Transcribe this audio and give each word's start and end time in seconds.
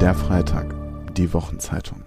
Der 0.00 0.12
Freitag, 0.12 0.74
die 1.14 1.32
Wochenzeitung. 1.32 2.02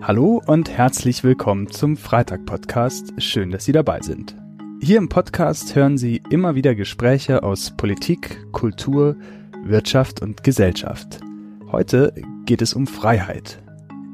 Hallo 0.00 0.40
und 0.46 0.70
herzlich 0.70 1.24
willkommen 1.24 1.70
zum 1.70 1.96
Freitag-Podcast. 1.96 3.20
Schön, 3.20 3.50
dass 3.50 3.64
Sie 3.64 3.72
dabei 3.72 4.00
sind. 4.00 4.36
Hier 4.80 4.98
im 4.98 5.08
Podcast 5.08 5.74
hören 5.74 5.98
Sie 5.98 6.22
immer 6.30 6.54
wieder 6.54 6.74
Gespräche 6.74 7.42
aus 7.42 7.76
Politik, 7.76 8.52
Kultur, 8.52 9.16
Wirtschaft 9.64 10.22
und 10.22 10.44
Gesellschaft. 10.44 11.20
Heute 11.72 12.14
geht 12.46 12.62
es 12.62 12.74
um 12.74 12.86
Freiheit. 12.86 13.60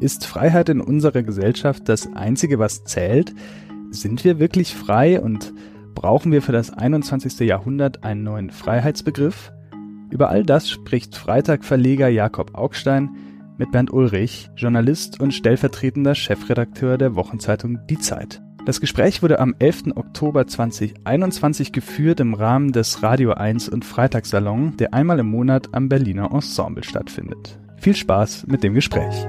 Ist 0.01 0.27
Freiheit 0.27 0.71
in 0.71 0.81
unserer 0.81 1.23
Gesellschaft 1.23 1.89
das 1.89 2.09
Einzige, 2.15 2.59
was 2.59 2.85
zählt? 2.85 3.35
Sind 3.91 4.25
wir 4.25 4.39
wirklich 4.39 4.75
frei 4.75 5.21
und 5.21 5.53
brauchen 5.95 6.33
wir 6.33 6.43
für 6.43 6.53
das 6.53 6.71
21. 6.71 7.41
Jahrhundert 7.41 8.03
einen 8.03 8.25
neuen 8.25 8.51
Freiheitsbegriff? 8.51 9.53
Über 10.13 10.29
all 10.29 10.45
das 10.45 10.69
spricht 10.69 11.17
Freitag-Verleger 11.17 12.09
Jakob 12.09 12.55
Augstein 12.55 13.17
mit 13.57 13.73
Bernd 13.73 13.91
Ulrich, 13.91 14.51
Journalist 14.57 15.19
und 15.21 15.33
stellvertretender 15.33 16.15
Chefredakteur 16.15 16.99
der 16.99 17.15
Wochenzeitung 17.15 17.79
Die 17.89 17.99
Zeit. 17.99 18.43
Das 18.67 18.79
Gespräch 18.79 19.23
wurde 19.23 19.39
am 19.39 19.55
11. 19.59 19.97
Oktober 19.97 20.47
2021 20.47 21.73
geführt 21.73 22.21
im 22.21 22.35
Rahmen 22.35 22.73
des 22.73 23.03
Radio 23.03 23.33
1 23.33 23.71
und 23.71 23.87
Freitagssalon, 23.87 24.77
der 24.77 24.93
einmal 24.93 25.19
im 25.19 25.29
Monat 25.29 25.71
am 25.73 25.89
Berliner 25.89 26.31
Ensemble 26.31 26.85
stattfindet. 26.85 27.59
Viel 27.79 27.97
Spaß 27.97 28.45
mit 28.49 28.63
dem 28.63 28.75
Gespräch. 28.75 29.27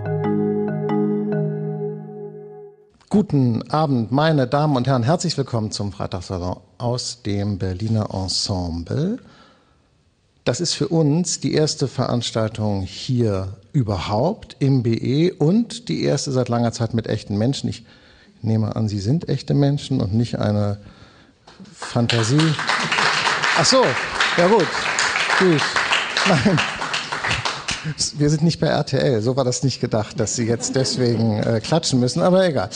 Guten 3.10 3.63
Abend, 3.72 4.12
meine 4.12 4.48
Damen 4.48 4.76
und 4.76 4.86
Herren. 4.86 5.04
Herzlich 5.04 5.38
willkommen 5.38 5.72
zum 5.72 5.94
Freitagssalon 5.94 6.58
aus 6.77 7.24
dem 7.24 7.58
Berliner 7.58 8.10
Ensemble. 8.13 9.20
Das 10.44 10.60
ist 10.60 10.74
für 10.74 10.90
uns 10.90 11.40
die 11.40 11.54
erste 11.54 11.88
Veranstaltung 11.88 12.82
hier 12.82 13.54
überhaupt 13.72 14.58
im 14.60 14.84
BE 14.84 15.34
und 15.34 15.88
die 15.88 16.04
erste 16.04 16.34
seit 16.34 16.50
langer 16.50 16.74
Zeit 16.74 16.94
mit 16.94 17.08
echten 17.08 17.38
Menschen. 17.38 17.70
Ich 17.70 17.85
nehme 18.41 18.76
an, 18.76 18.90
Sie 18.90 19.00
sind 19.00 19.30
echte 19.30 19.54
Menschen 19.54 20.02
und 20.02 20.13
nicht 20.13 20.40
eine 20.40 20.80
Fantasie. 21.74 22.54
Ach 23.58 23.63
so, 23.63 23.85
ja 24.35 24.48
gut. 24.48 24.68
Gut. 25.40 25.62
Nein. 26.27 26.60
Wir 28.18 28.30
sind 28.30 28.44
nicht 28.44 28.60
bei 28.60 28.68
RTL, 28.68 29.22
so 29.22 29.38
war 29.38 29.46
das 29.46 29.63
nicht 29.63 29.80
gedacht, 29.80 30.20
dass 30.20 30.35
Sie 30.35 30.46
jetzt 30.46 30.76
deswegen 30.76 31.41
äh, 31.44 31.62
klatschen 31.62 32.02
müssen, 32.02 32.22
aber 32.22 32.46
egal. 32.46 32.70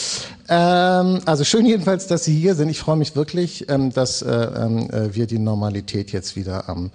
Ähm, 0.48 1.20
also 1.26 1.44
schön 1.44 1.66
jedenfalls, 1.66 2.08
dass 2.08 2.24
Sie 2.24 2.38
hier 2.38 2.56
sind. 2.56 2.70
Ich 2.70 2.80
freue 2.80 2.98
mich 2.98 3.16
wirklich, 3.16 3.70
ähm, 3.70 3.92
dass 3.92 4.22
äh, 4.22 4.32
ähm, 4.32 4.90
äh, 4.90 5.14
wir 5.16 5.28
die 5.28 5.40
Normalität 5.40 6.12
jetzt 6.14 6.38
wieder 6.38 6.70
am 6.70 6.92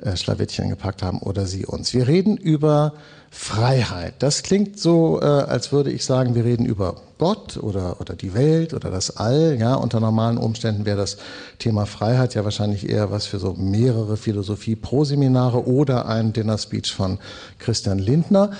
äh, 0.00 0.16
Schlawittchen 0.16 0.68
gepackt 0.68 1.02
haben 1.02 1.18
oder 1.20 1.46
Sie 1.46 1.66
uns. 1.66 1.94
Wir 1.94 2.08
reden 2.08 2.36
über 2.36 2.94
Freiheit. 3.30 4.14
Das 4.20 4.42
klingt 4.42 4.78
so, 4.78 5.20
äh, 5.20 5.24
als 5.24 5.72
würde 5.72 5.90
ich 5.90 6.04
sagen, 6.04 6.34
wir 6.34 6.44
reden 6.44 6.66
über 6.66 6.96
Gott 7.18 7.56
oder, 7.56 8.00
oder 8.00 8.14
die 8.14 8.34
Welt 8.34 8.74
oder 8.74 8.90
das 8.90 9.16
All. 9.16 9.56
Ja, 9.58 9.74
unter 9.74 10.00
normalen 10.00 10.38
Umständen 10.38 10.84
wäre 10.84 10.96
das 10.96 11.16
Thema 11.58 11.86
Freiheit 11.86 12.34
ja 12.34 12.44
wahrscheinlich 12.44 12.88
eher 12.88 13.10
was 13.10 13.26
für 13.26 13.38
so 13.38 13.54
mehrere 13.54 14.16
Philosophie-Pro-Seminare 14.16 15.66
oder 15.66 16.06
ein 16.06 16.32
Dinner-Speech 16.32 16.92
von 16.92 17.18
Christian 17.58 17.98
Lindner. 17.98 18.50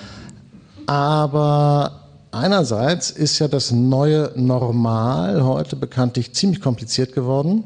Aber 0.86 2.00
einerseits 2.32 3.10
ist 3.10 3.38
ja 3.38 3.48
das 3.48 3.70
neue 3.70 4.32
Normal 4.34 5.44
heute 5.44 5.76
bekanntlich 5.76 6.34
ziemlich 6.34 6.60
kompliziert 6.60 7.12
geworden. 7.12 7.64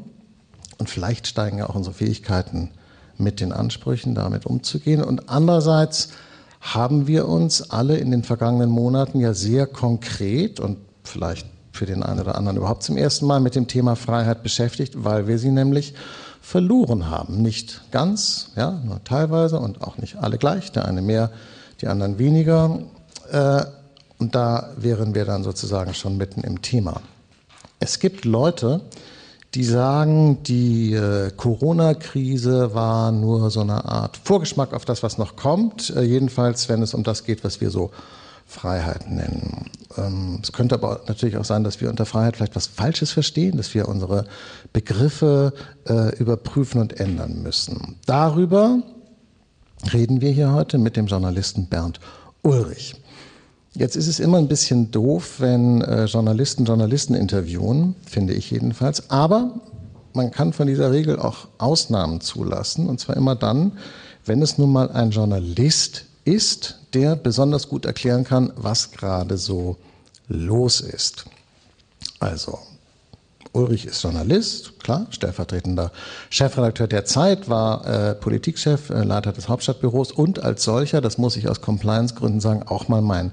Und 0.77 0.89
vielleicht 0.89 1.27
steigen 1.27 1.57
ja 1.57 1.69
auch 1.69 1.75
unsere 1.75 1.95
Fähigkeiten 1.95 2.71
mit 3.19 3.39
den 3.39 3.51
Ansprüchen 3.51 4.15
damit 4.15 4.45
umzugehen. 4.45 5.03
Und 5.03 5.29
andererseits 5.29 6.09
haben 6.61 7.07
wir 7.07 7.27
uns 7.27 7.69
alle 7.69 7.97
in 7.97 8.11
den 8.11 8.23
vergangenen 8.23 8.69
Monaten 8.69 9.19
ja 9.19 9.33
sehr 9.33 9.67
konkret 9.67 10.59
und 10.59 10.77
vielleicht 11.03 11.47
für 11.71 11.85
den 11.85 12.03
einen 12.03 12.19
oder 12.19 12.35
anderen 12.35 12.57
überhaupt 12.57 12.83
zum 12.83 12.97
ersten 12.97 13.25
Mal 13.25 13.39
mit 13.39 13.55
dem 13.55 13.67
Thema 13.67 13.95
Freiheit 13.95 14.43
beschäftigt, 14.43 15.03
weil 15.03 15.27
wir 15.27 15.39
sie 15.39 15.51
nämlich 15.51 15.93
verloren 16.41 17.09
haben. 17.09 17.41
Nicht 17.41 17.81
ganz, 17.91 18.51
ja, 18.55 18.81
nur 18.83 19.03
teilweise 19.03 19.59
und 19.59 19.81
auch 19.81 19.97
nicht 19.97 20.17
alle 20.17 20.37
gleich, 20.37 20.71
der 20.71 20.85
eine 20.85 21.01
mehr, 21.01 21.31
die 21.81 21.87
anderen 21.87 22.19
weniger. 22.19 22.79
Äh, 23.31 23.65
und 24.17 24.35
da 24.35 24.71
wären 24.75 25.15
wir 25.15 25.25
dann 25.25 25.43
sozusagen 25.43 25.93
schon 25.93 26.17
mitten 26.17 26.41
im 26.41 26.61
Thema. 26.61 27.01
Es 27.79 27.99
gibt 27.99 28.25
Leute, 28.25 28.81
die 28.81 28.89
sagen, 29.63 30.43
die 30.43 30.93
äh, 30.93 31.31
Corona-Krise 31.35 32.73
war 32.73 33.11
nur 33.11 33.49
so 33.49 33.61
eine 33.61 33.85
Art 33.85 34.17
Vorgeschmack 34.23 34.73
auf 34.73 34.85
das, 34.85 35.01
was 35.01 35.17
noch 35.17 35.35
kommt. 35.35 35.89
Äh, 35.95 36.03
jedenfalls, 36.03 36.69
wenn 36.69 36.81
es 36.81 36.93
um 36.93 37.03
das 37.03 37.23
geht, 37.23 37.43
was 37.43 37.59
wir 37.59 37.71
so 37.71 37.91
Freiheit 38.45 39.09
nennen. 39.09 39.69
Ähm, 39.97 40.39
es 40.41 40.51
könnte 40.51 40.75
aber 40.75 41.01
natürlich 41.07 41.37
auch 41.37 41.45
sein, 41.45 41.63
dass 41.63 41.81
wir 41.81 41.89
unter 41.89 42.05
Freiheit 42.05 42.37
vielleicht 42.37 42.55
was 42.55 42.67
Falsches 42.67 43.11
verstehen, 43.11 43.57
dass 43.57 43.73
wir 43.73 43.87
unsere 43.87 44.25
Begriffe 44.73 45.53
äh, 45.87 46.15
überprüfen 46.17 46.81
und 46.81 46.99
ändern 46.99 47.41
müssen. 47.43 47.95
Darüber 48.05 48.81
reden 49.93 50.21
wir 50.21 50.31
hier 50.31 50.51
heute 50.51 50.77
mit 50.77 50.95
dem 50.95 51.07
Journalisten 51.07 51.67
Bernd 51.67 51.99
Ulrich. 52.41 52.95
Jetzt 53.73 53.95
ist 53.95 54.07
es 54.07 54.19
immer 54.19 54.37
ein 54.37 54.47
bisschen 54.47 54.91
doof, 54.91 55.35
wenn 55.39 55.81
äh, 55.81 56.05
Journalisten 56.05 56.65
Journalisten 56.65 57.13
interviewen, 57.13 57.95
finde 58.05 58.33
ich 58.33 58.49
jedenfalls. 58.49 59.09
Aber 59.09 59.59
man 60.13 60.31
kann 60.31 60.53
von 60.53 60.67
dieser 60.67 60.91
Regel 60.91 61.19
auch 61.19 61.47
Ausnahmen 61.59 62.19
zulassen. 62.21 62.89
Und 62.89 62.99
zwar 62.99 63.15
immer 63.15 63.35
dann, 63.35 63.73
wenn 64.25 64.41
es 64.41 64.57
nun 64.57 64.71
mal 64.71 64.91
ein 64.91 65.11
Journalist 65.11 66.05
ist, 66.25 66.79
der 66.93 67.15
besonders 67.15 67.69
gut 67.69 67.85
erklären 67.85 68.23
kann, 68.23 68.51
was 68.55 68.91
gerade 68.91 69.37
so 69.37 69.77
los 70.27 70.81
ist. 70.81 71.25
Also, 72.19 72.59
Ulrich 73.51 73.85
ist 73.85 74.03
Journalist, 74.03 74.79
klar, 74.79 75.07
stellvertretender 75.09 75.91
Chefredakteur 76.29 76.87
der 76.87 77.05
Zeit, 77.05 77.49
war 77.49 77.85
äh, 77.87 78.15
Politikchef, 78.15 78.91
äh, 78.91 79.03
Leiter 79.03 79.31
des 79.31 79.49
Hauptstadtbüros 79.49 80.11
und 80.11 80.43
als 80.43 80.63
solcher, 80.63 81.01
das 81.01 81.17
muss 81.17 81.35
ich 81.35 81.49
aus 81.49 81.59
Compliance-Gründen 81.59 82.41
sagen, 82.41 82.63
auch 82.67 82.89
mal 82.89 83.01
mein 83.01 83.31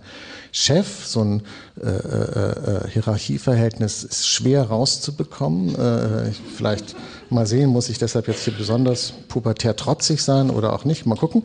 Chef. 0.53 1.05
So 1.05 1.23
ein 1.23 1.43
äh, 1.83 1.89
äh, 1.89 2.87
äh 2.87 2.89
Hierarchieverhältnis 2.89 4.05
ist 4.05 4.27
schwer 4.27 4.63
rauszubekommen. 4.63 5.75
Äh, 5.75 6.33
vielleicht 6.57 6.97
mal 7.29 7.47
sehen, 7.47 7.69
muss 7.69 7.91
ich 7.91 7.99
deshalb 7.99 8.27
jetzt 8.27 8.45
hier 8.45 8.55
besonders 8.55 9.13
pubertär 9.29 9.77
trotzig 9.77 10.23
sein 10.23 10.49
oder 10.49 10.73
auch 10.73 10.87
nicht, 10.87 11.05
mal 11.05 11.17
gucken. 11.17 11.43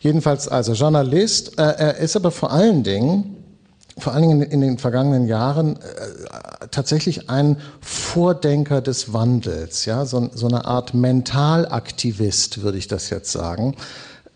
Jedenfalls 0.00 0.48
also 0.48 0.72
Journalist, 0.72 1.58
er 1.58 1.96
ist 1.96 2.16
aber 2.16 2.30
vor 2.30 2.52
allen 2.52 2.82
Dingen 2.82 3.35
vor 3.98 4.12
allen 4.12 4.22
Dingen 4.22 4.42
in 4.42 4.60
den 4.60 4.78
vergangenen 4.78 5.26
Jahren 5.26 5.76
äh, 5.76 6.68
tatsächlich 6.70 7.30
ein 7.30 7.56
Vordenker 7.80 8.80
des 8.82 9.12
Wandels, 9.12 9.86
ja, 9.86 10.04
so, 10.04 10.28
so, 10.34 10.46
eine 10.46 10.66
Art 10.66 10.92
Mentalaktivist, 10.92 12.62
würde 12.62 12.78
ich 12.78 12.88
das 12.88 13.08
jetzt 13.10 13.32
sagen. 13.32 13.74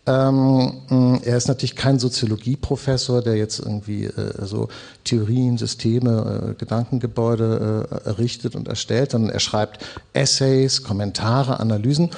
Ähm, 0.07 1.21
er 1.23 1.37
ist 1.37 1.47
natürlich 1.47 1.75
kein 1.75 1.99
Soziologieprofessor, 1.99 3.21
der 3.21 3.35
jetzt 3.35 3.59
irgendwie 3.59 4.05
äh, 4.05 4.45
so 4.45 4.67
Theorien, 5.03 5.59
Systeme, 5.59 6.49
äh, 6.49 6.53
Gedankengebäude 6.55 7.87
äh, 7.87 8.09
errichtet 8.09 8.55
und 8.55 8.67
erstellt, 8.67 9.11
sondern 9.11 9.29
er 9.29 9.39
schreibt 9.39 9.85
Essays, 10.13 10.81
Kommentare, 10.81 11.59
Analysen 11.59 12.09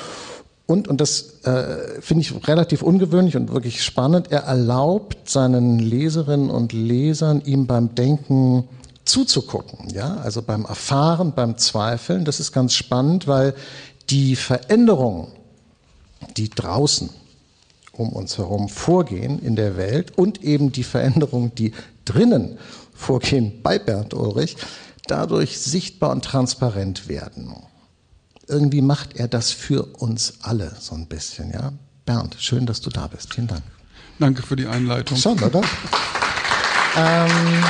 und, 0.65 0.87
und 0.87 1.01
das 1.01 1.43
äh, 1.43 2.01
finde 2.01 2.21
ich 2.21 2.47
relativ 2.47 2.81
ungewöhnlich 2.81 3.35
und 3.35 3.51
wirklich 3.51 3.83
spannend, 3.83 4.31
er 4.31 4.43
erlaubt 4.43 5.29
seinen 5.29 5.79
Leserinnen 5.79 6.49
und 6.49 6.71
Lesern, 6.71 7.41
ihm 7.41 7.67
beim 7.67 7.95
Denken 7.95 8.69
zuzugucken, 9.03 9.89
ja, 9.89 10.15
also 10.17 10.41
beim 10.41 10.63
Erfahren, 10.63 11.33
beim 11.33 11.57
Zweifeln. 11.57 12.23
Das 12.23 12.39
ist 12.39 12.53
ganz 12.53 12.73
spannend, 12.73 13.27
weil 13.27 13.53
die 14.09 14.37
Veränderungen, 14.37 15.27
die 16.37 16.49
draußen 16.49 17.09
um 17.91 18.09
uns 18.09 18.37
herum 18.37 18.69
vorgehen 18.69 19.39
in 19.39 19.57
der 19.57 19.75
Welt 19.75 20.17
und 20.17 20.43
eben 20.43 20.71
die 20.71 20.83
Veränderungen, 20.83 21.53
die 21.55 21.73
drinnen 22.05 22.57
vorgehen 22.93 23.61
bei 23.61 23.77
Bernd 23.79 24.13
Ulrich, 24.13 24.55
dadurch 25.07 25.59
sichtbar 25.59 26.11
und 26.11 26.23
transparent 26.23 27.09
werden 27.09 27.53
irgendwie 28.47 28.81
macht 28.81 29.15
er 29.15 29.27
das 29.27 29.51
für 29.51 29.83
uns 29.83 30.35
alle 30.41 30.75
so 30.79 30.95
ein 30.95 31.07
bisschen. 31.07 31.51
Ja? 31.51 31.73
Bernd, 32.05 32.35
schön, 32.39 32.65
dass 32.65 32.81
du 32.81 32.89
da 32.89 33.07
bist. 33.07 33.33
Vielen 33.33 33.47
Dank. 33.47 33.63
Danke 34.19 34.43
für 34.43 34.55
die 34.55 34.67
Einleitung. 34.67 35.17
Schon, 35.17 35.39
oder? 35.41 35.61
ähm, 36.97 37.63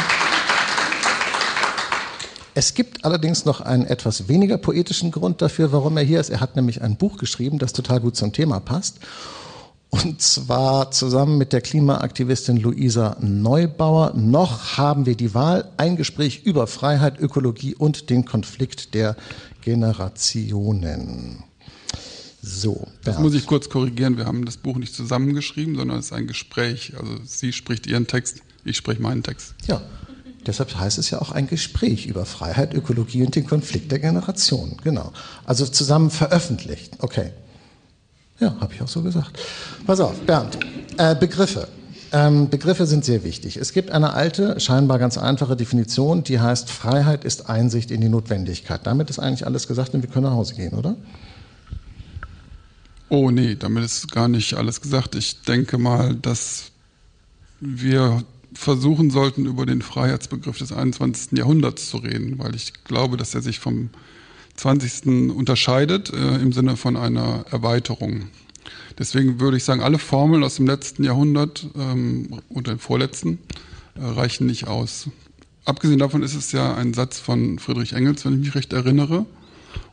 es 2.56 2.74
gibt 2.74 3.06
allerdings 3.06 3.46
noch 3.46 3.62
einen 3.62 3.86
etwas 3.86 4.28
weniger 4.28 4.58
poetischen 4.58 5.12
Grund 5.12 5.42
dafür, 5.42 5.72
warum 5.72 5.98
er 5.98 6.04
hier 6.04 6.20
ist. 6.20 6.30
Er 6.30 6.40
hat 6.40 6.56
nämlich 6.56 6.82
ein 6.82 6.98
Buch 6.98 7.18
geschrieben, 7.18 7.60
das 7.60 7.74
total 7.74 8.00
gut 8.00 8.16
zum 8.16 8.34
Thema 8.34 8.60
passt. 8.60 9.00
Und 9.90 10.22
zwar 10.22 10.90
zusammen 10.90 11.38
mit 11.38 11.54
der 11.54 11.62
Klimaaktivistin 11.62 12.58
Luisa 12.58 13.16
Neubauer. 13.22 14.14
Noch 14.16 14.78
haben 14.78 15.06
wir 15.06 15.16
die 15.16 15.36
Wahl. 15.36 15.70
Ein 15.78 15.98
Gespräch 15.98 16.46
über 16.46 16.66
Freiheit, 16.66 17.20
Ökologie 17.20 17.76
und 17.76 18.10
den 18.10 18.26
Konflikt 18.26 18.96
der 18.96 19.16
Generationen. 19.64 21.44
So, 22.42 22.88
das 23.06 23.20
muss 23.20 23.34
ich 23.34 23.48
kurz 23.48 23.70
korrigieren. 23.70 24.18
Wir 24.18 24.26
haben 24.26 24.44
das 24.44 24.58
Buch 24.58 24.76
nicht 24.76 24.94
zusammengeschrieben, 24.94 25.76
sondern 25.78 26.00
es 26.00 26.08
ist 26.08 26.14
ein 26.14 26.28
Gespräch. 26.28 26.94
Also 27.00 27.14
sie 27.26 27.54
spricht 27.54 27.88
ihren 27.88 28.06
Text, 28.06 28.42
ich 28.66 28.76
spreche 28.76 29.02
meinen 29.02 29.24
Text. 29.24 29.56
Ja, 29.66 29.82
deshalb 30.46 30.76
heißt 30.76 30.98
es 30.98 31.10
ja 31.10 31.22
auch 31.22 31.32
ein 31.32 31.48
Gespräch 31.48 32.06
über 32.06 32.26
Freiheit, 32.26 32.74
Ökologie 32.74 33.24
und 33.24 33.34
den 33.36 33.48
Konflikt 33.48 33.94
der 33.94 34.00
Generationen. 34.00 34.76
Genau. 34.84 35.14
Also 35.46 35.66
zusammen 35.66 36.10
veröffentlicht. 36.10 36.96
Okay. 37.00 37.32
Ja, 38.40 38.58
habe 38.60 38.74
ich 38.74 38.82
auch 38.82 38.90
so 38.90 39.02
gesagt. 39.02 39.40
Pass 39.86 40.02
auf, 40.02 40.20
Bernd. 40.22 40.58
Äh, 40.98 41.16
Begriffe. 41.16 41.70
Ähm, 42.14 42.50
Begriffe 42.52 42.86
sind 42.86 43.04
sehr 43.04 43.24
wichtig. 43.24 43.58
Es 43.58 43.74
gibt 43.74 43.90
eine 43.90 44.14
alte, 44.14 44.60
scheinbar 44.60 45.00
ganz 45.00 45.18
einfache 45.18 45.56
Definition, 45.56 46.24
die 46.24 46.40
heißt, 46.40 46.70
Freiheit 46.70 47.26
ist 47.26 47.50
Einsicht 47.50 47.90
in 47.90 48.02
die 48.02 48.10
Notwendigkeit. 48.10 48.82
Damit 48.86 49.10
ist 49.10 49.18
eigentlich 49.18 49.48
alles 49.48 49.68
gesagt 49.68 49.96
und 49.96 50.04
wir 50.04 50.10
können 50.12 50.26
nach 50.26 50.34
Hause 50.34 50.54
gehen, 50.54 50.76
oder? 50.76 50.96
Oh 53.10 53.32
nee, 53.32 53.56
damit 53.56 53.84
ist 53.84 54.12
gar 54.12 54.28
nicht 54.28 54.54
alles 54.54 54.80
gesagt. 54.80 55.16
Ich 55.16 55.42
denke 55.42 55.80
mal, 55.80 56.14
dass 56.14 56.72
wir 57.60 58.24
versuchen 58.54 59.10
sollten, 59.10 59.48
über 59.48 59.66
den 59.66 59.82
Freiheitsbegriff 59.82 60.60
des 60.60 60.72
21. 60.72 61.36
Jahrhunderts 61.40 61.90
zu 61.90 61.98
reden, 61.98 62.38
weil 62.38 62.54
ich 62.54 62.74
glaube, 62.84 63.18
dass 63.18 63.34
er 63.34 63.42
sich 63.42 63.58
vom 63.58 63.90
20. 64.56 65.32
unterscheidet 65.36 66.14
äh, 66.14 66.36
im 66.36 66.54
Sinne 66.54 66.78
von 66.78 66.96
einer 66.96 67.46
Erweiterung. 67.50 68.28
Deswegen 68.98 69.40
würde 69.40 69.58
ich 69.58 69.64
sagen, 69.64 69.82
alle 69.82 70.00
Formeln 70.00 70.44
aus 70.44 70.56
dem 70.56 70.68
letzten 70.68 71.04
Jahrhundert 71.04 71.68
ähm, 71.76 72.42
und 72.50 72.68
dem 72.68 72.80
vorletzten 72.80 73.40
äh, 73.96 74.04
reichen 74.04 74.48
nicht 74.48 74.68
aus. 74.68 75.10
Abgesehen 75.66 76.00
davon 76.00 76.24
ist 76.24 76.36
es 76.36 76.52
ja 76.52 76.76
ein 76.76 76.94
Satz 76.94 77.20
von 77.20 77.58
Friedrich 77.60 77.94
Engels, 77.94 78.26
wenn 78.26 78.34
ich 78.34 78.40
mich 78.40 78.56
recht 78.56 78.74
erinnere. 78.74 79.26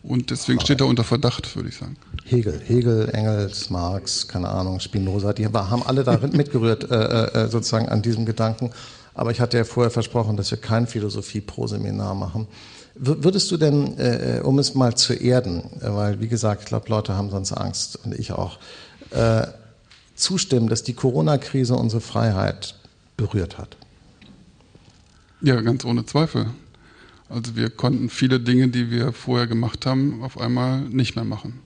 Und 0.03 0.31
deswegen 0.31 0.61
steht 0.61 0.81
er 0.81 0.87
unter 0.87 1.05
Verdacht, 1.05 1.55
würde 1.57 1.69
ich 1.69 1.77
sagen. 1.77 1.97
Hegel, 2.25 2.61
Hegel, 2.65 3.09
Engels, 3.11 3.71
Marx, 3.71 4.29
keine 4.29 4.49
Ahnung, 4.49 4.81
Spinoza, 4.81 5.33
die 5.33 5.47
haben 5.47 5.83
alle 5.83 6.05
da 6.05 6.19
mitgerührt, 6.33 6.91
äh, 6.91 7.45
äh, 7.45 7.49
sozusagen 7.49 7.89
an 7.89 8.03
diesem 8.03 8.27
Gedanken. 8.27 8.71
Aber 9.15 9.31
ich 9.31 9.41
hatte 9.41 9.59
ja 9.59 9.65
vorher 9.65 9.91
versprochen, 9.91 10.37
dass 10.37 10.51
wir 10.51 10.59
kein 10.59 10.87
Philosophie-Pro-Seminar 10.87 12.15
machen. 12.15 12.47
Würdest 12.95 13.51
du 13.51 13.57
denn, 13.57 13.99
äh, 13.99 14.41
um 14.43 14.59
es 14.59 14.75
mal 14.75 14.95
zu 14.95 15.15
erden, 15.15 15.63
äh, 15.81 15.95
weil 15.95 16.21
wie 16.21 16.29
gesagt, 16.29 16.63
ich 16.63 16.69
glaube, 16.69 16.89
Leute 16.89 17.15
haben 17.15 17.31
sonst 17.31 17.53
Angst 17.53 17.99
und 18.05 18.15
ich 18.19 18.33
auch, 18.33 18.59
äh, 19.11 19.47
zustimmen, 20.15 20.69
dass 20.69 20.83
die 20.83 20.95
Corona-Krise 20.95 21.75
unsere 21.75 22.01
Freiheit 22.01 22.75
berührt 23.17 23.59
hat? 23.59 23.77
Ja, 25.41 25.61
ganz 25.61 25.85
ohne 25.85 26.05
Zweifel. 26.05 26.47
Also 27.29 27.57
wir 27.57 27.71
konnten 27.71 28.11
viele 28.11 28.41
Dinge, 28.41 28.69
die 28.69 28.91
wir 28.91 29.13
vorher 29.13 29.47
gemacht 29.47 29.87
haben, 29.87 30.23
auf 30.23 30.39
einmal 30.39 30.81
nicht 30.83 31.15
mehr 31.15 31.25
machen. 31.25 31.61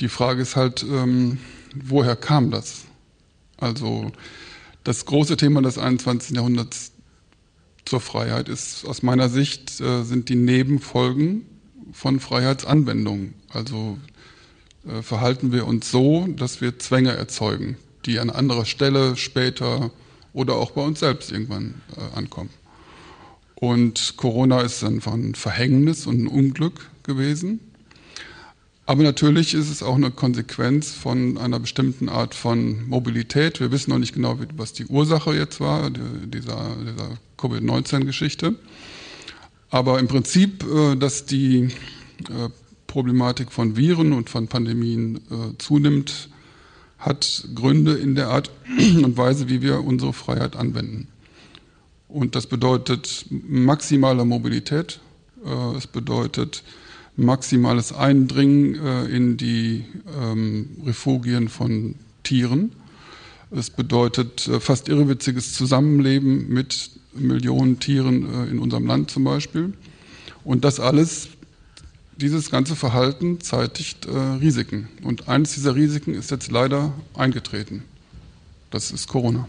Die 0.00 0.08
Frage 0.08 0.42
ist 0.42 0.56
halt, 0.56 0.82
ähm, 0.84 1.38
woher 1.74 2.16
kam 2.16 2.50
das? 2.50 2.84
Also 3.58 4.12
das 4.84 5.04
große 5.04 5.36
Thema 5.36 5.62
des 5.62 5.78
21. 5.78 6.36
Jahrhunderts 6.36 6.92
zur 7.84 8.00
Freiheit 8.00 8.48
ist 8.48 8.84
aus 8.84 9.02
meiner 9.02 9.28
Sicht 9.28 9.80
äh, 9.80 10.02
sind 10.04 10.28
die 10.28 10.36
Nebenfolgen 10.36 11.46
von 11.92 12.20
Freiheitsanwendungen. 12.20 13.34
Also 13.50 13.98
äh, 14.86 15.02
verhalten 15.02 15.52
wir 15.52 15.66
uns 15.66 15.90
so, 15.90 16.26
dass 16.28 16.60
wir 16.60 16.78
Zwänge 16.78 17.14
erzeugen, 17.14 17.76
die 18.06 18.18
an 18.18 18.30
anderer 18.30 18.64
Stelle 18.64 19.16
später 19.16 19.90
oder 20.32 20.54
auch 20.56 20.72
bei 20.72 20.82
uns 20.82 21.00
selbst 21.00 21.30
irgendwann 21.30 21.80
äh, 21.96 22.16
ankommen. 22.16 22.50
Und 23.54 24.16
Corona 24.16 24.60
ist 24.62 24.82
einfach 24.82 25.12
ein 25.12 25.34
Verhängnis 25.36 26.06
und 26.06 26.22
ein 26.22 26.26
Unglück 26.26 26.90
gewesen. 27.04 27.60
Aber 28.86 29.04
natürlich 29.04 29.54
ist 29.54 29.70
es 29.70 29.82
auch 29.82 29.94
eine 29.94 30.10
Konsequenz 30.10 30.90
von 30.90 31.38
einer 31.38 31.60
bestimmten 31.60 32.08
Art 32.08 32.34
von 32.34 32.88
Mobilität. 32.88 33.60
Wir 33.60 33.70
wissen 33.70 33.90
noch 33.90 33.98
nicht 33.98 34.14
genau, 34.14 34.38
was 34.56 34.72
die 34.72 34.86
Ursache 34.86 35.32
jetzt 35.34 35.60
war, 35.60 35.90
dieser, 35.90 36.74
dieser 36.84 37.18
Covid-19-Geschichte. 37.36 38.56
Aber 39.70 40.00
im 40.00 40.08
Prinzip, 40.08 40.64
äh, 40.64 40.96
dass 40.96 41.24
die 41.24 41.70
äh, 42.28 42.48
Problematik 42.92 43.52
von 43.52 43.74
Viren 43.74 44.12
und 44.12 44.28
von 44.28 44.48
Pandemien 44.48 45.16
äh, 45.16 45.56
zunimmt, 45.56 46.28
hat 46.98 47.48
Gründe 47.54 47.94
in 47.94 48.14
der 48.14 48.28
Art 48.28 48.50
und 49.02 49.16
Weise, 49.16 49.48
wie 49.48 49.62
wir 49.62 49.82
unsere 49.82 50.12
Freiheit 50.12 50.56
anwenden. 50.56 51.08
Und 52.06 52.34
das 52.34 52.46
bedeutet 52.46 53.24
maximale 53.30 54.26
Mobilität. 54.26 55.00
Äh, 55.42 55.76
es 55.78 55.86
bedeutet 55.86 56.64
maximales 57.16 57.94
Eindringen 57.94 58.74
äh, 58.74 59.06
in 59.06 59.38
die 59.38 59.86
ähm, 60.20 60.68
Refugien 60.84 61.48
von 61.48 61.94
Tieren. 62.24 62.72
Es 63.50 63.70
bedeutet 63.70 64.46
äh, 64.48 64.60
fast 64.60 64.90
irrewitziges 64.90 65.54
Zusammenleben 65.54 66.50
mit 66.50 66.90
Millionen 67.14 67.78
Tieren 67.78 68.48
in 68.50 68.58
unserem 68.58 68.86
Land 68.86 69.10
zum 69.10 69.24
Beispiel. 69.24 69.72
Und 70.44 70.64
das 70.64 70.80
alles, 70.80 71.28
dieses 72.16 72.50
ganze 72.50 72.76
Verhalten 72.76 73.40
zeitigt 73.40 74.06
Risiken. 74.06 74.88
Und 75.02 75.28
eines 75.28 75.54
dieser 75.54 75.74
Risiken 75.74 76.14
ist 76.14 76.30
jetzt 76.30 76.50
leider 76.50 76.92
eingetreten. 77.14 77.84
Das 78.70 78.90
ist 78.90 79.08
Corona. 79.08 79.48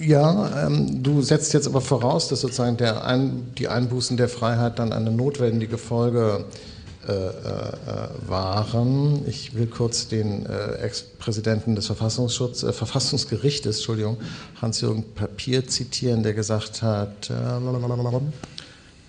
Ja, 0.00 0.66
ähm, 0.66 1.02
du 1.02 1.20
setzt 1.20 1.52
jetzt 1.52 1.66
aber 1.66 1.80
voraus, 1.80 2.28
dass 2.28 2.40
sozusagen 2.40 2.80
Ein, 2.82 3.52
die 3.58 3.68
Einbußen 3.68 4.16
der 4.16 4.28
Freiheit 4.28 4.78
dann 4.78 4.92
eine 4.92 5.10
notwendige 5.10 5.76
Folge 5.76 6.46
äh, 7.06 7.12
äh, 7.12 8.08
waren. 8.26 9.26
Ich 9.26 9.54
will 9.54 9.66
kurz 9.66 10.08
den 10.08 10.46
äh, 10.46 10.74
Ex-Präsidenten 10.82 11.74
des 11.74 11.86
Verfassungsschutz, 11.86 12.62
äh, 12.62 12.72
Verfassungsgerichtes, 12.72 13.76
Entschuldigung, 13.76 14.18
Hans-Jürgen 14.60 15.04
Papier 15.14 15.66
zitieren, 15.66 16.22
der 16.22 16.34
gesagt 16.34 16.82
hat, 16.82 17.30
äh, 17.30 17.32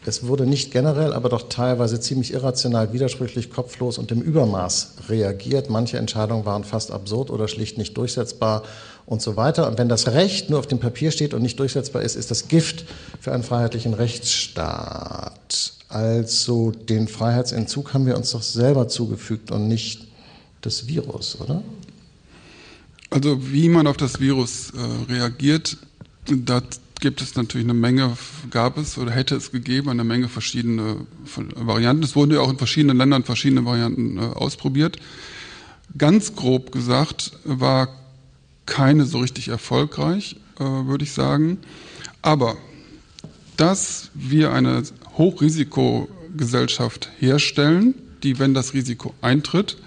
es 0.03 0.25
wurde 0.25 0.47
nicht 0.47 0.71
generell, 0.71 1.13
aber 1.13 1.29
doch 1.29 1.47
teilweise 1.47 1.99
ziemlich 1.99 2.33
irrational, 2.33 2.91
widersprüchlich, 2.91 3.51
kopflos 3.51 3.99
und 3.99 4.11
im 4.11 4.21
Übermaß 4.21 4.93
reagiert. 5.09 5.69
Manche 5.69 5.97
Entscheidungen 5.97 6.43
waren 6.45 6.63
fast 6.63 6.89
absurd 6.89 7.29
oder 7.29 7.47
schlicht 7.47 7.77
nicht 7.77 7.95
durchsetzbar 7.95 8.63
und 9.05 9.21
so 9.21 9.35
weiter. 9.35 9.67
Und 9.67 9.77
wenn 9.77 9.89
das 9.89 10.07
Recht 10.07 10.49
nur 10.49 10.57
auf 10.57 10.65
dem 10.65 10.79
Papier 10.79 11.11
steht 11.11 11.35
und 11.35 11.43
nicht 11.43 11.59
durchsetzbar 11.59 12.01
ist, 12.01 12.15
ist 12.15 12.31
das 12.31 12.47
Gift 12.47 12.85
für 13.19 13.31
einen 13.31 13.43
freiheitlichen 13.43 13.93
Rechtsstaat. 13.93 15.73
Also 15.87 16.71
den 16.71 17.07
Freiheitsentzug 17.07 17.93
haben 17.93 18.07
wir 18.07 18.17
uns 18.17 18.31
doch 18.31 18.41
selber 18.41 18.87
zugefügt 18.87 19.51
und 19.51 19.67
nicht 19.67 20.07
das 20.61 20.87
Virus, 20.87 21.39
oder? 21.39 21.61
Also 23.11 23.51
wie 23.51 23.69
man 23.69 23.85
auf 23.85 23.97
das 23.97 24.19
Virus 24.19 24.71
äh, 24.71 25.11
reagiert, 25.11 25.77
da 26.27 26.61
gibt 27.01 27.21
es 27.21 27.35
natürlich 27.35 27.65
eine 27.65 27.73
Menge, 27.73 28.15
gab 28.49 28.77
es 28.77 28.97
oder 28.97 29.11
hätte 29.11 29.35
es 29.35 29.51
gegeben, 29.51 29.89
eine 29.89 30.05
Menge 30.05 30.29
verschiedene 30.29 31.07
Varianten. 31.55 32.03
Es 32.03 32.15
wurden 32.15 32.31
ja 32.31 32.39
auch 32.39 32.51
in 32.51 32.57
verschiedenen 32.57 32.97
Ländern 32.97 33.23
verschiedene 33.23 33.65
Varianten 33.65 34.17
äh, 34.17 34.21
ausprobiert. 34.21 34.97
Ganz 35.97 36.35
grob 36.35 36.71
gesagt 36.71 37.33
war 37.43 37.89
keine 38.65 39.05
so 39.05 39.19
richtig 39.19 39.49
erfolgreich, 39.49 40.37
äh, 40.59 40.63
würde 40.63 41.03
ich 41.03 41.11
sagen. 41.11 41.57
Aber 42.21 42.55
dass 43.57 44.11
wir 44.13 44.53
eine 44.53 44.83
Hochrisikogesellschaft 45.17 47.09
herstellen, 47.19 47.95
die, 48.23 48.39
wenn 48.39 48.53
das 48.53 48.73
Risiko 48.73 49.13
eintritt, 49.21 49.77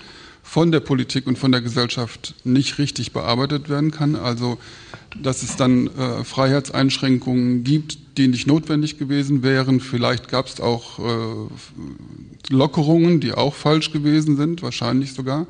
von 0.55 0.71
der 0.71 0.79
Politik 0.79 1.27
und 1.27 1.37
von 1.37 1.51
der 1.51 1.63
Gesellschaft 1.63 2.37
nicht 2.45 2.79
richtig 2.79 3.11
bearbeitet 3.11 3.69
werden 3.69 3.91
kann. 3.91 4.15
Also, 4.15 4.57
dass 5.21 5.43
es 5.43 5.57
dann 5.57 5.89
äh, 5.89 6.23
Freiheitseinschränkungen 6.23 7.65
gibt, 7.65 7.99
die 8.17 8.29
nicht 8.29 8.47
notwendig 8.47 8.97
gewesen 8.97 9.43
wären. 9.43 9.81
Vielleicht 9.81 10.29
gab 10.29 10.47
es 10.47 10.61
auch 10.61 11.01
äh, 11.01 12.53
Lockerungen, 12.55 13.19
die 13.19 13.33
auch 13.33 13.53
falsch 13.53 13.91
gewesen 13.91 14.37
sind, 14.37 14.63
wahrscheinlich 14.63 15.13
sogar. 15.15 15.49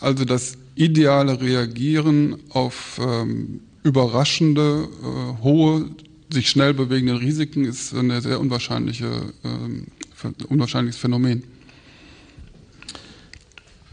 Also 0.00 0.24
das 0.24 0.56
ideale 0.74 1.38
Reagieren 1.38 2.36
auf 2.48 2.98
ähm, 2.98 3.60
überraschende, 3.82 4.88
äh, 5.02 5.42
hohe, 5.42 5.84
sich 6.32 6.48
schnell 6.48 6.72
bewegende 6.72 7.20
Risiken 7.20 7.66
ist 7.66 7.92
ein 7.92 8.18
sehr 8.22 8.40
unwahrscheinliche, 8.40 9.34
äh, 9.44 10.44
unwahrscheinliches 10.48 10.98
Phänomen. 10.98 11.42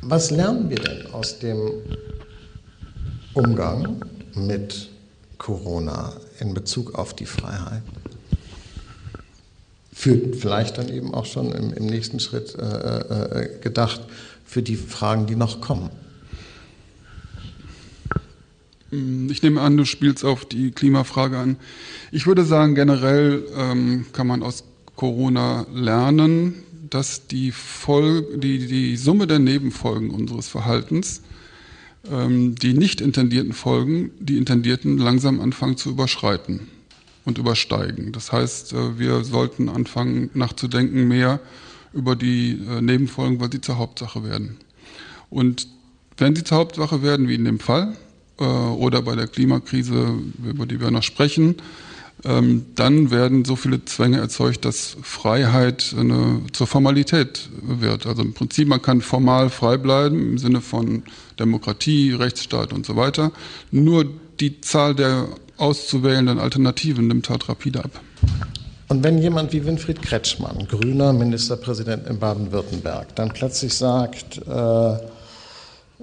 Was 0.02 0.32
lernen 0.32 0.70
wir 0.70 0.78
denn 0.78 1.08
aus 1.12 1.40
dem 1.40 1.72
Umgang 3.34 4.06
mit 4.36 4.90
Corona 5.38 6.14
in 6.40 6.54
Bezug 6.54 6.96
auf 6.96 7.16
die 7.16 7.26
Freiheit? 7.26 7.82
Führt 9.92 10.36
vielleicht 10.36 10.78
dann 10.78 10.90
eben 10.90 11.14
auch 11.14 11.26
schon 11.26 11.52
im, 11.52 11.74
im 11.74 11.88
nächsten 11.88 12.20
Schritt 12.20 12.56
äh, 12.56 12.62
äh, 12.62 13.44
äh 13.44 13.60
gedacht 13.60 14.02
für 14.46 14.62
die 14.62 14.76
Fragen, 14.76 15.26
die 15.26 15.36
noch 15.36 15.60
kommen. 15.62 15.90
Mm, 18.92 19.30
ich 19.30 19.42
nehme 19.42 19.62
an, 19.62 19.76
du 19.76 19.86
spielst 19.86 20.24
auf 20.24 20.46
die 20.46 20.72
Klimafrage 20.72 21.38
an. 21.38 21.58
Ich 22.12 22.28
würde 22.28 22.46
sagen, 22.46 22.76
generell 22.76 23.44
ähm, 23.56 24.06
kann 24.14 24.28
man 24.28 24.44
aus 24.44 24.64
Corona 24.96 25.66
lernen. 25.74 26.64
Dass 26.90 27.28
die, 27.28 27.52
Folge, 27.52 28.38
die, 28.38 28.68
die 28.68 28.98
Summe 28.98 29.28
der 29.28 29.40
Nebenfolgen 29.40 30.12
unseres 30.12 30.48
Verhaltens, 30.48 31.22
ähm, 32.12 32.56
die 32.56 32.74
nicht 32.74 33.02
intendierten 33.02 33.54
Folgen, 33.54 34.12
die 34.20 34.38
intendierten 34.38 34.98
langsam 34.98 35.40
anfangen 35.40 35.78
zu 35.78 35.90
überschreiten 35.90 36.68
und 37.26 37.38
übersteigen. 37.38 38.12
Das 38.12 38.32
heißt, 38.32 38.74
äh, 38.74 39.00
wir 39.00 39.24
sollten 39.24 39.70
anfangen 39.70 40.30
nachzudenken 40.34 41.08
mehr 41.08 41.40
über 41.94 42.16
die 42.16 42.60
äh, 42.70 42.82
Nebenfolgen, 42.82 43.40
weil 43.40 43.52
sie 43.52 43.62
zur 43.62 43.78
Hauptsache 43.78 44.24
werden. 44.24 44.58
Und 45.30 45.68
wenn 46.18 46.36
sie 46.36 46.44
zur 46.44 46.58
Hauptsache 46.58 47.02
werden, 47.02 47.28
wie 47.28 47.36
in 47.36 47.46
dem 47.46 47.60
Fall, 47.60 47.96
äh, 48.40 48.44
oder 48.44 49.02
bei 49.02 49.16
der 49.16 49.28
Klimakrise, 49.28 50.16
über 50.44 50.66
die 50.66 50.80
wir 50.80 50.92
noch 50.92 51.04
sprechen, 51.04 51.56
dann 52.24 53.12
werden 53.12 53.46
so 53.46 53.56
viele 53.56 53.86
Zwänge 53.86 54.18
erzeugt, 54.18 54.66
dass 54.66 54.98
Freiheit 55.04 55.96
eine, 55.98 56.42
zur 56.52 56.66
Formalität 56.66 57.50
wird. 57.62 58.08
Also 58.08 58.24
im 58.24 58.34
Prinzip, 58.34 58.68
man 58.68 58.82
kann 58.82 59.02
formal 59.02 59.50
frei 59.50 59.78
bleiben 59.78 60.32
im 60.32 60.38
Sinne 60.40 60.62
von 60.62 61.04
Demokratie, 61.40 62.14
Rechtsstaat 62.14 62.74
und 62.74 62.86
so 62.86 62.96
weiter. 62.96 63.32
Nur 63.70 64.06
die 64.40 64.62
Zahl 64.62 64.96
der 64.96 65.28
auszuwählenden 65.58 66.40
Alternativen 66.40 67.08
nimmt 67.08 67.30
halt 67.30 67.48
rapide 67.50 67.84
ab. 67.84 68.02
Und 68.90 69.04
wenn 69.04 69.18
jemand 69.20 69.54
wie 69.54 69.66
Winfried 69.66 70.02
Kretschmann, 70.02 70.68
grüner 70.68 71.14
Ministerpräsident 71.14 72.08
in 72.08 72.20
Baden-Württemberg, 72.20 73.16
dann 73.16 73.30
plötzlich 73.30 73.74
sagt, 73.74 74.40
äh, 74.48 74.98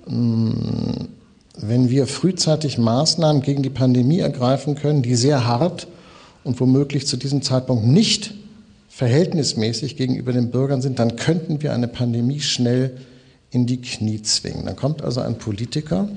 wenn 0.06 1.90
wir 1.90 2.06
frühzeitig 2.06 2.78
Maßnahmen 2.78 3.42
gegen 3.42 3.62
die 3.62 3.70
Pandemie 3.70 4.20
ergreifen 4.20 4.74
können, 4.74 5.02
die 5.02 5.14
sehr 5.14 5.46
hart 5.46 5.86
und 6.44 6.60
womöglich 6.60 7.06
zu 7.06 7.16
diesem 7.16 7.42
Zeitpunkt 7.42 7.84
nicht 7.84 8.34
verhältnismäßig 8.88 9.96
gegenüber 9.96 10.32
den 10.32 10.50
Bürgern 10.50 10.80
sind, 10.80 10.98
dann 11.00 11.16
könnten 11.16 11.62
wir 11.62 11.72
eine 11.72 11.88
Pandemie 11.88 12.40
schnell 12.40 12.96
in 13.50 13.66
die 13.66 13.80
Knie 13.80 14.22
zwingen. 14.22 14.66
Dann 14.66 14.76
kommt 14.76 15.02
also 15.02 15.20
ein 15.20 15.36
Politiker, 15.38 16.08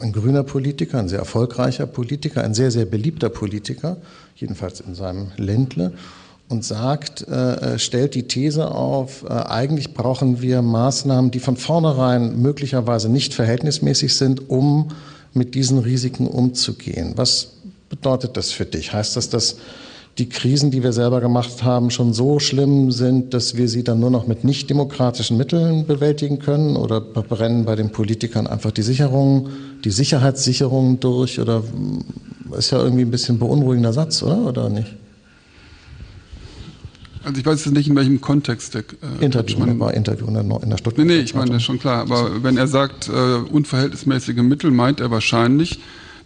ein 0.00 0.12
grüner 0.12 0.42
Politiker, 0.42 0.98
ein 0.98 1.08
sehr 1.08 1.20
erfolgreicher 1.20 1.86
Politiker, 1.86 2.42
ein 2.42 2.54
sehr, 2.54 2.70
sehr 2.70 2.86
beliebter 2.86 3.28
Politiker, 3.28 3.98
jedenfalls 4.36 4.80
in 4.80 4.94
seinem 4.94 5.28
Ländle, 5.36 5.92
und 6.48 6.64
sagt, 6.64 7.26
äh, 7.28 7.74
äh, 7.74 7.78
stellt 7.78 8.14
die 8.14 8.22
These 8.22 8.70
auf, 8.70 9.24
äh, 9.24 9.28
eigentlich 9.28 9.92
brauchen 9.92 10.40
wir 10.40 10.62
Maßnahmen, 10.62 11.30
die 11.30 11.40
von 11.40 11.56
vornherein 11.56 12.40
möglicherweise 12.40 13.10
nicht 13.10 13.34
verhältnismäßig 13.34 14.16
sind, 14.16 14.48
um 14.48 14.88
mit 15.34 15.54
diesen 15.54 15.78
Risiken 15.78 16.26
umzugehen. 16.26 17.12
Was 17.16 17.57
bedeutet 18.00 18.36
das 18.36 18.50
für 18.50 18.64
dich? 18.64 18.92
Heißt 18.92 19.16
das, 19.16 19.28
dass 19.28 19.56
die 20.18 20.28
Krisen, 20.28 20.70
die 20.70 20.82
wir 20.82 20.92
selber 20.92 21.20
gemacht 21.20 21.62
haben, 21.62 21.90
schon 21.90 22.12
so 22.12 22.40
schlimm 22.40 22.90
sind, 22.90 23.34
dass 23.34 23.56
wir 23.56 23.68
sie 23.68 23.84
dann 23.84 24.00
nur 24.00 24.10
noch 24.10 24.26
mit 24.26 24.42
nicht 24.42 24.68
demokratischen 24.68 25.36
Mitteln 25.36 25.86
bewältigen 25.86 26.40
können? 26.40 26.76
Oder 26.76 27.00
brennen 27.00 27.64
bei 27.64 27.76
den 27.76 27.90
Politikern 27.90 28.46
einfach 28.46 28.72
die 28.72 28.82
Sicherungen, 28.82 29.48
die 29.84 29.90
Sicherheitssicherungen 29.90 30.98
durch? 30.98 31.38
Oder 31.38 31.62
ist 32.56 32.72
ja 32.72 32.82
irgendwie 32.82 33.02
ein 33.02 33.10
bisschen 33.10 33.38
beunruhigender 33.38 33.92
Satz, 33.92 34.22
oder? 34.22 34.38
Oder 34.46 34.68
nicht? 34.68 34.88
Also 37.24 37.40
ich 37.40 37.46
weiß 37.46 37.64
jetzt 37.64 37.74
nicht, 37.74 37.88
in 37.88 37.94
welchem 37.94 38.20
Kontext 38.20 38.74
der 38.74 38.84
äh, 39.20 39.24
Interview, 39.24 39.58
man, 39.58 39.78
war 39.78 39.92
Interview 39.92 40.26
in 40.26 40.34
der, 40.34 40.42
in 40.42 40.70
der 40.70 40.78
Stuttgart. 40.78 41.06
Nee, 41.06 41.16
nee, 41.16 41.20
ich 41.20 41.34
meine, 41.34 41.50
das 41.50 41.58
ist 41.58 41.64
schon 41.64 41.78
klar. 41.78 42.00
Aber 42.00 42.42
wenn 42.42 42.56
er 42.56 42.66
sagt, 42.66 43.08
äh, 43.08 43.12
unverhältnismäßige 43.12 44.36
Mittel, 44.36 44.70
meint 44.70 45.00
er 45.00 45.10
wahrscheinlich, 45.10 45.78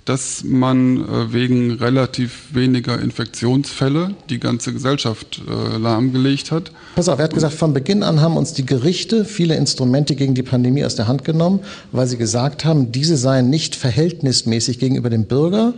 dass 0.04 0.42
man 0.44 0.96
äh, 0.96 1.32
wegen 1.32 1.72
relativ 1.72 2.54
weniger 2.54 3.00
Infektionsfälle 3.00 4.14
die 4.30 4.40
ganze 4.40 4.72
Gesellschaft 4.72 5.42
äh, 5.46 5.76
lahmgelegt 5.78 6.50
hat. 6.50 6.72
Pass 6.96 7.08
auf, 7.08 7.18
er 7.18 7.24
hat 7.24 7.34
gesagt, 7.34 7.54
von 7.54 7.72
Beginn 7.72 8.02
an 8.02 8.20
haben 8.20 8.36
uns 8.36 8.52
die 8.52 8.66
Gerichte 8.66 9.24
viele 9.24 9.54
Instrumente 9.54 10.16
gegen 10.16 10.34
die 10.34 10.42
Pandemie 10.42 10.84
aus 10.84 10.96
der 10.96 11.06
Hand 11.06 11.24
genommen, 11.24 11.60
weil 11.92 12.06
sie 12.06 12.16
gesagt 12.16 12.64
haben, 12.64 12.90
diese 12.90 13.16
seien 13.16 13.48
nicht 13.48 13.76
verhältnismäßig 13.76 14.78
gegenüber 14.78 15.10
dem 15.10 15.24
Bürger. 15.24 15.74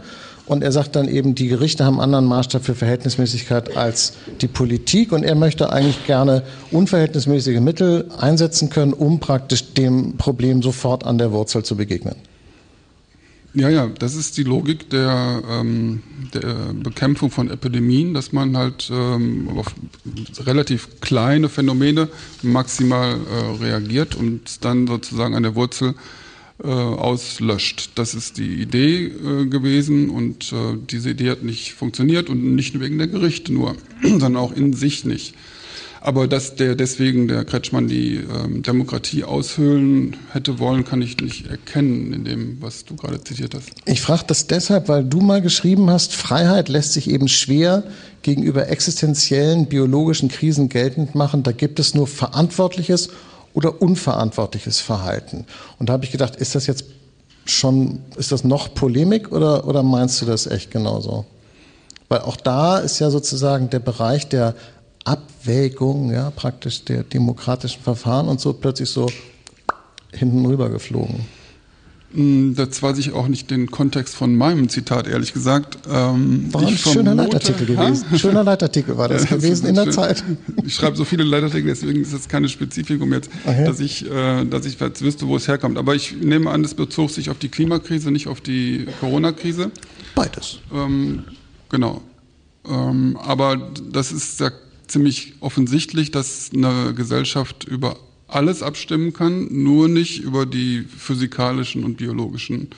Und 0.47 0.63
er 0.63 0.73
sagt 0.73 0.95
dann 0.95 1.09
eben, 1.09 1.35
die 1.35 1.49
Gerichte 1.49 1.87
haben 1.87 1.95
einen 1.95 2.15
anderen 2.15 2.27
Maßstab 2.27 2.65
für 2.65 2.75
Verhältnismäßigkeit 2.75 3.79
als 3.79 4.13
die 4.43 4.47
Politik. 4.47 5.13
Und 5.13 5.23
er 5.23 5.35
möchte 5.35 5.73
eigentlich 5.73 6.07
gerne 6.07 6.43
unverhältnismäßige 6.71 7.61
Mittel 7.61 8.11
einsetzen 8.19 8.69
können, 8.69 8.93
um 8.93 9.21
praktisch 9.21 9.73
dem 9.73 10.19
Problem 10.19 10.63
sofort 10.63 11.05
an 11.05 11.17
der 11.17 11.33
Wurzel 11.33 11.63
zu 11.63 11.77
begegnen. 11.77 12.17
Ja, 13.57 13.69
ja, 13.69 13.87
das 13.87 14.17
ist 14.17 14.37
die 14.37 14.43
Logik 14.43 14.91
der, 14.91 15.41
ähm, 15.49 16.03
der 16.35 16.75
Bekämpfung 16.75 17.31
von 17.31 17.49
Epidemien, 17.49 18.13
dass 18.13 18.33
man 18.33 18.57
halt 18.57 18.91
ähm, 18.93 19.49
auf 19.57 19.75
relativ 20.41 21.01
kleine 21.01 21.49
Phänomene 21.49 22.09
maximal 22.43 23.15
äh, 23.15 23.63
reagiert 23.63 24.17
und 24.17 24.65
dann 24.65 24.89
sozusagen 24.89 25.37
an 25.37 25.45
der 25.45 25.55
Wurzel 25.55 25.95
äh, 26.65 26.69
auslöscht. 26.69 27.93
Das 27.95 28.15
ist 28.15 28.39
die 28.39 28.61
Idee 28.61 29.07
äh, 29.07 29.47
gewesen 29.47 30.11
und 30.11 30.53
äh, 30.53 30.77
diese 30.91 31.11
Idee 31.11 31.31
hat 31.31 31.45
nicht 31.45 31.75
funktioniert 31.75 32.29
und 32.29 32.57
nicht 32.57 32.75
nur 32.75 32.83
wegen 32.83 32.99
der 32.99 33.07
Gerichte 33.07 33.53
nur, 33.53 33.77
sondern 34.03 34.37
auch 34.37 34.53
in 34.53 34.73
sich 34.73 35.05
nicht. 35.05 35.35
Aber 36.05 36.29
dass 36.29 36.55
der 36.55 36.75
deswegen 36.75 37.29
der 37.29 37.47
Kretschmann 37.47 37.89
die 37.89 38.17
ähm, 38.17 38.63
Demokratie 38.63 39.25
aushöhlen 39.25 40.19
hätte 40.33 40.59
wollen, 40.59 40.85
kann 40.85 41.01
ich 41.01 41.17
nicht 41.17 41.47
erkennen 41.47 42.13
in 42.13 42.25
dem, 42.27 42.61
was 42.61 42.85
du 42.85 42.95
gerade 42.95 43.25
zitiert 43.25 43.55
hast. 43.55 43.71
Ich 43.87 44.03
frage 44.03 44.25
das 44.27 44.47
deshalb, 44.47 44.89
weil 44.89 45.03
du 45.03 45.23
mal 45.23 45.41
geschrieben 45.41 45.89
hast, 45.89 46.13
Freiheit 46.13 46.69
lässt 46.69 46.93
sich 46.93 47.09
eben 47.09 47.27
schwer 47.27 47.85
gegenüber 48.21 48.69
existenziellen 48.69 49.65
biologischen 49.65 50.29
Krisen 50.29 50.69
geltend 50.69 51.15
machen. 51.15 51.43
Da 51.43 51.53
gibt 51.53 51.81
es 51.81 51.95
nur 51.95 52.07
verantwortliches 52.07 53.09
oder 53.55 53.81
unverantwortliches 53.81 54.81
Verhalten. 54.81 55.47
Und 55.79 55.89
da 55.89 55.95
habe 55.95 56.05
ich 56.05 56.11
gedacht, 56.11 56.37
ist 56.37 56.55
das 56.55 56.67
jetzt 56.67 56.85
schon, 57.47 58.01
ist 58.19 58.31
das 58.31 58.45
noch 58.45 58.75
Polemik 58.75 59.33
oder, 59.33 59.67
oder 59.67 59.83
meinst 59.83 60.21
du 60.21 60.27
das 60.27 60.47
echt 60.47 60.71
genauso? 60.71 61.25
Weil 62.11 62.21
auch 62.21 62.37
da 62.37 62.79
ist 62.79 62.99
ja 62.99 63.09
sozusagen 63.11 63.71
der 63.71 63.79
Bereich 63.79 64.29
der 64.29 64.55
Abwägung, 65.05 66.11
ja, 66.11 66.31
praktisch 66.31 66.85
der 66.85 67.03
demokratischen 67.05 67.83
Verfahren 67.83 68.29
und 68.29 68.41
so 68.41 68.53
plötzlich 68.53 68.89
so 68.89 69.11
hinten 70.13 70.47
rüber 70.47 70.71
geflogen. 70.71 71.27
Hm, 72.15 72.55
das 72.55 72.81
weiß 72.81 72.99
ich 72.99 73.13
auch 73.13 73.27
nicht 73.27 73.51
den 73.51 73.71
Kontext 73.71 74.15
von 74.15 74.37
meinem 74.37 74.69
Zitat, 74.69 75.09
ehrlich 75.09 75.33
gesagt. 75.33 75.79
Ähm, 75.91 76.53
war 76.55 76.63
ein 76.63 76.79
schöner 76.79 77.15
Leitartikel 77.15 77.67
gewesen. 77.67 78.07
Ein 78.11 78.19
schöner 78.21 78.45
Leitartikel 78.45 78.97
war 78.97 79.09
das 79.09 79.27
gewesen 79.27 79.67
in 79.67 79.75
der 79.75 79.85
schön. 79.85 79.93
Zeit. 79.93 80.25
Ich 80.65 80.75
schreibe 80.75 80.97
so 80.97 81.05
viele 81.05 81.25
Leitartikel, 81.25 81.67
deswegen 81.67 82.01
ist 82.01 82.15
das 82.15 82.29
keine 82.29 82.49
Spezifikum 82.49 83.13
jetzt, 83.13 83.31
okay. 83.45 83.65
dass 83.65 83.81
ich, 83.81 84.09
äh, 84.09 84.45
dass 84.45 84.65
ich 84.65 84.79
jetzt 84.79 85.03
wüsste, 85.03 85.27
wo 85.27 85.37
es 85.37 85.49
herkommt. 85.49 85.77
Aber 85.77 85.97
ich 85.97 86.15
nehme 86.17 86.51
an, 86.51 86.63
es 86.65 86.75
bezog 86.75 87.11
sich 87.11 87.31
auf 87.31 87.39
die 87.39 87.49
Klimakrise, 87.49 88.13
nicht 88.13 88.29
auf 88.29 88.41
die 88.41 88.87
Corona-Krise. 89.01 89.73
Beides. 90.15 90.61
Ähm, 90.73 91.25
genau. 91.69 92.01
Ähm, 92.67 93.19
aber 93.21 93.73
das 93.91 94.13
ist 94.13 94.41
der 94.41 94.53
ziemlich 94.87 95.35
offensichtlich, 95.41 96.11
dass 96.11 96.51
eine 96.55 96.95
Gesellschaft 96.95 97.65
über 97.65 97.97
alles 98.29 98.63
abstimmen 98.63 99.13
kann, 99.13 99.49
nur 99.51 99.89
nicht 99.89 100.21
über 100.21 100.47
die 100.47 100.83
physikalischen 100.83 101.85
und 101.85 101.97
biologischen 101.97 102.69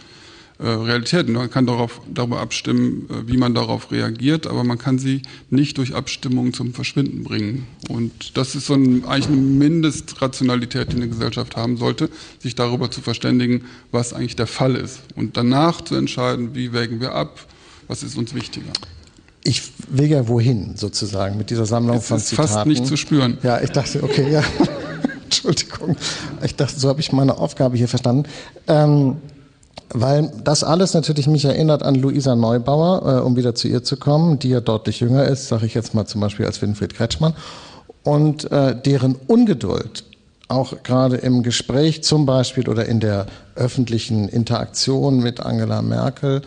äh, 0.58 0.68
Realitäten. 0.68 1.34
Man 1.34 1.50
kann 1.50 1.66
darauf, 1.66 2.00
darüber 2.12 2.40
abstimmen, 2.40 3.08
äh, 3.10 3.28
wie 3.28 3.36
man 3.36 3.54
darauf 3.54 3.90
reagiert, 3.90 4.46
aber 4.46 4.64
man 4.64 4.78
kann 4.78 4.98
sie 4.98 5.22
nicht 5.50 5.78
durch 5.78 5.94
Abstimmung 5.94 6.52
zum 6.52 6.74
Verschwinden 6.74 7.24
bringen. 7.24 7.66
Und 7.88 8.36
das 8.36 8.54
ist 8.54 8.66
so 8.66 8.74
ein, 8.74 9.04
eigentlich 9.04 9.28
eine 9.28 9.36
Mindestrationalität, 9.36 10.92
die 10.92 10.96
eine 10.96 11.08
Gesellschaft 11.08 11.56
haben 11.56 11.76
sollte, 11.76 12.10
sich 12.38 12.54
darüber 12.54 12.90
zu 12.90 13.00
verständigen, 13.00 13.64
was 13.92 14.12
eigentlich 14.12 14.36
der 14.36 14.46
Fall 14.46 14.76
ist. 14.76 15.00
Und 15.14 15.36
danach 15.36 15.82
zu 15.82 15.94
entscheiden, 15.94 16.54
wie 16.54 16.72
wägen 16.72 17.00
wir 17.00 17.12
ab, 17.12 17.46
was 17.86 18.02
ist 18.02 18.16
uns 18.16 18.34
wichtiger 18.34 18.72
ich 19.46 19.72
will 19.88 20.10
ja 20.10 20.28
wohin 20.28 20.76
sozusagen 20.76 21.38
mit 21.38 21.50
dieser 21.50 21.66
Sammlung 21.66 21.96
Jetzt 21.96 22.08
von 22.08 22.16
ist 22.16 22.28
Zitaten. 22.28 22.48
fast 22.48 22.66
nicht 22.66 22.86
zu 22.86 22.96
spüren. 22.96 23.38
Ja, 23.42 23.60
ich 23.60 23.70
dachte, 23.70 24.02
okay, 24.02 24.30
ja. 24.30 24.42
Entschuldigung. 25.24 25.96
Ich 26.42 26.56
dachte, 26.56 26.78
so 26.78 26.88
habe 26.88 27.00
ich 27.00 27.12
meine 27.12 27.38
Aufgabe 27.38 27.76
hier 27.76 27.88
verstanden. 27.88 28.28
Ähm, 28.66 29.16
weil 29.90 30.32
das 30.42 30.64
alles 30.64 30.94
natürlich 30.94 31.28
mich 31.28 31.44
erinnert 31.44 31.82
an 31.82 31.94
Luisa 31.94 32.34
Neubauer, 32.34 33.18
äh, 33.18 33.20
um 33.20 33.36
wieder 33.36 33.54
zu 33.54 33.68
ihr 33.68 33.84
zu 33.84 33.96
kommen, 33.96 34.38
die 34.38 34.48
ja 34.48 34.60
deutlich 34.60 35.00
jünger 35.00 35.24
ist, 35.24 35.48
sage 35.48 35.66
ich 35.66 35.74
jetzt 35.74 35.94
mal 35.94 36.06
zum 36.06 36.20
Beispiel 36.20 36.44
als 36.44 36.60
Winfried 36.60 36.94
Kretschmann, 36.94 37.34
und 38.02 38.50
äh, 38.50 38.74
deren 38.80 39.14
Ungeduld 39.26 40.04
auch 40.48 40.82
gerade 40.82 41.16
im 41.16 41.42
Gespräch 41.42 42.04
zum 42.04 42.26
Beispiel 42.26 42.68
oder 42.68 42.86
in 42.86 43.00
der 43.00 43.26
öffentlichen 43.54 44.28
Interaktion 44.28 45.20
mit 45.20 45.40
Angela 45.40 45.82
Merkel 45.82 46.42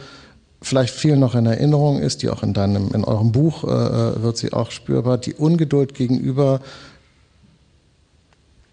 vielleicht 0.62 0.94
vielen 0.94 1.20
noch 1.20 1.36
in 1.36 1.46
Erinnerung 1.46 2.00
ist, 2.00 2.22
die 2.22 2.30
auch 2.30 2.44
in 2.44 2.54
deinem, 2.54 2.92
in 2.94 3.04
eurem 3.04 3.32
Buch 3.32 3.64
äh, 3.64 3.68
äh, 3.68 4.22
wird 4.22 4.38
sie 4.38 4.54
auch 4.54 4.72
spürbar, 4.72 5.18
die 5.18 5.34
Ungeduld 5.34 5.94
gegenüber 5.94 6.60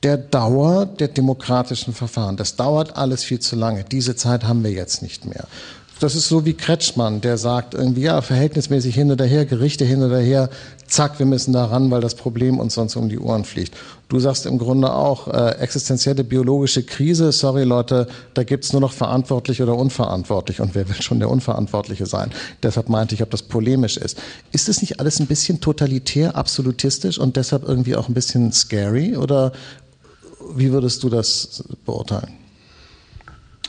der 0.02 0.16
Dauer 0.16 0.86
der 0.86 1.08
demokratischen 1.08 1.92
Verfahren. 1.94 2.36
Das 2.36 2.56
dauert 2.56 2.96
alles 2.96 3.24
viel 3.24 3.40
zu 3.40 3.56
lange. 3.56 3.84
Diese 3.84 4.14
Zeit 4.14 4.44
haben 4.44 4.62
wir 4.62 4.70
jetzt 4.70 5.02
nicht 5.02 5.24
mehr. 5.24 5.46
Das 5.98 6.14
ist 6.14 6.28
so 6.28 6.44
wie 6.44 6.52
Kretschmann, 6.52 7.22
der 7.22 7.38
sagt 7.38 7.72
irgendwie, 7.72 8.02
ja, 8.02 8.20
verhältnismäßig 8.20 8.94
hin 8.94 9.10
oder 9.10 9.24
her, 9.24 9.46
Gerichte 9.46 9.84
hin 9.84 10.02
oder 10.02 10.18
her, 10.18 10.50
zack, 10.86 11.18
wir 11.18 11.26
müssen 11.26 11.52
da 11.52 11.64
ran, 11.64 11.90
weil 11.90 12.02
das 12.02 12.14
Problem 12.14 12.58
uns 12.58 12.74
sonst 12.74 12.96
um 12.96 13.08
die 13.08 13.18
Ohren 13.18 13.44
fliegt. 13.44 13.74
Du 14.08 14.20
sagst 14.20 14.44
im 14.46 14.58
Grunde 14.58 14.92
auch, 14.92 15.28
äh, 15.28 15.58
existenzielle 15.58 16.22
biologische 16.22 16.82
Krise, 16.82 17.32
sorry 17.32 17.64
Leute, 17.64 18.08
da 18.34 18.44
gibt's 18.44 18.72
nur 18.72 18.80
noch 18.80 18.92
verantwortlich 18.92 19.62
oder 19.62 19.74
unverantwortlich. 19.74 20.60
Und 20.60 20.74
wer 20.74 20.88
will 20.88 21.00
schon 21.00 21.18
der 21.18 21.30
Unverantwortliche 21.30 22.06
sein? 22.06 22.30
Deshalb 22.62 22.88
meinte 22.88 23.14
ich, 23.14 23.22
ob 23.22 23.30
das 23.30 23.42
polemisch 23.42 23.96
ist. 23.96 24.18
Ist 24.52 24.68
es 24.68 24.82
nicht 24.82 25.00
alles 25.00 25.18
ein 25.18 25.26
bisschen 25.26 25.60
totalitär, 25.60 26.36
absolutistisch 26.36 27.18
und 27.18 27.36
deshalb 27.36 27.66
irgendwie 27.66 27.96
auch 27.96 28.08
ein 28.08 28.14
bisschen 28.14 28.52
scary? 28.52 29.16
Oder 29.16 29.52
wie 30.54 30.70
würdest 30.72 31.02
du 31.02 31.08
das 31.08 31.64
beurteilen? 31.84 32.32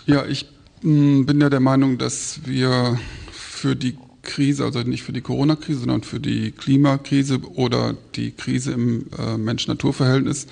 Ja, 0.05 0.25
ich 0.25 0.45
bin 0.87 1.41
ja 1.41 1.49
der 1.49 1.59
Meinung, 1.59 1.97
dass 1.97 2.39
wir 2.45 2.97
für 3.31 3.75
die 3.75 3.97
Krise, 4.23 4.63
also 4.63 4.79
nicht 4.81 5.03
für 5.03 5.11
die 5.11 5.21
Corona-Krise, 5.21 5.79
sondern 5.79 6.03
für 6.03 6.19
die 6.19 6.51
Klimakrise 6.51 7.39
oder 7.55 7.95
die 8.15 8.31
Krise 8.31 8.71
im 8.71 9.07
äh, 9.17 9.37
Mensch-Natur-Verhältnis, 9.37 10.47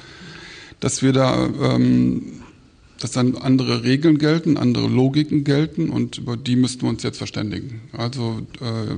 dass 0.81 1.01
wir 1.01 1.13
da, 1.13 1.47
ähm, 1.61 2.41
dass 2.99 3.11
dann 3.11 3.37
andere 3.37 3.83
Regeln 3.83 4.17
gelten, 4.17 4.57
andere 4.57 4.87
Logiken 4.87 5.45
gelten 5.45 5.89
und 5.89 6.17
über 6.17 6.35
die 6.35 6.57
müssten 6.57 6.81
wir 6.81 6.89
uns 6.89 7.03
jetzt 7.03 7.17
verständigen. 7.17 7.81
Also 7.93 8.41
äh, 8.59 8.95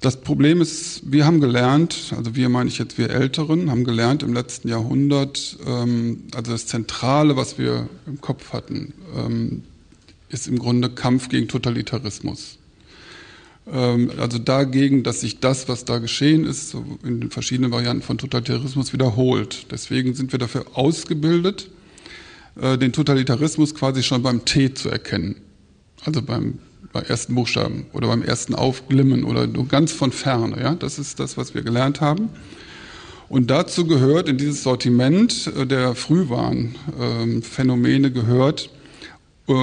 das 0.00 0.20
Problem 0.20 0.60
ist, 0.60 1.02
wir 1.12 1.26
haben 1.26 1.40
gelernt, 1.40 2.12
also 2.16 2.34
wir 2.34 2.48
meine 2.48 2.68
ich 2.68 2.78
jetzt 2.78 2.98
wir 2.98 3.10
Älteren, 3.10 3.70
haben 3.70 3.84
gelernt 3.84 4.24
im 4.24 4.32
letzten 4.32 4.68
Jahrhundert, 4.68 5.58
ähm, 5.66 6.24
also 6.34 6.50
das 6.50 6.66
Zentrale, 6.66 7.36
was 7.36 7.58
wir 7.58 7.88
im 8.06 8.20
Kopf 8.20 8.52
hatten, 8.52 8.94
ähm, 9.16 9.62
ist 10.30 10.48
im 10.48 10.58
Grunde 10.58 10.90
Kampf 10.90 11.28
gegen 11.28 11.48
Totalitarismus. 11.48 12.58
Ähm, 13.72 14.10
also 14.18 14.38
dagegen, 14.38 15.02
dass 15.02 15.20
sich 15.20 15.40
das, 15.40 15.68
was 15.68 15.84
da 15.84 15.98
geschehen 15.98 16.44
ist, 16.44 16.74
in 17.04 17.20
den 17.20 17.30
verschiedenen 17.30 17.70
Varianten 17.70 18.02
von 18.02 18.18
Totalitarismus 18.18 18.92
wiederholt. 18.92 19.66
Deswegen 19.70 20.14
sind 20.14 20.32
wir 20.32 20.38
dafür 20.38 20.66
ausgebildet, 20.74 21.70
äh, 22.60 22.78
den 22.78 22.92
Totalitarismus 22.92 23.74
quasi 23.74 24.02
schon 24.02 24.22
beim 24.22 24.44
T 24.44 24.74
zu 24.74 24.88
erkennen. 24.88 25.36
Also 26.04 26.22
beim, 26.22 26.58
beim 26.92 27.04
ersten 27.04 27.34
Buchstaben 27.34 27.86
oder 27.92 28.08
beim 28.08 28.22
ersten 28.22 28.54
Aufglimmen 28.54 29.24
oder 29.24 29.46
nur 29.46 29.68
ganz 29.68 29.92
von 29.92 30.12
ferne. 30.12 30.58
Ja? 30.60 30.74
Das 30.74 30.98
ist 30.98 31.20
das, 31.20 31.36
was 31.36 31.54
wir 31.54 31.62
gelernt 31.62 32.00
haben. 32.00 32.30
Und 33.28 33.50
dazu 33.50 33.86
gehört, 33.86 34.28
in 34.28 34.38
dieses 34.38 34.64
Sortiment 34.64 35.52
äh, 35.56 35.66
der 35.66 35.94
Frühwarnphänomene 35.94 38.10
gehört, 38.10 38.70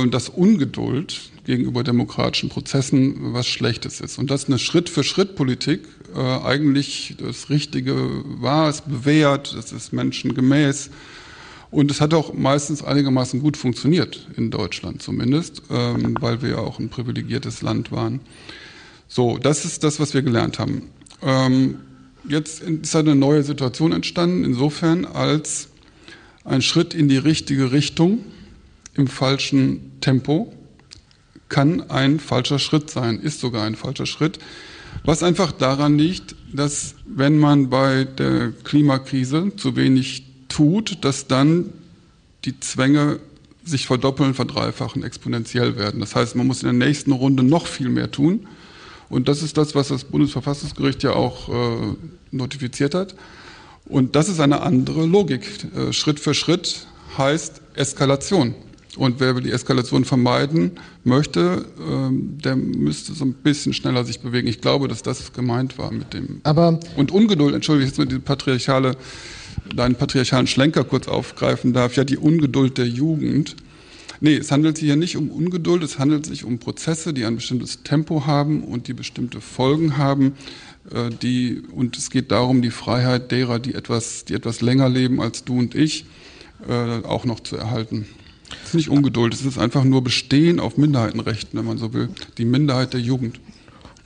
dass 0.09 0.29
Ungeduld 0.29 1.31
gegenüber 1.45 1.83
demokratischen 1.83 2.49
Prozessen 2.49 3.33
was 3.33 3.47
Schlechtes 3.47 4.01
ist. 4.01 4.19
Und 4.19 4.29
dass 4.29 4.47
eine 4.47 4.59
Schritt-für-Schritt-Politik 4.59 5.81
äh, 6.13 6.19
eigentlich 6.19 7.15
das 7.17 7.49
Richtige 7.49 7.95
war, 8.25 8.69
es 8.69 8.81
bewährt, 8.81 9.53
es 9.53 9.71
ist 9.71 9.93
menschengemäß. 9.93 10.89
Und 11.71 11.89
es 11.91 12.01
hat 12.01 12.13
auch 12.13 12.33
meistens 12.33 12.83
einigermaßen 12.83 13.41
gut 13.41 13.57
funktioniert, 13.57 14.27
in 14.35 14.51
Deutschland 14.51 15.01
zumindest, 15.01 15.61
ähm, 15.69 16.15
weil 16.19 16.41
wir 16.41 16.49
ja 16.49 16.57
auch 16.57 16.79
ein 16.79 16.89
privilegiertes 16.89 17.61
Land 17.61 17.91
waren. 17.91 18.19
So, 19.07 19.37
das 19.37 19.63
ist 19.63 19.83
das, 19.83 19.99
was 19.99 20.13
wir 20.13 20.21
gelernt 20.21 20.59
haben. 20.59 20.83
Ähm, 21.21 21.79
jetzt 22.27 22.61
ist 22.61 22.95
eine 22.95 23.15
neue 23.15 23.43
Situation 23.43 23.93
entstanden, 23.93 24.43
insofern 24.43 25.05
als 25.05 25.69
ein 26.43 26.61
Schritt 26.61 26.93
in 26.93 27.07
die 27.07 27.17
richtige 27.17 27.71
Richtung 27.71 28.19
im 28.97 29.07
falschen 29.07 29.99
Tempo 30.01 30.53
kann 31.49 31.89
ein 31.89 32.19
falscher 32.19 32.59
Schritt 32.59 32.89
sein, 32.89 33.19
ist 33.19 33.39
sogar 33.39 33.63
ein 33.63 33.75
falscher 33.75 34.05
Schritt, 34.05 34.39
was 35.05 35.23
einfach 35.23 35.51
daran 35.51 35.97
liegt, 35.97 36.35
dass 36.51 36.95
wenn 37.05 37.37
man 37.37 37.69
bei 37.69 38.03
der 38.03 38.51
Klimakrise 38.63 39.51
zu 39.55 39.75
wenig 39.75 40.25
tut, 40.49 41.03
dass 41.05 41.27
dann 41.27 41.71
die 42.45 42.59
Zwänge 42.59 43.19
sich 43.63 43.85
verdoppeln, 43.85 44.33
verdreifachen, 44.33 45.03
exponentiell 45.03 45.77
werden. 45.77 45.99
Das 45.99 46.15
heißt, 46.15 46.35
man 46.35 46.47
muss 46.47 46.63
in 46.63 46.77
der 46.77 46.87
nächsten 46.87 47.11
Runde 47.11 47.43
noch 47.43 47.67
viel 47.67 47.89
mehr 47.89 48.11
tun. 48.11 48.47
Und 49.09 49.27
das 49.27 49.43
ist 49.43 49.57
das, 49.57 49.75
was 49.75 49.89
das 49.89 50.05
Bundesverfassungsgericht 50.05 51.03
ja 51.03 51.13
auch 51.13 51.49
äh, 51.49 51.95
notifiziert 52.31 52.95
hat. 52.95 53.15
Und 53.85 54.15
das 54.15 54.29
ist 54.29 54.39
eine 54.39 54.61
andere 54.61 55.05
Logik. 55.05 55.67
Äh, 55.75 55.93
Schritt 55.93 56.19
für 56.19 56.33
Schritt 56.33 56.87
heißt 57.17 57.61
Eskalation. 57.75 58.55
Und 58.97 59.19
wer 59.19 59.33
die 59.35 59.51
Eskalation 59.51 60.05
vermeiden 60.05 60.71
möchte, 61.03 61.65
ähm, 61.79 62.37
der 62.43 62.55
müsste 62.55 63.13
so 63.13 63.25
ein 63.25 63.33
bisschen 63.33 63.73
schneller 63.73 64.03
sich 64.03 64.19
bewegen. 64.19 64.47
Ich 64.47 64.59
glaube, 64.59 64.87
dass 64.87 65.03
das 65.03 65.33
gemeint 65.33 65.77
war 65.77 65.91
mit 65.91 66.13
dem. 66.13 66.41
Aber 66.43 66.79
und 66.95 67.11
Ungeduld, 67.11 67.53
entschuldige, 67.53 67.87
jetzt 67.87 67.99
mit 67.99 68.09
diesem 68.09 68.23
patriarchale, 68.23 68.97
deinen 69.75 69.95
patriarchalen 69.95 70.47
Schlenker 70.47 70.83
kurz 70.83 71.07
aufgreifen 71.07 71.73
darf, 71.73 71.95
ja 71.95 72.03
die 72.03 72.17
Ungeduld 72.17 72.77
der 72.77 72.87
Jugend. 72.87 73.55
Nee, 74.19 74.35
es 74.35 74.51
handelt 74.51 74.77
sich 74.77 74.87
hier 74.87 74.95
nicht 74.95 75.15
um 75.15 75.29
Ungeduld, 75.29 75.83
es 75.83 75.99
handelt 75.99 76.25
sich 76.25 76.43
um 76.43 76.57
Prozesse, 76.57 77.13
die 77.13 77.25
ein 77.25 77.35
bestimmtes 77.35 77.83
Tempo 77.83 78.25
haben 78.25 78.63
und 78.63 78.87
die 78.87 78.93
bestimmte 78.93 79.41
Folgen 79.41 79.97
haben. 79.97 80.33
Äh, 80.91 81.11
die, 81.21 81.61
und 81.71 81.97
es 81.97 82.09
geht 82.09 82.31
darum, 82.31 82.63
die 82.63 82.71
Freiheit 82.71 83.31
derer, 83.31 83.59
die 83.59 83.75
etwas, 83.75 84.25
die 84.25 84.33
etwas 84.33 84.61
länger 84.61 84.89
leben 84.89 85.21
als 85.21 85.43
du 85.43 85.59
und 85.59 85.75
ich, 85.75 86.05
äh, 86.67 87.05
auch 87.05 87.25
noch 87.25 87.41
zu 87.41 87.57
erhalten. 87.57 88.07
Es 88.63 88.69
ist 88.69 88.73
nicht 88.75 88.89
Ungeduld, 88.89 89.33
es 89.33 89.45
ist 89.45 89.57
einfach 89.57 89.83
nur 89.83 90.03
Bestehen 90.03 90.59
auf 90.59 90.77
Minderheitenrechten, 90.77 91.57
wenn 91.57 91.65
man 91.65 91.77
so 91.77 91.93
will. 91.93 92.09
Die 92.37 92.45
Minderheit 92.45 92.93
der 92.93 93.01
Jugend. 93.01 93.39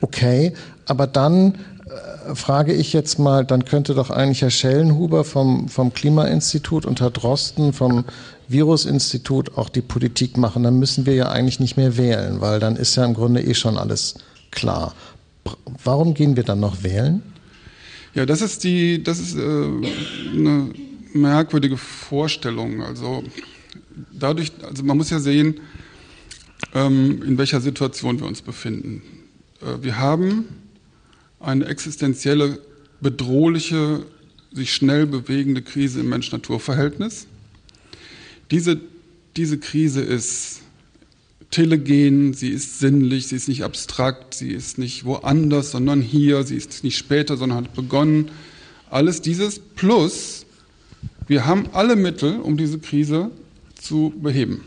Okay, 0.02 0.54
aber 0.86 1.08
dann 1.08 1.56
äh, 1.86 2.36
frage 2.36 2.74
ich 2.74 2.94
jetzt 2.94 3.20
mal, 3.20 3.46
dann 3.46 3.66
könnte 3.66 3.94
doch 3.94 4.10
eigentlich 4.10 4.42
Herr 4.42 4.50
Schellenhuber 4.50 5.24
vom, 5.24 5.68
vom 5.70 5.94
Klimainstitut 5.94 6.86
und 6.86 7.02
Herr 7.02 7.12
Drosten 7.12 7.74
vom 7.74 8.06
Virusinstitut 8.48 9.58
auch 9.58 9.70
die 9.70 9.82
Politik 9.82 10.38
machen. 10.38 10.64
Dann 10.64 10.80
müssen 10.80 11.06
wir 11.06 11.14
ja 11.14 11.30
eigentlich 11.30 11.60
nicht 11.60 11.78
mehr 11.78 11.98
wählen, 11.98 12.42
weil 12.42 12.60
dann 12.60 12.76
ist 12.76 12.96
ja 12.96 13.06
im 13.06 13.14
Grunde 13.14 13.42
eh 13.42 13.54
schon 13.54 13.78
alles 13.78 14.16
klar. 14.50 14.94
Warum 15.84 16.14
gehen 16.14 16.36
wir 16.36 16.44
dann 16.44 16.60
noch 16.60 16.84
wählen? 16.84 17.22
Ja, 18.14 18.26
das 18.26 18.42
ist 18.42 18.64
die, 18.64 19.02
das 19.04 19.20
ist 19.20 19.36
äh, 19.36 19.40
eine 19.40 20.72
merkwürdige 21.14 21.78
Vorstellung. 21.78 22.82
Also 22.84 23.24
dadurch, 24.12 24.52
also 24.64 24.84
man 24.84 24.98
muss 24.98 25.10
ja 25.10 25.20
sehen, 25.20 25.60
ähm, 26.74 27.24
in 27.24 27.38
welcher 27.38 27.62
Situation 27.62 28.20
wir 28.20 28.28
uns 28.28 28.42
befinden. 28.42 29.02
Äh, 29.62 29.84
wir 29.84 29.98
haben 29.98 30.46
eine 31.40 31.66
existenzielle, 31.66 32.60
bedrohliche, 33.02 34.06
sich 34.52 34.74
schnell 34.74 35.08
bewegende 35.08 35.62
Krise 35.62 36.02
im 36.02 36.10
Mensch-Natur-Verhältnis. 36.10 37.26
Diese, 38.52 38.80
diese 39.38 39.58
Krise 39.58 40.02
ist 40.02 40.62
telegen, 41.52 42.34
sie 42.34 42.50
ist 42.50 42.80
sinnlich, 42.80 43.28
sie 43.28 43.36
ist 43.36 43.48
nicht 43.48 43.64
abstrakt, 43.64 44.34
sie 44.34 44.52
ist 44.52 44.78
nicht 44.78 45.06
woanders, 45.06 45.72
sondern 45.72 46.02
hier, 46.02 46.44
sie 46.44 46.56
ist 46.56 46.84
nicht 46.84 46.98
später, 46.98 47.38
sondern 47.38 47.66
hat 47.66 47.74
begonnen. 47.74 48.32
Alles 48.90 49.22
dieses 49.22 49.60
plus, 49.60 50.46
wir 51.28 51.46
haben 51.46 51.70
alle 51.74 51.96
Mittel, 51.96 52.40
um 52.40 52.58
diese 52.58 52.80
Krise 52.80 53.32
zu 53.82 54.14
beheben. 54.22 54.64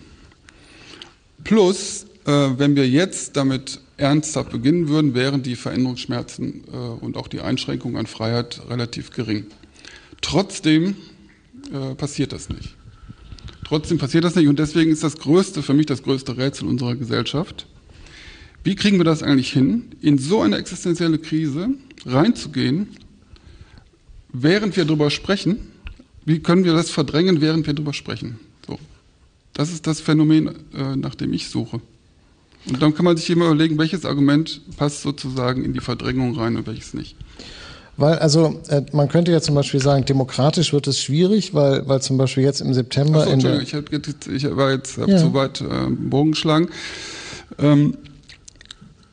Plus, 1.44 2.07
äh, 2.27 2.31
wenn 2.31 2.74
wir 2.74 2.88
jetzt 2.88 3.37
damit 3.37 3.81
ernsthaft 3.96 4.50
beginnen 4.50 4.88
würden, 4.88 5.14
wären 5.14 5.42
die 5.42 5.57
Veränderungsschmerzen 5.57 6.64
äh, 6.72 6.77
und 6.77 7.16
auch 7.16 7.29
die 7.29 7.40
Einschränkungen 7.40 7.96
an 7.96 8.07
Freiheit 8.07 8.62
relativ 8.68 9.11
gering. 9.11 9.46
Trotzdem 10.20 10.96
äh, 11.72 11.94
passiert 11.94 12.33
das 12.33 12.48
nicht. 12.48 12.74
Trotzdem 13.64 13.98
passiert 13.98 14.24
das 14.24 14.35
nicht 14.35 14.48
und 14.48 14.59
deswegen 14.59 14.90
ist 14.90 15.03
das 15.03 15.16
größte, 15.18 15.62
für 15.62 15.74
mich 15.74 15.87
das 15.87 16.03
größte 16.03 16.37
Rätsel 16.37 16.68
unserer 16.68 16.96
Gesellschaft. 16.96 17.66
Wie 18.62 18.74
kriegen 18.74 18.98
wir 18.98 19.05
das 19.05 19.22
eigentlich 19.22 19.53
hin, 19.53 19.90
in 20.00 20.18
so 20.18 20.40
eine 20.40 20.57
existenzielle 20.57 21.18
Krise 21.18 21.70
reinzugehen, 22.07 22.88
während 24.33 24.77
wir 24.77 24.85
darüber 24.85 25.11
sprechen? 25.11 25.59
Wie 26.24 26.40
können 26.40 26.64
wir 26.64 26.72
das 26.72 26.90
verdrängen, 26.90 27.40
während 27.42 27.66
wir 27.66 27.74
darüber 27.74 27.92
sprechen? 27.92 28.38
Das 29.55 29.73
ist 29.73 29.87
das 29.87 30.01
Phänomen, 30.01 30.49
äh, 30.49 30.97
nach 30.97 31.14
dem 31.14 31.33
ich 31.33 31.49
suche. 31.49 31.81
Und 32.67 32.83
dann 32.83 32.95
kann 32.95 33.05
man 33.05 33.17
sich 33.17 33.29
immer 33.31 33.47
überlegen, 33.47 33.79
welches 33.79 34.05
Argument 34.05 34.61
passt 34.77 35.03
sozusagen 35.03 35.64
in 35.64 35.73
die 35.73 35.81
Verdrängung 35.81 36.37
rein 36.37 36.57
und 36.57 36.67
welches 36.67 36.95
nicht. 36.95 37.17
Weil, 37.97 38.19
also, 38.19 38.61
äh, 38.69 38.83
man 38.93 39.09
könnte 39.09 39.31
ja 39.31 39.40
zum 39.40 39.55
Beispiel 39.55 39.81
sagen, 39.81 40.05
demokratisch 40.05 40.73
wird 40.73 40.88
es 40.88 41.01
schwierig, 41.01 41.55
weil, 41.55 41.87
weil 41.87 42.03
zum 42.03 42.17
Beispiel 42.17 42.43
jetzt 42.43 42.61
im 42.61 42.75
September. 42.75 43.21
Ach 43.21 43.27
so, 43.27 43.31
Entschuldigung, 43.31 43.85
ich, 44.29 44.45
ich 44.45 44.57
war 44.57 44.73
jetzt 44.73 44.97
ja. 44.97 45.17
zu 45.17 45.33
weit 45.35 45.61
äh, 45.61 45.90
Bogen 45.90 46.33
geschlagen. 46.33 46.69
Ähm, 47.59 47.97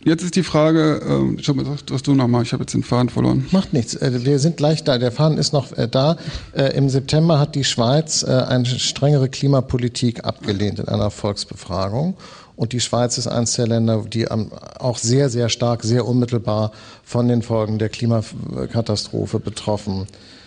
Jetzt 0.03 0.23
ist 0.23 0.35
die 0.35 0.43
Frage, 0.43 1.35
äh, 1.37 1.41
schau 1.41 1.53
mal, 1.53 1.65
was 1.89 2.01
du 2.01 2.15
nochmal, 2.15 2.41
ich 2.41 2.53
habe 2.53 2.63
jetzt 2.63 2.73
den 2.73 2.81
Faden 2.81 3.09
verloren. 3.09 3.45
Macht 3.51 3.71
nichts, 3.71 3.93
äh, 3.95 4.25
wir 4.25 4.39
sind 4.39 4.57
gleich 4.57 4.83
da, 4.83 4.97
der 4.97 5.11
Faden 5.11 5.37
ist 5.37 5.53
noch 5.53 5.77
äh, 5.77 5.87
da. 5.87 6.17
Äh, 6.53 6.75
Im 6.75 6.89
September 6.89 7.39
hat 7.39 7.53
die 7.53 7.63
Schweiz 7.63 8.23
eine 8.23 8.65
strengere 8.65 9.29
Klimapolitik 9.29 10.25
abgelehnt 10.25 10.79
in 10.79 10.87
einer 10.87 11.11
Volksbefragung. 11.11 12.15
Und 12.55 12.73
die 12.73 12.79
Schweiz 12.79 13.17
ist 13.17 13.27
eines 13.27 13.53
der 13.53 13.67
Länder, 13.67 14.03
die 14.07 14.29
auch 14.29 14.97
sehr, 14.97 15.29
sehr 15.29 15.49
stark, 15.49 15.83
sehr 15.83 16.05
unmittelbar 16.05 16.71
von 17.03 17.27
den 17.27 17.41
Folgen 17.41 17.79
der 17.79 17.89
Klimakatastrophe 17.89 19.39
betroffen 19.39 20.03
äh, 20.03 20.40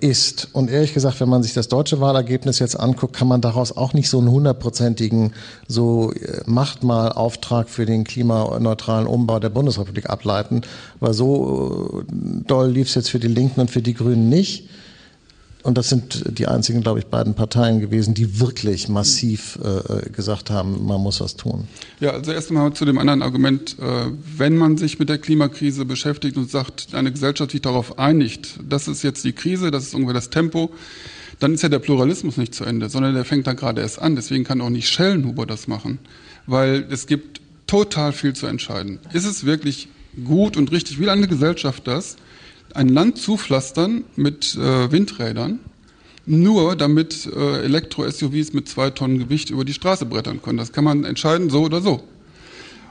ist. 0.00 0.48
Und 0.52 0.70
ehrlich 0.70 0.92
gesagt, 0.92 1.20
wenn 1.20 1.28
man 1.28 1.42
sich 1.42 1.54
das 1.54 1.68
deutsche 1.68 2.00
Wahlergebnis 2.00 2.58
jetzt 2.58 2.78
anguckt, 2.78 3.14
kann 3.14 3.28
man 3.28 3.40
daraus 3.40 3.76
auch 3.76 3.92
nicht 3.92 4.08
so 4.08 4.18
einen 4.18 4.30
hundertprozentigen 4.30 5.32
so 5.68 6.12
äh, 6.12 6.42
macht 6.46 6.82
mal 6.82 7.12
Auftrag 7.12 7.68
für 7.68 7.86
den 7.86 8.04
klimaneutralen 8.04 9.06
Umbau 9.06 9.38
der 9.38 9.50
Bundesrepublik 9.50 10.10
ableiten, 10.10 10.62
weil 10.98 11.14
so 11.14 12.02
äh, 12.02 12.14
doll 12.46 12.70
lief 12.70 12.88
es 12.88 12.94
jetzt 12.94 13.10
für 13.10 13.20
die 13.20 13.28
Linken 13.28 13.60
und 13.60 13.70
für 13.70 13.82
die 13.82 13.94
Grünen 13.94 14.28
nicht. 14.28 14.68
Und 15.62 15.78
das 15.78 15.88
sind 15.88 16.38
die 16.38 16.48
einzigen, 16.48 16.80
glaube 16.80 16.98
ich, 16.98 17.06
beiden 17.06 17.34
Parteien 17.34 17.80
gewesen, 17.80 18.14
die 18.14 18.40
wirklich 18.40 18.88
massiv 18.88 19.58
äh, 19.62 20.10
gesagt 20.10 20.50
haben, 20.50 20.84
man 20.84 21.00
muss 21.00 21.20
was 21.20 21.36
tun. 21.36 21.68
Ja, 22.00 22.10
also 22.10 22.32
erst 22.32 22.50
einmal 22.50 22.72
zu 22.72 22.84
dem 22.84 22.98
anderen 22.98 23.22
Argument, 23.22 23.76
äh, 23.78 24.10
wenn 24.36 24.56
man 24.56 24.76
sich 24.76 24.98
mit 24.98 25.08
der 25.08 25.18
Klimakrise 25.18 25.84
beschäftigt 25.84 26.36
und 26.36 26.50
sagt, 26.50 26.94
eine 26.94 27.12
Gesellschaft 27.12 27.52
sich 27.52 27.62
darauf 27.62 27.98
einigt, 27.98 28.58
das 28.68 28.88
ist 28.88 29.02
jetzt 29.02 29.24
die 29.24 29.32
Krise, 29.32 29.70
das 29.70 29.84
ist 29.84 29.94
ungefähr 29.94 30.14
das 30.14 30.30
Tempo, 30.30 30.70
dann 31.38 31.54
ist 31.54 31.62
ja 31.62 31.68
der 31.68 31.78
Pluralismus 31.78 32.36
nicht 32.36 32.54
zu 32.54 32.64
Ende, 32.64 32.88
sondern 32.88 33.14
der 33.14 33.24
fängt 33.24 33.46
dann 33.46 33.56
gerade 33.56 33.80
erst 33.80 34.00
an. 34.00 34.16
Deswegen 34.16 34.44
kann 34.44 34.60
auch 34.60 34.70
nicht 34.70 34.88
Schellenhuber 34.88 35.46
das 35.46 35.68
machen, 35.68 35.98
weil 36.46 36.86
es 36.90 37.06
gibt 37.06 37.40
total 37.66 38.12
viel 38.12 38.32
zu 38.32 38.46
entscheiden. 38.46 38.98
Ist 39.12 39.24
es 39.24 39.44
wirklich 39.44 39.88
gut 40.24 40.56
und 40.56 40.72
richtig, 40.72 40.98
will 40.98 41.08
eine 41.08 41.28
Gesellschaft 41.28 41.86
das? 41.86 42.16
Ein 42.74 42.88
Land 42.88 43.18
zupflastern 43.18 44.04
mit 44.16 44.54
äh, 44.54 44.90
Windrädern, 44.90 45.60
nur 46.26 46.76
damit 46.76 47.26
äh, 47.26 47.62
Elektro-SUVs 47.64 48.52
mit 48.52 48.68
zwei 48.68 48.90
Tonnen 48.90 49.18
Gewicht 49.18 49.50
über 49.50 49.64
die 49.64 49.74
Straße 49.74 50.06
brettern 50.06 50.40
können. 50.42 50.58
Das 50.58 50.72
kann 50.72 50.84
man 50.84 51.04
entscheiden, 51.04 51.50
so 51.50 51.62
oder 51.62 51.80
so. 51.80 52.02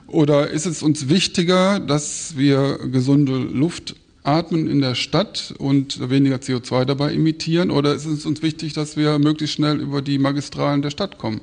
Oder 0.07 0.49
ist 0.49 0.65
es 0.65 0.83
uns 0.83 1.07
wichtiger, 1.07 1.79
dass 1.79 2.35
wir 2.35 2.79
gesunde 2.91 3.37
Luft 3.37 3.95
atmen 4.23 4.69
in 4.69 4.81
der 4.81 4.95
Stadt 4.95 5.53
und 5.57 6.09
weniger 6.09 6.37
CO2 6.37 6.85
dabei 6.85 7.13
emittieren? 7.13 7.71
Oder 7.71 7.95
ist 7.95 8.05
es 8.05 8.25
uns 8.25 8.41
wichtig, 8.41 8.73
dass 8.73 8.97
wir 8.97 9.19
möglichst 9.19 9.55
schnell 9.55 9.79
über 9.79 10.01
die 10.01 10.19
Magistralen 10.19 10.81
der 10.81 10.89
Stadt 10.89 11.17
kommen? 11.17 11.41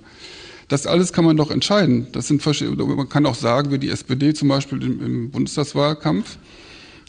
Das 0.69 0.87
alles 0.87 1.15
kann 1.15 1.25
man 1.25 1.39
doch 1.39 1.51
entscheiden. 1.51 2.09
Das 2.13 2.29
sind 2.29 2.45
man 2.45 3.09
kann 3.09 3.25
auch 3.25 3.35
sagen, 3.35 3.73
wie 3.73 3.79
die 3.79 3.89
SPD 3.89 4.35
zum 4.35 4.49
Beispiel 4.49 4.83
im, 4.83 5.03
im 5.03 5.31
Bundestagswahlkampf, 5.31 6.37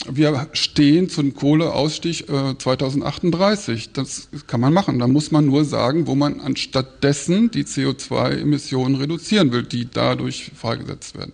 wir 0.08 0.48
stehen 0.54 1.10
zum 1.10 1.34
Kohleausstieg 1.34 2.30
äh, 2.30 2.58
2038. 2.58 3.92
Das 3.92 4.30
kann 4.48 4.62
man 4.62 4.74
machen. 4.74 5.00
Da 5.00 5.08
muss 5.08 5.32
man 5.32 5.46
nur 5.46 5.66
sagen, 5.66 6.08
wo 6.08 6.16
man 6.16 6.40
anstattdessen 6.40 7.52
die 7.52 7.66
CO2-Emissionen 7.66 8.96
reduzieren 8.96 9.52
will, 9.52 9.64
die 9.64 9.90
dadurch 9.92 10.52
freigesetzt 10.56 11.18
werden. 11.18 11.34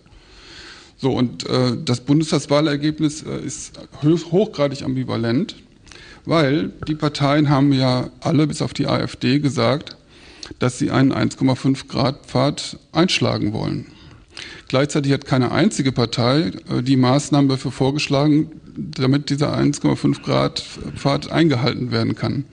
So, 0.96 1.12
und 1.12 1.48
äh, 1.48 1.76
das 1.84 2.00
Bundestagswahlergebnis 2.00 3.22
äh, 3.22 3.38
ist 3.44 3.78
hochgradig 4.02 4.82
ambivalent, 4.82 5.56
weil 6.24 6.72
die 6.88 6.94
Parteien 6.94 7.50
haben 7.50 7.72
ja 7.72 8.10
alle 8.20 8.46
bis 8.46 8.62
auf 8.62 8.72
die 8.72 8.86
AfD 8.86 9.38
gesagt, 9.38 9.96
dass 10.58 10.78
sie 10.78 10.90
einen 10.90 11.12
1,5 11.12 11.86
Grad 11.86 12.26
Pfad 12.26 12.78
einschlagen 12.92 13.52
wollen. 13.52 13.86
Gleichzeitig 14.68 15.12
hat 15.12 15.24
keine 15.26 15.52
einzige 15.52 15.92
Partei 15.92 16.52
äh, 16.70 16.82
die 16.82 16.96
Maßnahmen 16.96 17.48
dafür 17.48 17.70
vorgeschlagen, 17.70 18.50
damit 18.76 19.30
dieser 19.30 19.56
1,5 19.56 20.22
Grad 20.22 20.62
Pfad 20.96 21.30
eingehalten 21.30 21.90
werden 21.90 22.14
kann. 22.14 22.44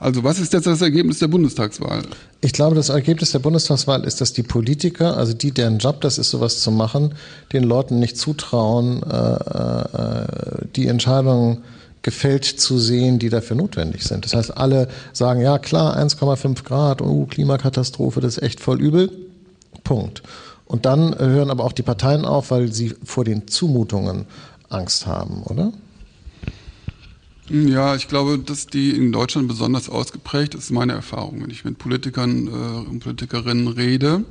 Also 0.00 0.24
was 0.24 0.38
ist 0.38 0.54
jetzt 0.54 0.66
das 0.66 0.80
Ergebnis 0.80 1.18
der 1.18 1.28
Bundestagswahl? 1.28 2.02
Ich 2.40 2.54
glaube, 2.54 2.74
das 2.74 2.88
Ergebnis 2.88 3.32
der 3.32 3.40
Bundestagswahl 3.40 4.04
ist, 4.04 4.22
dass 4.22 4.32
die 4.32 4.42
Politiker, 4.42 5.18
also 5.18 5.34
die, 5.34 5.52
deren 5.52 5.78
Job 5.78 6.00
das 6.00 6.16
ist, 6.16 6.30
sowas 6.30 6.60
zu 6.60 6.70
machen, 6.70 7.14
den 7.52 7.64
Leuten 7.64 7.98
nicht 7.98 8.16
zutrauen, 8.16 9.02
äh, 9.02 9.16
äh, 9.16 10.26
die 10.74 10.86
Entscheidungen 10.86 11.58
gefällt 12.00 12.46
zu 12.46 12.78
sehen, 12.78 13.18
die 13.18 13.28
dafür 13.28 13.56
notwendig 13.56 14.04
sind. 14.04 14.24
Das 14.24 14.32
heißt, 14.32 14.56
alle 14.56 14.88
sagen, 15.12 15.42
ja 15.42 15.58
klar, 15.58 15.98
1,5 15.98 16.64
Grad, 16.64 17.02
oh, 17.02 17.26
Klimakatastrophe, 17.26 18.22
das 18.22 18.38
ist 18.38 18.42
echt 18.42 18.60
voll 18.60 18.80
übel. 18.80 19.10
Punkt. 19.84 20.22
Und 20.70 20.86
dann 20.86 21.18
hören 21.18 21.50
aber 21.50 21.64
auch 21.64 21.72
die 21.72 21.82
Parteien 21.82 22.24
auf, 22.24 22.52
weil 22.52 22.72
sie 22.72 22.94
vor 23.02 23.24
den 23.24 23.48
Zumutungen 23.48 24.26
Angst 24.68 25.04
haben, 25.04 25.42
oder? 25.42 25.72
Ja, 27.48 27.96
ich 27.96 28.06
glaube, 28.06 28.38
dass 28.38 28.68
die 28.68 28.90
in 28.90 29.10
Deutschland 29.10 29.48
besonders 29.48 29.88
ausgeprägt 29.88 30.54
ist, 30.54 30.70
meine 30.70 30.92
Erfahrung. 30.92 31.42
Wenn 31.42 31.50
ich 31.50 31.64
mit 31.64 31.78
Politikern 31.78 32.46
äh, 32.46 32.88
und 32.88 33.00
Politikerinnen 33.00 33.66
rede, 33.66 34.24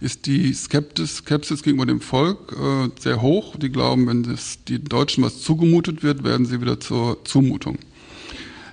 ist 0.00 0.26
die 0.26 0.52
Skeptis, 0.52 1.18
Skepsis 1.18 1.62
gegenüber 1.62 1.86
dem 1.86 2.00
Volk 2.00 2.56
äh, 2.60 2.90
sehr 3.00 3.22
hoch. 3.22 3.54
Die 3.54 3.70
glauben, 3.70 4.08
wenn 4.08 4.24
das, 4.24 4.58
die 4.66 4.82
Deutschen 4.82 5.22
was 5.22 5.40
zugemutet 5.40 6.02
wird, 6.02 6.24
werden 6.24 6.46
sie 6.46 6.60
wieder 6.60 6.80
zur 6.80 7.24
Zumutung. 7.24 7.78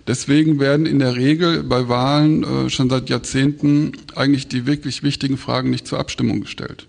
Deswegen 0.08 0.60
werden 0.60 0.88
in 0.88 0.98
der 0.98 1.16
Regel 1.16 1.62
bei 1.62 1.88
Wahlen 1.88 2.44
äh, 2.44 2.70
schon 2.72 2.90
seit 2.90 3.12
Jahrzehnten 3.12 3.92
eigentlich 4.16 4.48
die 4.48 4.66
wirklich 4.66 5.04
wichtigen 5.04 5.38
Fragen 5.38 5.70
nicht 5.70 5.86
zur 5.86 6.00
Abstimmung 6.00 6.42
gestellt. 6.42 6.88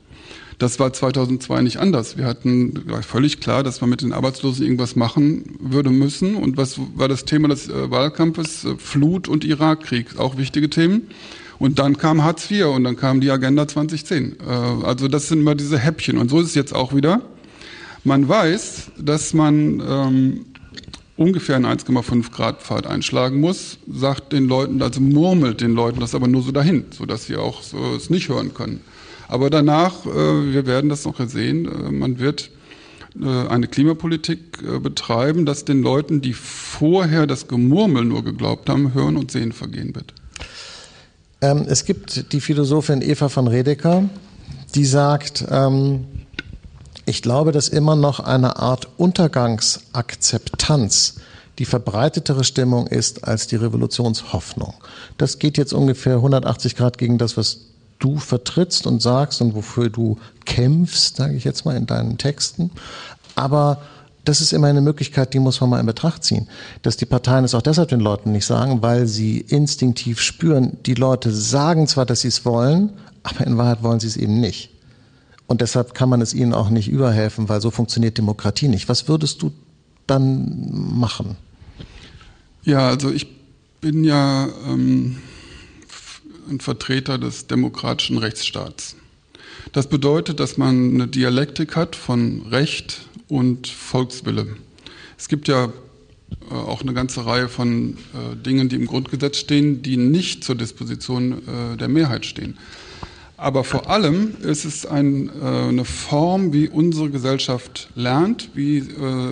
Das 0.58 0.78
war 0.78 0.92
2002 0.92 1.62
nicht 1.62 1.78
anders. 1.78 2.16
Wir 2.16 2.26
hatten 2.26 2.84
völlig 3.02 3.40
klar, 3.40 3.62
dass 3.62 3.80
man 3.80 3.90
mit 3.90 4.02
den 4.02 4.12
Arbeitslosen 4.12 4.64
irgendwas 4.64 4.94
machen 4.94 5.56
würde 5.58 5.90
müssen. 5.90 6.36
Und 6.36 6.56
was 6.56 6.78
war 6.94 7.08
das 7.08 7.24
Thema 7.24 7.48
des 7.48 7.68
äh, 7.68 7.90
Wahlkampfes? 7.90 8.64
Äh, 8.64 8.76
Flut 8.78 9.28
und 9.28 9.44
Irakkrieg, 9.44 10.18
auch 10.18 10.36
wichtige 10.36 10.70
Themen. 10.70 11.08
Und 11.58 11.78
dann 11.78 11.96
kam 11.96 12.22
Hartz 12.22 12.50
IV 12.50 12.66
und 12.66 12.84
dann 12.84 12.96
kam 12.96 13.20
die 13.20 13.30
Agenda 13.30 13.66
2010. 13.66 14.36
Äh, 14.38 14.84
also 14.84 15.08
das 15.08 15.28
sind 15.28 15.40
immer 15.40 15.54
diese 15.54 15.78
Häppchen. 15.78 16.18
Und 16.18 16.30
so 16.30 16.40
ist 16.40 16.48
es 16.48 16.54
jetzt 16.54 16.74
auch 16.74 16.94
wieder. 16.94 17.22
Man 18.04 18.28
weiß, 18.28 18.92
dass 18.98 19.34
man 19.34 19.80
ähm, 19.80 20.44
ungefähr 21.16 21.56
einen 21.56 21.66
1,5 21.66 22.30
Grad 22.30 22.62
Pfad 22.62 22.86
einschlagen 22.86 23.40
muss, 23.40 23.78
sagt 23.90 24.32
den 24.32 24.46
Leuten, 24.46 24.82
also 24.82 25.00
murmelt 25.00 25.60
den 25.60 25.72
Leuten 25.72 26.00
das 26.00 26.14
aber 26.14 26.28
nur 26.28 26.42
so 26.42 26.52
dahin, 26.52 26.84
sodass 26.90 27.26
sie 27.26 27.36
auch 27.36 27.62
so 27.62 27.94
es 27.96 28.10
nicht 28.10 28.28
hören 28.28 28.52
können. 28.52 28.80
Aber 29.34 29.50
danach, 29.50 30.06
äh, 30.06 30.52
wir 30.52 30.64
werden 30.64 30.88
das 30.88 31.04
noch 31.04 31.18
sehen, 31.28 31.66
äh, 31.66 31.90
man 31.90 32.20
wird 32.20 32.50
äh, 33.20 33.48
eine 33.48 33.66
Klimapolitik 33.66 34.62
betreiben, 34.80 35.44
dass 35.44 35.64
den 35.64 35.82
Leuten, 35.82 36.20
die 36.20 36.34
vorher 36.34 37.26
das 37.26 37.48
Gemurmel 37.48 38.04
nur 38.04 38.22
geglaubt 38.22 38.70
haben, 38.70 38.94
Hören 38.94 39.16
und 39.16 39.32
Sehen 39.32 39.50
vergehen 39.50 39.96
wird. 39.96 40.14
Ähm, 41.40 41.64
es 41.66 41.84
gibt 41.84 42.32
die 42.32 42.40
Philosophin 42.40 43.02
Eva 43.02 43.28
von 43.28 43.48
Redeker, 43.48 44.08
die 44.76 44.84
sagt, 44.84 45.44
ähm, 45.50 46.04
ich 47.04 47.20
glaube, 47.20 47.50
dass 47.50 47.68
immer 47.68 47.96
noch 47.96 48.20
eine 48.20 48.60
Art 48.60 48.86
Untergangsakzeptanz 48.98 51.16
die 51.58 51.64
verbreitetere 51.64 52.44
Stimmung 52.44 52.86
ist 52.86 53.24
als 53.24 53.48
die 53.48 53.56
Revolutionshoffnung. 53.56 54.74
Das 55.18 55.40
geht 55.40 55.58
jetzt 55.58 55.72
ungefähr 55.72 56.18
180 56.18 56.76
Grad 56.76 56.98
gegen 56.98 57.18
das, 57.18 57.36
was 57.36 57.73
du 58.04 58.18
vertrittst 58.18 58.86
und 58.86 59.00
sagst 59.00 59.40
und 59.40 59.54
wofür 59.54 59.88
du 59.88 60.18
kämpfst, 60.44 61.16
sage 61.16 61.34
ich 61.34 61.44
jetzt 61.44 61.64
mal 61.64 61.74
in 61.74 61.86
deinen 61.86 62.18
Texten. 62.18 62.70
Aber 63.34 63.80
das 64.24 64.42
ist 64.42 64.52
immer 64.52 64.66
eine 64.66 64.82
Möglichkeit, 64.82 65.32
die 65.32 65.38
muss 65.38 65.60
man 65.60 65.70
mal 65.70 65.80
in 65.80 65.86
Betracht 65.86 66.22
ziehen. 66.22 66.48
Dass 66.82 66.98
die 66.98 67.06
Parteien 67.06 67.44
es 67.44 67.54
auch 67.54 67.62
deshalb 67.62 67.88
den 67.88 68.00
Leuten 68.00 68.32
nicht 68.32 68.44
sagen, 68.44 68.82
weil 68.82 69.06
sie 69.06 69.40
instinktiv 69.40 70.20
spüren, 70.20 70.76
die 70.84 70.94
Leute 70.94 71.30
sagen 71.32 71.86
zwar, 71.86 72.04
dass 72.04 72.20
sie 72.20 72.28
es 72.28 72.44
wollen, 72.44 72.90
aber 73.22 73.46
in 73.46 73.56
Wahrheit 73.56 73.82
wollen 73.82 74.00
sie 74.00 74.06
es 74.06 74.18
eben 74.18 74.38
nicht. 74.38 74.70
Und 75.46 75.62
deshalb 75.62 75.94
kann 75.94 76.08
man 76.08 76.20
es 76.20 76.34
ihnen 76.34 76.52
auch 76.52 76.68
nicht 76.68 76.88
überhelfen, 76.88 77.48
weil 77.48 77.60
so 77.60 77.70
funktioniert 77.70 78.18
Demokratie 78.18 78.68
nicht. 78.68 78.88
Was 78.88 79.08
würdest 79.08 79.40
du 79.42 79.50
dann 80.06 80.98
machen? 80.98 81.36
Ja, 82.64 82.88
also 82.88 83.10
ich 83.10 83.26
bin 83.80 84.04
ja 84.04 84.48
ähm, 84.66 85.16
ein 86.48 86.60
Vertreter 86.60 87.18
des 87.18 87.46
demokratischen 87.46 88.18
Rechtsstaats. 88.18 88.96
Das 89.72 89.88
bedeutet, 89.88 90.40
dass 90.40 90.56
man 90.56 90.94
eine 90.94 91.08
Dialektik 91.08 91.76
hat 91.76 91.96
von 91.96 92.42
Recht 92.50 93.02
und 93.28 93.66
Volkswille. 93.66 94.56
Es 95.18 95.28
gibt 95.28 95.48
ja 95.48 95.72
äh, 96.50 96.54
auch 96.54 96.82
eine 96.82 96.92
ganze 96.92 97.26
Reihe 97.26 97.48
von 97.48 97.96
äh, 98.12 98.36
Dingen, 98.36 98.68
die 98.68 98.76
im 98.76 98.86
Grundgesetz 98.86 99.38
stehen, 99.38 99.82
die 99.82 99.96
nicht 99.96 100.44
zur 100.44 100.54
Disposition 100.54 101.32
äh, 101.32 101.76
der 101.76 101.88
Mehrheit 101.88 102.26
stehen. 102.26 102.58
Aber 103.36 103.64
vor 103.64 103.90
allem 103.90 104.36
ist 104.42 104.64
es 104.64 104.86
ein, 104.86 105.28
eine 105.42 105.84
Form, 105.84 106.52
wie 106.52 106.68
unsere 106.68 107.10
Gesellschaft 107.10 107.90
lernt, 107.96 108.50
wie 108.54 108.80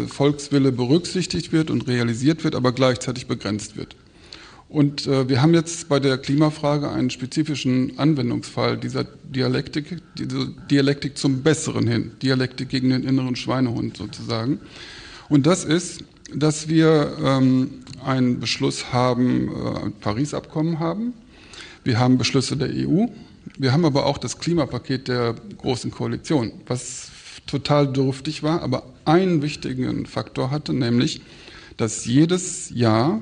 Volkswille 0.09 0.73
berücksichtigt 0.73 1.53
wird 1.53 1.71
und 1.71 1.87
realisiert 1.87 2.43
wird, 2.43 2.57
aber 2.57 2.73
gleichzeitig 2.73 3.29
begrenzt 3.29 3.77
wird. 3.77 3.95
Und 4.73 5.07
äh, 5.07 5.29
wir 5.29 5.43
haben 5.43 5.53
jetzt 5.53 5.91
bei 5.91 6.01
der 6.01 6.17
Klimafrage 6.17 6.91
einen 6.91 7.11
spezifischen 7.11 7.99
Anwendungsfall 7.99 8.79
dieser 8.79 9.05
Dialektik, 9.05 9.99
diese 10.17 10.49
Dialektik 10.71 11.19
zum 11.19 11.43
Besseren 11.43 11.87
hin, 11.87 12.13
Dialektik 12.23 12.71
gegen 12.71 12.89
den 12.89 13.05
inneren 13.05 13.37
Schweinehund 13.37 13.99
sozusagen. 13.99 14.61
Und 15.29 15.45
das 15.47 15.67
ist, 15.67 16.05
dass 16.35 16.69
wir 16.69 17.19
ähm, 17.23 17.83
einen 18.03 18.41
Beschluss 18.41 18.95
haben, 18.95 19.49
äh, 19.49 19.85
ein 19.85 19.93
Paris-Abkommen 20.01 20.79
haben. 20.79 21.13
Wir 21.85 21.99
haben 21.99 22.17
Beschlüsse 22.17 22.57
der 22.57 22.71
EU, 22.71 23.09
Wir 23.59 23.73
haben 23.73 23.85
aber 23.85 24.07
auch 24.07 24.17
das 24.17 24.39
Klimapaket 24.39 25.09
der 25.09 25.35
Großen 25.59 25.91
Koalition, 25.91 26.51
was 26.67 27.11
total 27.47 27.93
dürftig 27.93 28.43
war, 28.43 28.63
aber 28.63 28.85
einen 29.05 29.43
wichtigen 29.43 30.07
Faktor 30.07 30.51
hatte, 30.51 30.73
nämlich, 30.73 31.21
dass 31.77 32.07
jedes 32.07 32.71
Jahr 32.71 33.21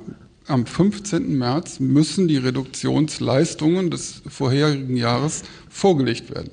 am 0.51 0.67
15. 0.67 1.39
März 1.39 1.81
müssen 1.81 2.29
die 2.29 2.37
Reduktionsleistungen 2.37 3.91
des 3.91 4.23
vorherigen 4.29 4.97
Jahres 4.97 5.43
vorgelegt 5.69 6.35
werden. 6.35 6.51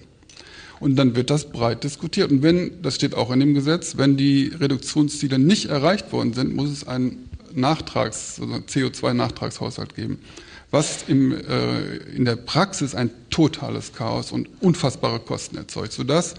Und 0.80 0.96
dann 0.96 1.16
wird 1.16 1.30
das 1.30 1.50
breit 1.50 1.84
diskutiert. 1.84 2.32
Und 2.32 2.44
wenn, 2.44 2.82
das 2.84 2.96
steht 2.96 3.16
auch 3.16 3.32
in 3.32 3.40
dem 3.40 3.54
Gesetz, 3.56 3.98
wenn 3.98 4.16
die 4.16 4.54
Reduktionsziele 4.60 5.40
nicht 5.40 5.66
erreicht 5.66 6.12
worden 6.12 6.34
sind, 6.34 6.56
muss 6.56 6.70
es 6.70 6.88
einen 6.88 7.30
Nachtrags, 7.54 8.40
also 8.40 8.54
CO2-Nachtragshaushalt 8.56 9.96
geben. 9.96 10.20
Was 10.70 11.06
im, 11.08 11.32
äh, 11.34 11.98
in 12.16 12.26
der 12.26 12.36
Praxis 12.36 12.94
ein 12.94 13.10
totales 13.30 13.94
Chaos 13.94 14.32
und 14.32 14.50
unfassbare 14.62 15.20
Kosten 15.20 15.58
erzeugt, 15.58 15.94
sodass 15.94 16.36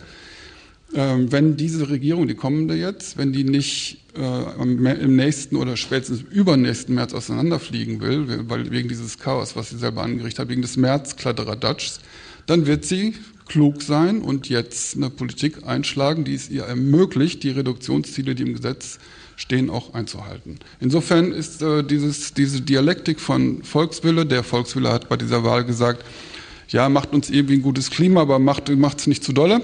wenn 0.92 1.56
diese 1.56 1.90
Regierung, 1.90 2.28
die 2.28 2.34
kommende 2.34 2.74
jetzt, 2.74 3.18
wenn 3.18 3.32
die 3.32 3.44
nicht 3.44 3.98
äh, 4.16 4.62
im 4.62 5.16
nächsten 5.16 5.56
oder 5.56 5.76
spätestens 5.76 6.22
übernächsten 6.30 6.94
März 6.94 7.12
auseinanderfliegen 7.12 8.00
will, 8.00 8.44
weil 8.48 8.70
wegen 8.70 8.88
dieses 8.88 9.18
Chaos, 9.18 9.54
was 9.54 9.70
sie 9.70 9.78
selber 9.78 10.02
angerichtet 10.02 10.40
hat, 10.40 10.48
wegen 10.48 10.62
des 10.62 10.76
März-Kladderadatschs, 10.76 12.00
dann 12.46 12.66
wird 12.66 12.84
sie 12.84 13.14
klug 13.46 13.82
sein 13.82 14.20
und 14.20 14.48
jetzt 14.48 14.96
eine 14.96 15.10
Politik 15.10 15.66
einschlagen, 15.66 16.24
die 16.24 16.34
es 16.34 16.50
ihr 16.50 16.64
ermöglicht, 16.64 17.42
die 17.42 17.50
Reduktionsziele, 17.50 18.34
die 18.34 18.42
im 18.42 18.54
Gesetz 18.54 18.98
stehen, 19.36 19.70
auch 19.70 19.94
einzuhalten. 19.94 20.58
Insofern 20.80 21.32
ist 21.32 21.62
äh, 21.62 21.82
dieses, 21.84 22.34
diese 22.34 22.60
Dialektik 22.60 23.20
von 23.20 23.62
Volkswille, 23.62 24.26
der 24.26 24.42
Volkswille 24.42 24.90
hat 24.90 25.08
bei 25.08 25.16
dieser 25.16 25.44
Wahl 25.44 25.64
gesagt, 25.64 26.04
ja, 26.68 26.88
macht 26.88 27.12
uns 27.12 27.30
irgendwie 27.30 27.54
ein 27.54 27.62
gutes 27.62 27.90
Klima, 27.90 28.22
aber 28.22 28.38
macht 28.38 28.68
es 28.68 29.06
nicht 29.06 29.24
zu 29.24 29.32
dolle. 29.32 29.62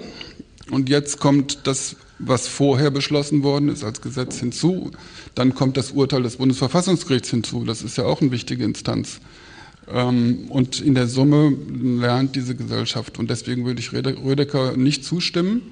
Und 0.70 0.88
jetzt 0.88 1.20
kommt 1.20 1.66
das, 1.66 1.96
was 2.18 2.48
vorher 2.48 2.90
beschlossen 2.90 3.42
worden 3.42 3.68
ist 3.68 3.84
als 3.84 4.00
Gesetz 4.00 4.38
hinzu. 4.38 4.90
Dann 5.34 5.54
kommt 5.54 5.76
das 5.76 5.90
Urteil 5.90 6.22
des 6.22 6.36
Bundesverfassungsgerichts 6.36 7.30
hinzu. 7.30 7.64
Das 7.64 7.82
ist 7.82 7.98
ja 7.98 8.04
auch 8.04 8.20
eine 8.20 8.30
wichtige 8.30 8.64
Instanz. 8.64 9.20
Ähm, 9.88 10.46
und 10.48 10.80
in 10.80 10.94
der 10.94 11.06
Summe 11.06 11.50
lernt 11.50 12.36
diese 12.36 12.54
Gesellschaft. 12.54 13.18
Und 13.18 13.30
deswegen 13.30 13.64
würde 13.66 13.80
ich 13.80 13.92
Rödecker 13.92 14.76
nicht 14.76 15.04
zustimmen. 15.04 15.62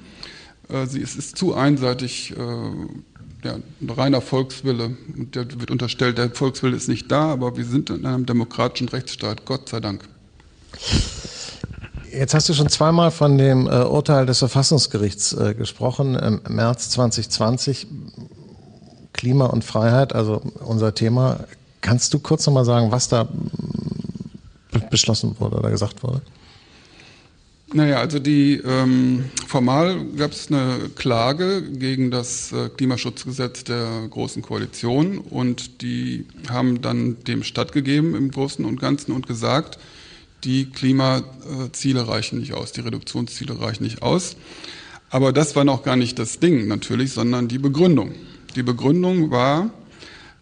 Äh, 0.68 0.86
sie, 0.86 1.00
es 1.00 1.16
ist 1.16 1.36
zu 1.36 1.54
einseitig 1.54 2.32
äh, 2.32 3.46
ja, 3.46 3.54
ein 3.80 3.90
reiner 3.90 4.20
Volkswille. 4.20 4.96
Und 5.16 5.34
der 5.34 5.46
wird 5.60 5.70
unterstellt, 5.70 6.18
der 6.18 6.30
Volkswille 6.30 6.76
ist 6.76 6.88
nicht 6.88 7.10
da, 7.10 7.32
aber 7.32 7.56
wir 7.56 7.64
sind 7.64 7.90
in 7.90 8.04
einem 8.06 8.26
demokratischen 8.26 8.88
Rechtsstaat, 8.88 9.44
Gott 9.44 9.68
sei 9.68 9.80
Dank. 9.80 10.04
Jetzt 12.12 12.34
hast 12.34 12.48
du 12.48 12.52
schon 12.54 12.68
zweimal 12.68 13.10
von 13.10 13.38
dem 13.38 13.66
äh, 13.66 13.84
Urteil 13.84 14.26
des 14.26 14.40
Verfassungsgerichts 14.40 15.32
äh, 15.32 15.54
gesprochen, 15.54 16.14
im 16.14 16.42
März 16.48 16.90
2020. 16.90 17.86
Klima 19.14 19.46
und 19.46 19.64
Freiheit, 19.64 20.14
also 20.14 20.42
unser 20.64 20.94
Thema. 20.94 21.40
Kannst 21.80 22.12
du 22.12 22.18
kurz 22.18 22.46
nochmal 22.46 22.64
sagen, 22.64 22.90
was 22.92 23.08
da 23.08 23.28
beschlossen 24.90 25.36
wurde 25.38 25.56
oder 25.56 25.70
gesagt 25.70 26.02
wurde? 26.02 26.20
Naja, 27.72 28.00
also 28.00 28.18
die 28.18 28.60
ähm, 28.64 29.24
formal 29.46 30.04
gab 30.16 30.32
es 30.32 30.48
eine 30.50 30.90
Klage 30.94 31.62
gegen 31.62 32.10
das 32.10 32.52
äh, 32.52 32.68
Klimaschutzgesetz 32.68 33.64
der 33.64 34.06
Großen 34.10 34.42
Koalition 34.42 35.18
und 35.18 35.80
die 35.80 36.26
haben 36.50 36.82
dann 36.82 37.24
dem 37.24 37.42
stattgegeben 37.42 38.14
im 38.14 38.30
Großen 38.30 38.64
und 38.64 38.78
Ganzen 38.78 39.12
und 39.12 39.26
gesagt, 39.26 39.78
die 40.44 40.66
Klimaziele 40.66 42.08
reichen 42.08 42.40
nicht 42.40 42.52
aus, 42.54 42.72
die 42.72 42.80
Reduktionsziele 42.80 43.60
reichen 43.60 43.84
nicht 43.84 44.02
aus. 44.02 44.36
Aber 45.10 45.32
das 45.32 45.54
war 45.56 45.64
noch 45.64 45.82
gar 45.82 45.96
nicht 45.96 46.18
das 46.18 46.40
Ding 46.40 46.68
natürlich, 46.68 47.12
sondern 47.12 47.48
die 47.48 47.58
Begründung. 47.58 48.14
Die 48.56 48.62
Begründung 48.62 49.30
war, 49.30 49.70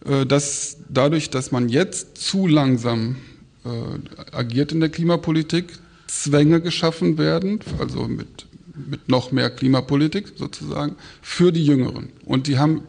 äh, 0.05 0.25
dass 0.25 0.77
dadurch, 0.89 1.29
dass 1.29 1.51
man 1.51 1.69
jetzt 1.69 2.17
zu 2.17 2.47
langsam 2.47 3.17
äh, 3.65 4.35
agiert 4.35 4.71
in 4.71 4.79
der 4.79 4.89
Klimapolitik, 4.89 5.65
Zwänge 6.07 6.61
geschaffen 6.61 7.17
werden, 7.17 7.59
also 7.79 8.07
mit, 8.07 8.45
mit 8.89 9.07
noch 9.07 9.31
mehr 9.31 9.49
Klimapolitik 9.49 10.33
sozusagen, 10.35 10.95
für 11.21 11.51
die 11.51 11.65
Jüngeren. 11.65 12.09
Und 12.25 12.47
die 12.47 12.57
haben 12.57 12.83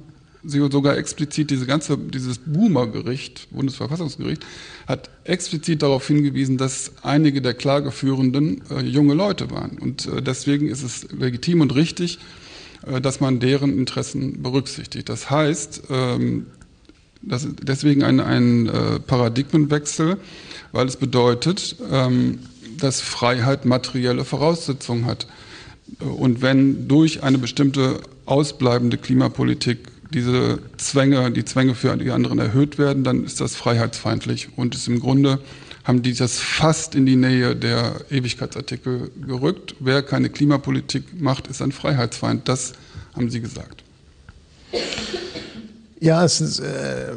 sie 0.45 0.59
sogar 0.71 0.97
explizit 0.97 1.51
diese 1.51 1.67
ganze, 1.67 1.97
dieses 1.97 2.39
Boomer-Gericht, 2.39 3.49
Bundesverfassungsgericht, 3.51 4.45
hat 4.87 5.11
explizit 5.25 5.83
darauf 5.83 6.07
hingewiesen, 6.07 6.59
dass 6.59 6.93
einige 7.03 7.41
der 7.43 7.55
Klageführenden 7.55 8.63
äh, 8.71 8.81
junge 8.81 9.15
Leute 9.15 9.51
waren. 9.51 9.79
Und 9.79 10.07
äh, 10.07 10.23
deswegen 10.23 10.69
ist 10.69 10.83
es 10.83 11.07
legitim 11.13 11.61
und 11.61 11.75
richtig, 11.75 12.19
äh, 12.87 13.01
dass 13.01 13.21
man 13.21 13.41
deren 13.41 13.79
Interessen 13.79 14.43
berücksichtigt. 14.43 15.09
Das 15.09 15.31
heißt, 15.31 15.83
ähm, 15.91 16.47
das 17.23 17.45
ist 17.45 17.55
deswegen 17.63 18.03
ein, 18.03 18.19
ein 18.19 18.67
äh, 18.67 18.99
Paradigmenwechsel, 18.99 20.19
weil 20.73 20.89
es 20.89 20.97
bedeutet, 20.97 21.77
ähm, 21.91 22.41
dass 22.79 23.01
Freiheit 23.01 23.65
materielle 23.65 24.25
Voraussetzungen 24.25 25.07
hat. 25.07 25.29
Und 26.01 26.43
wenn 26.43 26.89
durch 26.89 27.23
eine 27.23 27.39
bestimmte 27.39 28.01
ausbleibende 28.25 28.97
Klimapolitik 28.97 29.92
diese 30.12 30.59
Zwänge, 30.77 31.31
die 31.31 31.44
Zwänge 31.44 31.75
für 31.75 31.96
die 31.96 32.11
anderen 32.11 32.38
erhöht 32.38 32.79
werden, 32.79 33.05
dann 33.05 33.25
ist 33.25 33.40
das 33.40 33.57
freiheitsfeindlich 33.57 34.48
und 34.57 34.75
ist 34.75 34.88
im 34.88 35.01
Grunde 35.01 35.38
haben 35.85 36.03
die 36.03 36.14
das 36.14 36.38
fast 36.38 36.94
in 36.94 37.07
die 37.07 37.16
Nähe 37.16 37.57
der 37.57 37.94
Ewigkeitsartikel 38.11 39.11
gerückt. 39.27 39.75
Wer 39.81 40.03
keine 40.03 40.31
Klimapolitik 40.31 41.20
macht, 41.20 41.48
ist 41.48 41.61
ein 41.61 41.72
Freiheitsfeind. 41.72 42.48
Das 42.48 42.75
haben 43.14 43.31
sie 43.31 43.40
gesagt. 43.40 43.83
Ja, 45.98 46.25
es 46.25 46.40
ist 46.40 46.61
äh, 46.61 47.12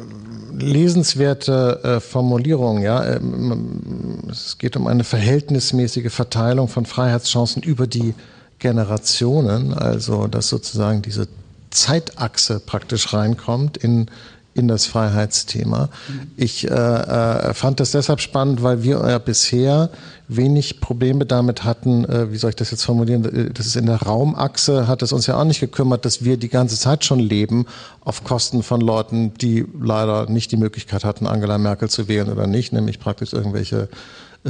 lesenswerte 0.52 1.80
äh, 1.82 2.00
Formulierung. 2.00 2.82
Ja, 2.82 3.04
ähm, 3.04 4.22
es 4.30 4.58
geht 4.58 4.76
um 4.76 4.86
eine 4.86 5.04
verhältnismäßige 5.04 6.12
Verteilung 6.12 6.68
von 6.68 6.86
Freiheitschancen 6.86 7.62
über 7.62 7.86
die 7.86 8.14
Generationen, 8.58 9.74
also 9.74 10.26
dass 10.26 10.48
sozusagen 10.48 11.02
diese 11.02 11.28
Zeitachse 11.76 12.60
praktisch 12.60 13.12
reinkommt 13.12 13.76
in, 13.76 14.06
in 14.54 14.66
das 14.66 14.86
Freiheitsthema. 14.86 15.90
Ich 16.36 16.68
äh, 16.68 16.70
äh, 16.70 17.54
fand 17.54 17.78
das 17.78 17.90
deshalb 17.90 18.20
spannend, 18.20 18.62
weil 18.62 18.82
wir 18.82 19.06
ja 19.06 19.18
bisher 19.18 19.90
wenig 20.28 20.80
Probleme 20.80 21.26
damit 21.26 21.64
hatten, 21.64 22.04
äh, 22.06 22.32
wie 22.32 22.36
soll 22.38 22.50
ich 22.50 22.56
das 22.56 22.70
jetzt 22.70 22.84
formulieren, 22.84 23.24
äh, 23.24 23.52
das 23.52 23.66
ist 23.66 23.76
in 23.76 23.86
der 23.86 24.02
Raumachse, 24.02 24.88
hat 24.88 25.02
es 25.02 25.12
uns 25.12 25.26
ja 25.26 25.38
auch 25.38 25.44
nicht 25.44 25.60
gekümmert, 25.60 26.04
dass 26.04 26.24
wir 26.24 26.38
die 26.38 26.48
ganze 26.48 26.78
Zeit 26.78 27.04
schon 27.04 27.20
leben 27.20 27.66
auf 28.00 28.24
Kosten 28.24 28.62
von 28.62 28.80
Leuten, 28.80 29.34
die 29.34 29.66
leider 29.78 30.28
nicht 30.30 30.50
die 30.52 30.56
Möglichkeit 30.56 31.04
hatten, 31.04 31.26
Angela 31.26 31.58
Merkel 31.58 31.90
zu 31.90 32.08
wählen 32.08 32.32
oder 32.32 32.46
nicht, 32.46 32.72
nämlich 32.72 32.98
praktisch 32.98 33.34
irgendwelche 33.34 33.82
äh, 33.82 33.88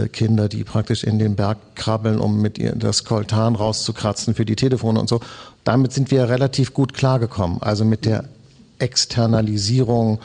Kinder, 0.09 0.48
die 0.48 0.64
praktisch 0.64 1.04
in 1.04 1.18
den 1.18 1.37
Berg 1.37 1.59
krabbeln, 1.74 2.18
um 2.18 2.40
mit 2.40 2.59
ihr 2.59 2.74
das 2.74 3.04
Koltan 3.04 3.54
rauszukratzen 3.54 4.35
für 4.35 4.44
die 4.44 4.56
Telefone 4.56 5.00
und 5.00 5.09
so. 5.09 5.20
Damit 5.64 5.92
sind 5.92 6.11
wir 6.11 6.28
relativ 6.28 6.74
gut 6.74 6.94
klargekommen, 6.94 7.62
also 7.62 7.85
mit 7.85 8.04
der 8.04 8.24
Externalisierung 8.78 10.20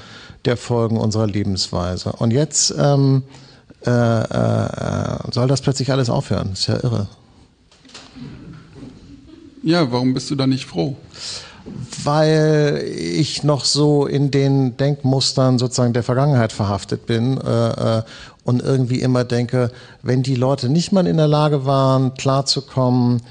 der 0.45 0.57
Folgen 0.57 0.97
unserer 0.97 1.27
Lebensweise. 1.27 2.11
Und 2.13 2.31
jetzt 2.31 2.73
ähm, 2.77 3.23
äh, 3.85 3.89
äh, 3.89 5.17
soll 5.31 5.47
das 5.47 5.61
plötzlich 5.61 5.91
alles 5.91 6.09
aufhören. 6.09 6.51
Ist 6.53 6.67
ja 6.67 6.75
irre. 6.75 7.07
Ja, 9.63 9.91
warum 9.91 10.13
bist 10.13 10.29
du 10.31 10.35
da 10.35 10.47
nicht 10.47 10.65
froh? 10.65 10.95
Weil 12.03 12.83
ich 12.87 13.43
noch 13.43 13.65
so 13.65 14.07
in 14.07 14.31
den 14.31 14.77
Denkmustern 14.77 15.59
sozusagen 15.59 15.93
der 15.93 16.01
Vergangenheit 16.01 16.51
verhaftet 16.51 17.05
bin 17.05 17.39
äh, 17.39 17.97
äh 17.99 18.03
und 18.43 18.61
irgendwie 18.61 19.01
immer 19.01 19.23
denke, 19.23 19.71
wenn 20.01 20.23
die 20.23 20.35
Leute 20.35 20.69
nicht 20.69 20.91
mal 20.91 21.07
in 21.07 21.17
der 21.17 21.27
Lage 21.27 21.65
waren, 21.65 22.13
klarzukommen, 22.15 23.21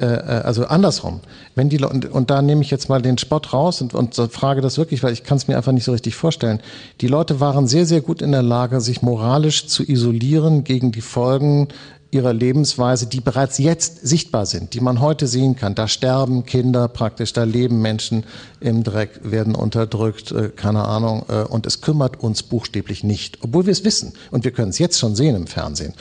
äh, 0.00 0.06
äh, 0.06 0.42
also 0.42 0.64
andersrum, 0.66 1.20
wenn 1.54 1.68
die 1.68 1.78
und, 1.84 2.10
und 2.10 2.30
da 2.30 2.40
nehme 2.40 2.62
ich 2.62 2.70
jetzt 2.70 2.88
mal 2.88 3.02
den 3.02 3.18
Spott 3.18 3.52
raus 3.52 3.82
und, 3.82 3.94
und 3.94 4.14
frage 4.14 4.62
das 4.62 4.78
wirklich, 4.78 5.02
weil 5.02 5.12
ich 5.12 5.24
kann 5.24 5.36
es 5.36 5.46
mir 5.46 5.56
einfach 5.56 5.72
nicht 5.72 5.84
so 5.84 5.92
richtig 5.92 6.14
vorstellen. 6.14 6.60
Die 7.02 7.06
Leute 7.06 7.40
waren 7.40 7.66
sehr, 7.66 7.84
sehr 7.84 8.00
gut 8.00 8.22
in 8.22 8.32
der 8.32 8.42
Lage, 8.42 8.80
sich 8.80 9.02
moralisch 9.02 9.66
zu 9.66 9.82
isolieren 9.82 10.64
gegen 10.64 10.90
die 10.90 11.02
Folgen 11.02 11.68
ihrer 12.10 12.32
Lebensweise, 12.32 13.06
die 13.06 13.20
bereits 13.20 13.58
jetzt 13.58 14.06
sichtbar 14.06 14.46
sind, 14.46 14.74
die 14.74 14.80
man 14.80 15.00
heute 15.00 15.26
sehen 15.26 15.54
kann. 15.54 15.74
Da 15.74 15.86
sterben 15.86 16.44
Kinder 16.44 16.88
praktisch, 16.88 17.32
da 17.32 17.44
leben 17.44 17.80
Menschen 17.80 18.24
im 18.58 18.82
Dreck, 18.82 19.20
werden 19.22 19.54
unterdrückt, 19.54 20.32
äh, 20.32 20.48
keine 20.48 20.86
Ahnung. 20.86 21.24
Äh, 21.28 21.42
und 21.42 21.66
es 21.66 21.80
kümmert 21.80 22.20
uns 22.20 22.42
buchstäblich 22.42 23.04
nicht, 23.04 23.38
obwohl 23.42 23.66
wir 23.66 23.72
es 23.72 23.84
wissen. 23.84 24.12
Und 24.30 24.44
wir 24.44 24.50
können 24.50 24.70
es 24.70 24.78
jetzt 24.78 24.98
schon 24.98 25.14
sehen 25.14 25.36
im 25.36 25.46
Fernsehen. 25.46 25.94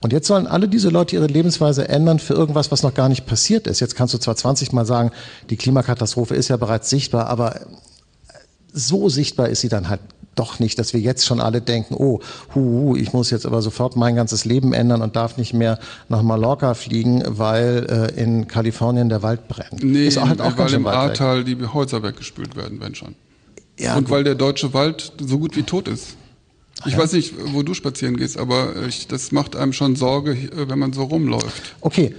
Und 0.00 0.12
jetzt 0.12 0.26
sollen 0.26 0.46
alle 0.46 0.68
diese 0.68 0.90
Leute 0.90 1.16
ihre 1.16 1.28
Lebensweise 1.28 1.88
ändern 1.88 2.18
für 2.18 2.34
irgendwas, 2.34 2.70
was 2.70 2.82
noch 2.82 2.92
gar 2.92 3.08
nicht 3.08 3.24
passiert 3.24 3.66
ist. 3.66 3.80
Jetzt 3.80 3.96
kannst 3.96 4.12
du 4.12 4.18
zwar 4.18 4.36
20 4.36 4.72
Mal 4.72 4.84
sagen, 4.84 5.12
die 5.48 5.56
Klimakatastrophe 5.56 6.34
ist 6.34 6.48
ja 6.48 6.58
bereits 6.58 6.90
sichtbar, 6.90 7.28
aber 7.28 7.60
so 8.70 9.08
sichtbar 9.08 9.48
ist 9.48 9.62
sie 9.62 9.70
dann 9.70 9.88
halt 9.88 10.00
doch 10.34 10.58
nicht, 10.58 10.78
dass 10.78 10.92
wir 10.92 11.00
jetzt 11.00 11.24
schon 11.24 11.40
alle 11.40 11.60
denken, 11.60 11.94
oh, 11.94 12.20
hu, 12.54 12.96
ich 12.96 13.12
muss 13.12 13.30
jetzt 13.30 13.46
aber 13.46 13.62
sofort 13.62 13.96
mein 13.96 14.16
ganzes 14.16 14.44
Leben 14.44 14.72
ändern 14.72 15.02
und 15.02 15.16
darf 15.16 15.36
nicht 15.36 15.54
mehr 15.54 15.78
nach 16.08 16.22
Mallorca 16.22 16.74
fliegen, 16.74 17.22
weil 17.26 18.12
äh, 18.16 18.20
in 18.20 18.48
Kalifornien 18.48 19.08
der 19.08 19.22
Wald 19.22 19.48
brennt. 19.48 19.82
Nee, 19.82 20.06
ist 20.06 20.20
halt 20.20 20.40
auch 20.40 20.56
weil 20.58 20.72
im 20.74 20.86
Ahrtal 20.86 21.44
die 21.44 21.56
Häuser 21.66 22.02
weggespült 22.02 22.56
werden, 22.56 22.80
wenn 22.80 22.94
schon. 22.94 23.14
Ja, 23.78 23.96
und 23.96 24.04
gut. 24.04 24.10
weil 24.10 24.24
der 24.24 24.34
deutsche 24.34 24.72
Wald 24.72 25.12
so 25.20 25.38
gut 25.38 25.56
wie 25.56 25.62
tot 25.62 25.88
ist. 25.88 26.16
Ich 26.86 26.92
ja. 26.92 26.98
weiß 26.98 27.12
nicht, 27.12 27.34
wo 27.52 27.62
du 27.62 27.72
spazieren 27.74 28.16
gehst, 28.16 28.36
aber 28.36 28.86
ich, 28.86 29.06
das 29.06 29.32
macht 29.32 29.56
einem 29.56 29.72
schon 29.72 29.96
Sorge, 29.96 30.36
wenn 30.54 30.78
man 30.78 30.92
so 30.92 31.04
rumläuft. 31.04 31.76
Okay, 31.80 32.14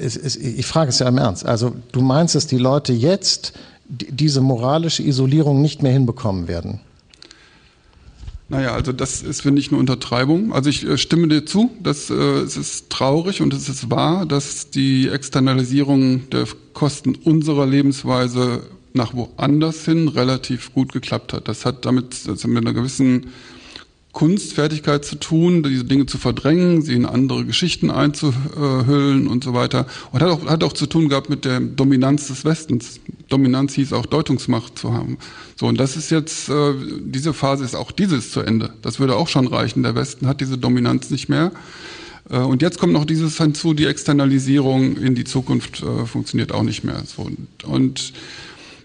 es, 0.00 0.36
ich 0.36 0.66
frage 0.66 0.90
es 0.90 0.98
ja 0.98 1.08
im 1.08 1.18
Ernst. 1.18 1.46
Also 1.46 1.74
du 1.92 2.00
meinst, 2.00 2.34
dass 2.34 2.46
die 2.46 2.58
Leute 2.58 2.92
jetzt 2.92 3.52
diese 3.90 4.40
moralische 4.40 5.02
Isolierung 5.02 5.60
nicht 5.62 5.82
mehr 5.82 5.92
hinbekommen 5.92 6.48
werden? 6.48 6.80
Naja, 8.50 8.72
also 8.72 8.92
das 8.92 9.22
ist, 9.22 9.42
finde 9.42 9.60
ich, 9.60 9.70
eine 9.70 9.78
Untertreibung. 9.78 10.52
Also 10.52 10.70
ich 10.70 10.84
äh, 10.84 10.98
stimme 10.98 11.28
dir 11.28 11.46
zu, 11.46 11.70
dass 11.80 12.10
äh, 12.10 12.14
es 12.14 12.56
ist 12.56 12.90
traurig 12.90 13.42
und 13.42 13.54
es 13.54 13.68
ist 13.68 13.90
wahr, 13.90 14.26
dass 14.26 14.70
die 14.70 15.08
Externalisierung 15.08 16.28
der 16.30 16.46
Kosten 16.74 17.14
unserer 17.14 17.64
Lebensweise 17.64 18.64
nach 18.92 19.14
woanders 19.14 19.84
hin 19.84 20.08
relativ 20.08 20.74
gut 20.74 20.92
geklappt 20.92 21.32
hat. 21.32 21.46
Das 21.46 21.64
hat 21.64 21.84
damit, 21.84 22.26
das 22.26 22.44
mit 22.44 22.58
einer 22.58 22.74
gewissen 22.74 23.28
Kunstfertigkeit 24.12 25.04
zu 25.04 25.16
tun, 25.16 25.62
diese 25.62 25.84
Dinge 25.84 26.06
zu 26.06 26.18
verdrängen, 26.18 26.82
sie 26.82 26.94
in 26.94 27.06
andere 27.06 27.44
Geschichten 27.44 27.90
einzuhüllen 27.90 29.28
und 29.28 29.44
so 29.44 29.54
weiter. 29.54 29.86
Und 30.10 30.20
hat 30.20 30.28
auch, 30.28 30.46
hat 30.46 30.64
auch 30.64 30.72
zu 30.72 30.86
tun 30.86 31.08
gehabt 31.08 31.30
mit 31.30 31.44
der 31.44 31.60
Dominanz 31.60 32.26
des 32.26 32.44
Westens. 32.44 32.98
Dominanz 33.28 33.74
hieß 33.74 33.92
auch 33.92 34.06
Deutungsmacht 34.06 34.78
zu 34.78 34.92
haben. 34.92 35.18
So, 35.54 35.66
und 35.66 35.78
das 35.78 35.96
ist 35.96 36.10
jetzt, 36.10 36.48
äh, 36.48 36.74
diese 37.02 37.32
Phase 37.32 37.64
ist 37.64 37.76
auch 37.76 37.92
dieses 37.92 38.32
zu 38.32 38.40
Ende. 38.40 38.72
Das 38.82 38.98
würde 38.98 39.14
auch 39.14 39.28
schon 39.28 39.46
reichen. 39.46 39.84
Der 39.84 39.94
Westen 39.94 40.26
hat 40.26 40.40
diese 40.40 40.58
Dominanz 40.58 41.10
nicht 41.10 41.28
mehr. 41.28 41.52
Äh, 42.28 42.38
und 42.38 42.62
jetzt 42.62 42.80
kommt 42.80 42.92
noch 42.92 43.04
dieses 43.04 43.38
hinzu, 43.38 43.74
die 43.74 43.86
Externalisierung 43.86 44.96
in 44.96 45.14
die 45.14 45.24
Zukunft 45.24 45.84
äh, 45.84 46.04
funktioniert 46.04 46.50
auch 46.50 46.64
nicht 46.64 46.82
mehr. 46.82 47.02
So, 47.06 47.30
und, 47.64 48.12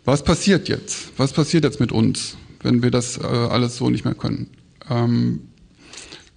was 0.07 0.23
passiert 0.23 0.69
jetzt? 0.69 1.07
Was 1.17 1.33
passiert 1.33 1.63
jetzt 1.63 1.79
mit 1.79 1.91
uns, 1.91 2.37
wenn 2.61 2.83
wir 2.83 2.91
das 2.91 3.19
alles 3.19 3.75
so 3.75 3.89
nicht 3.89 4.05
mehr 4.05 4.13
können? 4.13 4.51
Ähm, 4.89 5.41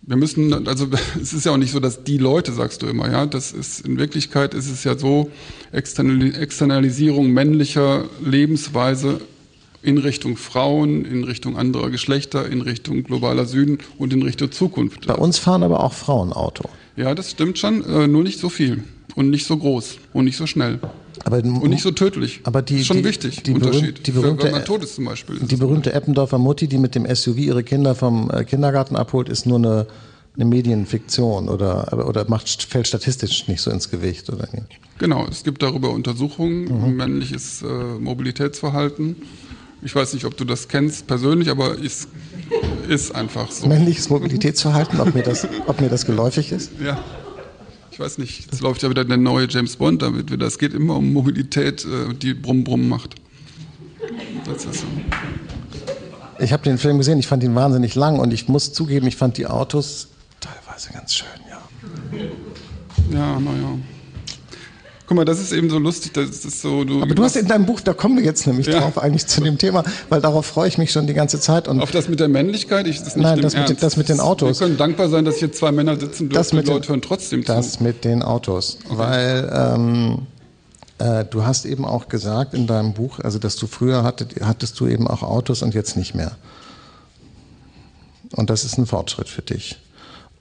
wir 0.03 0.17
müssen, 0.17 0.67
also 0.67 0.89
es 1.21 1.33
ist 1.33 1.45
ja 1.45 1.53
auch 1.53 1.57
nicht 1.59 1.73
so, 1.73 1.81
dass 1.81 2.05
die 2.05 2.19
Leute, 2.19 2.53
sagst 2.53 2.83
du 2.83 2.87
immer, 2.87 3.11
ja, 3.11 3.27
das 3.27 3.53
ist 3.53 3.87
in 3.87 3.99
Wirklichkeit 3.99 4.55
ist 4.55 4.71
es 4.71 4.85
ja 4.85 4.97
so, 4.97 5.31
Externalisierung 5.73 7.31
männlicher 7.31 8.05
Lebensweise 8.25 9.21
in 9.83 9.99
Richtung 9.99 10.37
Frauen, 10.37 11.05
in 11.05 11.25
Richtung 11.25 11.57
anderer 11.57 11.91
Geschlechter, 11.91 12.49
in 12.51 12.63
Richtung 12.63 13.05
globaler 13.05 13.47
Süden 13.47 13.79
und 13.97 14.13
in 14.13 14.23
Richtung 14.23 14.51
Zukunft. 14.51 15.07
Bei 15.07 15.15
uns 15.15 15.39
fahren 15.39 15.63
aber 15.63 15.85
auch 15.85 15.93
Frauen 15.93 16.33
Auto. 16.33 16.69
Ja, 16.97 17.15
das 17.15 17.31
stimmt 17.31 17.59
schon, 17.59 17.85
äh, 17.85 18.09
nur 18.09 18.25
nicht 18.25 18.41
so 18.41 18.49
viel 18.49 18.83
und 19.15 19.31
nicht 19.31 19.47
so 19.47 19.57
groß 19.57 19.99
und 20.13 20.25
nicht 20.25 20.37
so 20.37 20.47
schnell. 20.47 20.81
Aber, 21.25 21.39
und 21.39 21.71
nicht 21.71 21.83
so 21.83 21.91
tödlich. 21.91 22.41
Aber 22.45 22.63
die, 22.63 22.81
ist 22.81 22.87
schon 22.87 22.99
die, 22.99 23.05
wichtig, 23.05 23.43
die, 23.43 23.53
Unterschied. 23.53 24.07
Die 24.07 24.13
berühmte, 24.13 24.51
man 24.51 24.65
tot 24.65 24.85
ist 24.85 24.95
zum 24.95 25.07
Beispiel. 25.07 25.39
Die 25.41 25.57
berühmte 25.57 25.93
Eppendorfer 25.93 26.39
Mutti, 26.39 26.69
die 26.69 26.79
mit 26.79 26.95
dem 26.95 27.07
SUV 27.13 27.39
ihre 27.39 27.65
Kinder 27.65 27.95
vom 27.95 28.31
äh, 28.31 28.45
Kindergarten 28.45 28.97
abholt, 28.97 29.29
ist 29.29 29.47
nur 29.47 29.59
eine, 29.59 29.87
eine 30.37 30.45
Medienfiktion 30.45 31.49
oder, 31.49 32.07
oder 32.07 32.29
macht, 32.29 32.63
fällt 32.63 32.87
statistisch 32.87 33.49
nicht 33.49 33.61
so 33.61 33.71
ins 33.71 33.91
Gewicht, 33.91 34.31
oder 34.31 34.49
nicht? 34.53 34.67
Genau, 34.99 35.27
es 35.29 35.45
gibt 35.45 35.63
darüber 35.63 35.91
Untersuchungen, 35.91 36.65
mhm. 36.65 36.97
männliches 36.97 37.63
äh, 37.63 37.67
Mobilitätsverhalten. 37.67 39.17
Ich 39.83 39.95
weiß 39.95 40.15
nicht, 40.15 40.25
ob 40.25 40.37
du 40.37 40.45
das 40.45 40.69
kennst 40.69 41.07
persönlich, 41.07 41.51
aber 41.51 41.79
es 41.81 42.09
ist 42.89 43.15
einfach 43.15 43.51
so. 43.51 43.67
Männliches 43.69 44.11
Mobilitätsverhalten, 44.11 45.01
ob 45.01 45.15
mir 45.15 45.23
das, 45.23 45.47
ob 45.67 45.81
mir 45.81 45.89
das 45.89 46.05
geläufig 46.05 46.53
ist? 46.53 46.73
Ja 46.85 46.99
ich 47.99 48.05
weiß 48.05 48.19
nicht, 48.19 48.47
jetzt 48.47 48.61
läuft 48.61 48.85
ja 48.85 48.91
wieder 48.91 49.05
der 49.05 49.17
neue 49.17 49.49
James 49.49 49.75
Bond 49.75 50.03
damit 50.03 50.31
wieder. 50.31 50.47
Es 50.47 50.61
geht 50.61 50.73
immer 50.73 50.95
um 50.95 51.13
Mobilität, 51.13 51.85
äh, 51.85 52.15
die 52.15 52.33
Brumm 52.33 52.63
Brumm 52.63 52.89
macht. 52.89 53.17
Das 54.45 54.65
ist 54.67 54.83
so. 54.83 54.87
Ich 56.39 56.53
habe 56.53 56.63
den 56.63 56.79
Film 56.79 56.99
gesehen, 56.99 57.19
ich 57.19 57.27
fand 57.27 57.43
ihn 57.43 57.57
wahnsinnig 57.57 57.97
lang 57.97 58.21
und 58.21 58.33
ich 58.33 58.47
muss 58.47 58.73
zugeben, 58.73 59.09
ich 59.09 59.17
fand 59.17 59.37
die 59.37 59.49
Autos 59.49 60.11
teilweise 60.39 60.93
ganz 60.93 61.13
schön, 61.13 61.27
ja. 61.51 63.19
Ja, 63.19 63.41
naja. 63.41 63.79
Guck 65.09 65.17
mal, 65.17 65.25
das 65.25 65.41
ist 65.41 65.53
eben 65.53 65.71
so 65.71 65.79
lustig. 65.79 66.13
Das 66.13 66.29
ist 66.29 66.61
so, 66.61 66.85
du 66.85 67.01
Aber 67.01 67.15
du 67.15 67.25
hast 67.25 67.35
in 67.35 67.47
deinem 67.47 67.65
Buch, 67.65 67.81
da 67.81 67.95
kommen 67.95 68.19
wir 68.19 68.25
jetzt 68.25 68.47
nämlich 68.47 68.67
ja. 68.67 68.81
drauf 68.81 68.99
eigentlich 68.99 69.27
zu 69.27 69.41
dem 69.41 69.57
Thema, 69.57 69.83
weil 70.11 70.21
darauf 70.21 70.45
freue 70.45 70.69
ich 70.69 70.77
mich 70.77 70.93
schon 70.93 71.07
die 71.07 71.15
ganze 71.15 71.41
Zeit. 71.41 71.67
Und 71.67 71.81
Auf 71.81 71.91
das 71.91 72.11
mit 72.11 72.21
der 72.21 72.29
Männlichkeit? 72.29 72.87
Ich, 72.87 72.99
das 72.99 73.17
nicht 73.17 73.25
Nein, 73.25 73.41
das 73.41 73.57
mit, 73.57 73.83
das 73.83 73.97
mit, 73.97 74.11
den 74.11 74.21
Autos. 74.21 74.61
Wir 74.61 74.67
können 74.67 74.77
dankbar 74.77 75.09
sein, 75.09 75.25
dass 75.25 75.39
hier 75.39 75.51
zwei 75.51 75.73
Männer 75.73 75.99
sitzen 75.99 76.29
dürfen 76.29 76.59
und 76.59 76.67
Leute 76.67 76.89
hören 76.91 77.01
trotzdem 77.01 77.41
zu. 77.41 77.51
Das 77.51 77.81
mit 77.81 78.05
den 78.05 78.23
Autos. 78.23 78.81
Okay. 78.85 78.99
Weil 78.99 79.51
ähm, 79.51 80.27
äh, 80.99 81.25
du 81.25 81.43
hast 81.43 81.65
eben 81.65 81.87
auch 81.87 82.09
gesagt 82.09 82.53
in 82.53 82.67
deinem 82.67 82.93
Buch, 82.93 83.19
also 83.21 83.39
dass 83.39 83.57
du 83.57 83.67
früher 83.67 84.03
hattet, 84.03 84.35
hattest 84.43 84.79
du 84.79 84.89
eben 84.89 85.09
auch 85.09 85.23
Autos 85.23 85.63
und 85.63 85.75
jetzt 85.75 85.97
nicht 85.97 86.15
mehr. 86.15 86.33
Und 88.33 88.51
das 88.51 88.67
ist 88.67 88.77
ein 88.77 88.85
Fortschritt 88.85 89.31
für 89.31 89.41
dich. 89.41 89.79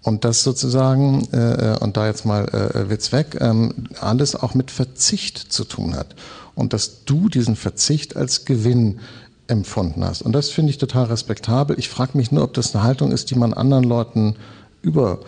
Und 0.07 0.23
das 0.23 0.41
sozusagen, 0.41 1.27
äh, 1.33 1.73
äh, 1.73 1.77
und 1.79 1.97
da 1.97 2.07
jetzt 2.07 2.25
mal 2.25 2.45
äh, 2.47 2.89
Witz 2.89 3.11
weg, 3.11 3.39
ähm, 3.41 3.73
alles 3.99 4.37
auch 4.37 4.53
mit 4.53 4.71
Verzicht 4.71 5.37
zu 5.37 5.65
tun 5.65 5.97
hat. 5.97 6.15
Und 6.55 6.71
dass 6.71 7.03
du 7.03 7.27
diesen 7.27 7.57
Verzicht 7.57 8.15
als 8.15 8.45
Gewinn 8.45 9.01
empfunden 9.47 10.05
hast. 10.05 10.21
Und 10.21 10.31
das 10.31 10.49
finde 10.49 10.69
ich 10.69 10.77
total 10.77 11.07
respektabel. 11.07 11.77
Ich 11.77 11.89
frage 11.89 12.17
mich 12.17 12.31
nur, 12.31 12.45
ob 12.45 12.53
das 12.53 12.73
eine 12.73 12.85
Haltung 12.85 13.11
ist, 13.11 13.31
die 13.31 13.35
man 13.35 13.53
anderen 13.53 13.83
Leuten 13.83 14.37
über 14.81 15.19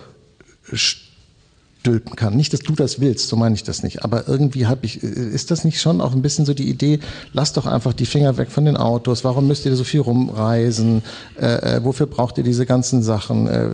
stülpen 1.79 2.15
kann. 2.15 2.35
Nicht, 2.35 2.51
dass 2.53 2.59
du 2.59 2.73
das 2.73 2.99
willst, 2.99 3.29
so 3.29 3.35
meine 3.35 3.55
ich 3.55 3.63
das 3.63 3.83
nicht. 3.83 4.03
Aber 4.03 4.27
irgendwie 4.27 4.67
habe 4.67 4.85
ich, 4.85 5.01
ist 5.01 5.49
das 5.49 5.63
nicht 5.63 5.79
schon 5.79 6.01
auch 6.01 6.13
ein 6.13 6.21
bisschen 6.21 6.45
so 6.45 6.53
die 6.53 6.69
Idee, 6.69 6.99
lass 7.31 7.53
doch 7.53 7.65
einfach 7.65 7.93
die 7.93 8.05
Finger 8.05 8.37
weg 8.37 8.51
von 8.51 8.65
den 8.65 8.75
Autos. 8.75 9.23
Warum 9.23 9.47
müsst 9.47 9.65
ihr 9.65 9.75
so 9.75 9.83
viel 9.83 10.01
rumreisen? 10.01 11.03
Äh, 11.39 11.77
äh 11.77 11.83
wofür 11.83 12.05
braucht 12.05 12.37
ihr 12.37 12.43
diese 12.43 12.65
ganzen 12.65 13.01
Sachen? 13.01 13.47
Äh, 13.47 13.69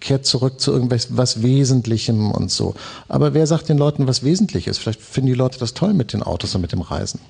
kehrt 0.00 0.26
zurück 0.26 0.60
zu 0.60 0.72
irgendwas 0.72 1.16
was 1.16 1.42
Wesentlichem 1.42 2.30
und 2.30 2.50
so. 2.50 2.74
Aber 3.08 3.32
wer 3.32 3.46
sagt 3.46 3.68
den 3.68 3.78
Leuten 3.78 4.06
was 4.06 4.22
Wesentliches? 4.22 4.76
Vielleicht 4.76 5.00
finden 5.00 5.28
die 5.28 5.34
Leute 5.34 5.58
das 5.58 5.72
toll 5.72 5.94
mit 5.94 6.12
den 6.12 6.22
Autos 6.22 6.54
und 6.54 6.60
mit 6.60 6.72
dem 6.72 6.82
Reisen. 6.82 7.20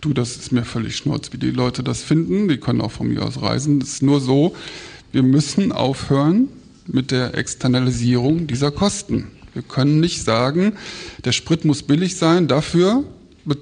Du, 0.00 0.12
das 0.12 0.34
ist 0.34 0.50
mir 0.50 0.64
völlig 0.64 0.96
schnurz, 0.96 1.32
wie 1.32 1.38
die 1.38 1.52
Leute 1.52 1.84
das 1.84 2.02
finden. 2.02 2.48
Die 2.48 2.56
können 2.56 2.80
auch 2.80 2.90
von 2.90 3.06
mir 3.06 3.22
aus 3.24 3.40
reisen. 3.40 3.78
Das 3.78 3.90
ist 3.90 4.02
nur 4.02 4.20
so, 4.20 4.56
wir 5.12 5.22
müssen 5.22 5.70
aufhören, 5.70 6.48
mit 6.86 7.10
der 7.10 7.34
Externalisierung 7.34 8.46
dieser 8.46 8.70
Kosten. 8.70 9.28
Wir 9.54 9.62
können 9.62 10.00
nicht 10.00 10.24
sagen, 10.24 10.74
der 11.24 11.32
Sprit 11.32 11.64
muss 11.64 11.82
billig 11.82 12.16
sein, 12.16 12.48
dafür, 12.48 13.04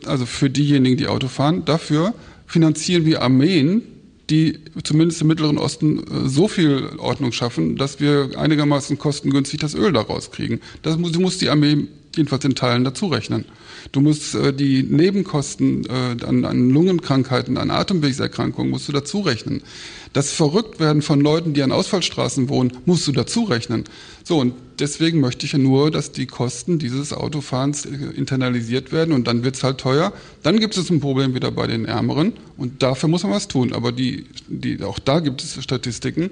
also 0.06 0.26
für 0.26 0.50
diejenigen, 0.50 0.96
die 0.96 1.08
Auto 1.08 1.28
fahren, 1.28 1.64
dafür 1.64 2.14
finanzieren 2.46 3.04
wir 3.04 3.22
Armeen, 3.22 3.82
die 4.30 4.58
zumindest 4.84 5.20
im 5.22 5.28
Mittleren 5.28 5.58
Osten 5.58 5.98
äh, 5.98 6.28
so 6.28 6.48
viel 6.48 6.90
Ordnung 6.98 7.32
schaffen, 7.32 7.76
dass 7.76 8.00
wir 8.00 8.30
einigermaßen 8.36 8.96
kostengünstig 8.98 9.60
das 9.60 9.74
Öl 9.74 9.92
daraus 9.92 10.30
kriegen. 10.30 10.60
Das 10.82 10.96
muss, 10.96 11.18
muss 11.18 11.38
die 11.38 11.48
Armee 11.48 11.88
jedenfalls 12.14 12.44
in 12.44 12.54
Teilen 12.54 12.84
dazu 12.84 13.06
rechnen. 13.06 13.44
Du 13.92 14.00
musst 14.00 14.34
äh, 14.34 14.52
die 14.52 14.82
Nebenkosten 14.82 15.84
äh, 15.86 16.24
an, 16.24 16.44
an 16.44 16.70
Lungenkrankheiten, 16.70 17.56
an 17.56 17.70
Atemwegserkrankungen 17.70 18.70
musst 18.70 18.88
du 18.88 18.92
dazu 18.92 19.20
rechnen. 19.20 19.62
Das 20.12 20.32
Verrücktwerden 20.32 21.02
von 21.02 21.20
Leuten, 21.20 21.54
die 21.54 21.62
an 21.62 21.70
Ausfallstraßen 21.70 22.48
wohnen, 22.48 22.72
musst 22.84 23.06
du 23.06 23.12
dazu 23.12 23.44
rechnen. 23.44 23.84
So, 24.24 24.38
und 24.38 24.54
deswegen 24.80 25.20
möchte 25.20 25.46
ich 25.46 25.52
ja 25.52 25.58
nur, 25.58 25.92
dass 25.92 26.10
die 26.10 26.26
Kosten 26.26 26.80
dieses 26.80 27.12
Autofahrens 27.12 27.86
äh, 27.86 27.90
internalisiert 28.16 28.90
werden 28.90 29.14
und 29.14 29.28
dann 29.28 29.44
wird's 29.44 29.62
halt 29.62 29.78
teuer. 29.78 30.12
Dann 30.42 30.58
gibt 30.58 30.76
es 30.76 30.90
ein 30.90 30.98
Problem 30.98 31.34
wieder 31.34 31.52
bei 31.52 31.68
den 31.68 31.84
Ärmeren 31.84 32.32
und 32.56 32.82
dafür 32.82 33.08
muss 33.08 33.22
man 33.22 33.30
was 33.30 33.46
tun. 33.46 33.72
Aber 33.72 33.92
die, 33.92 34.26
die, 34.48 34.82
auch 34.82 34.98
da 34.98 35.20
gibt 35.20 35.44
es 35.44 35.62
Statistiken. 35.62 36.30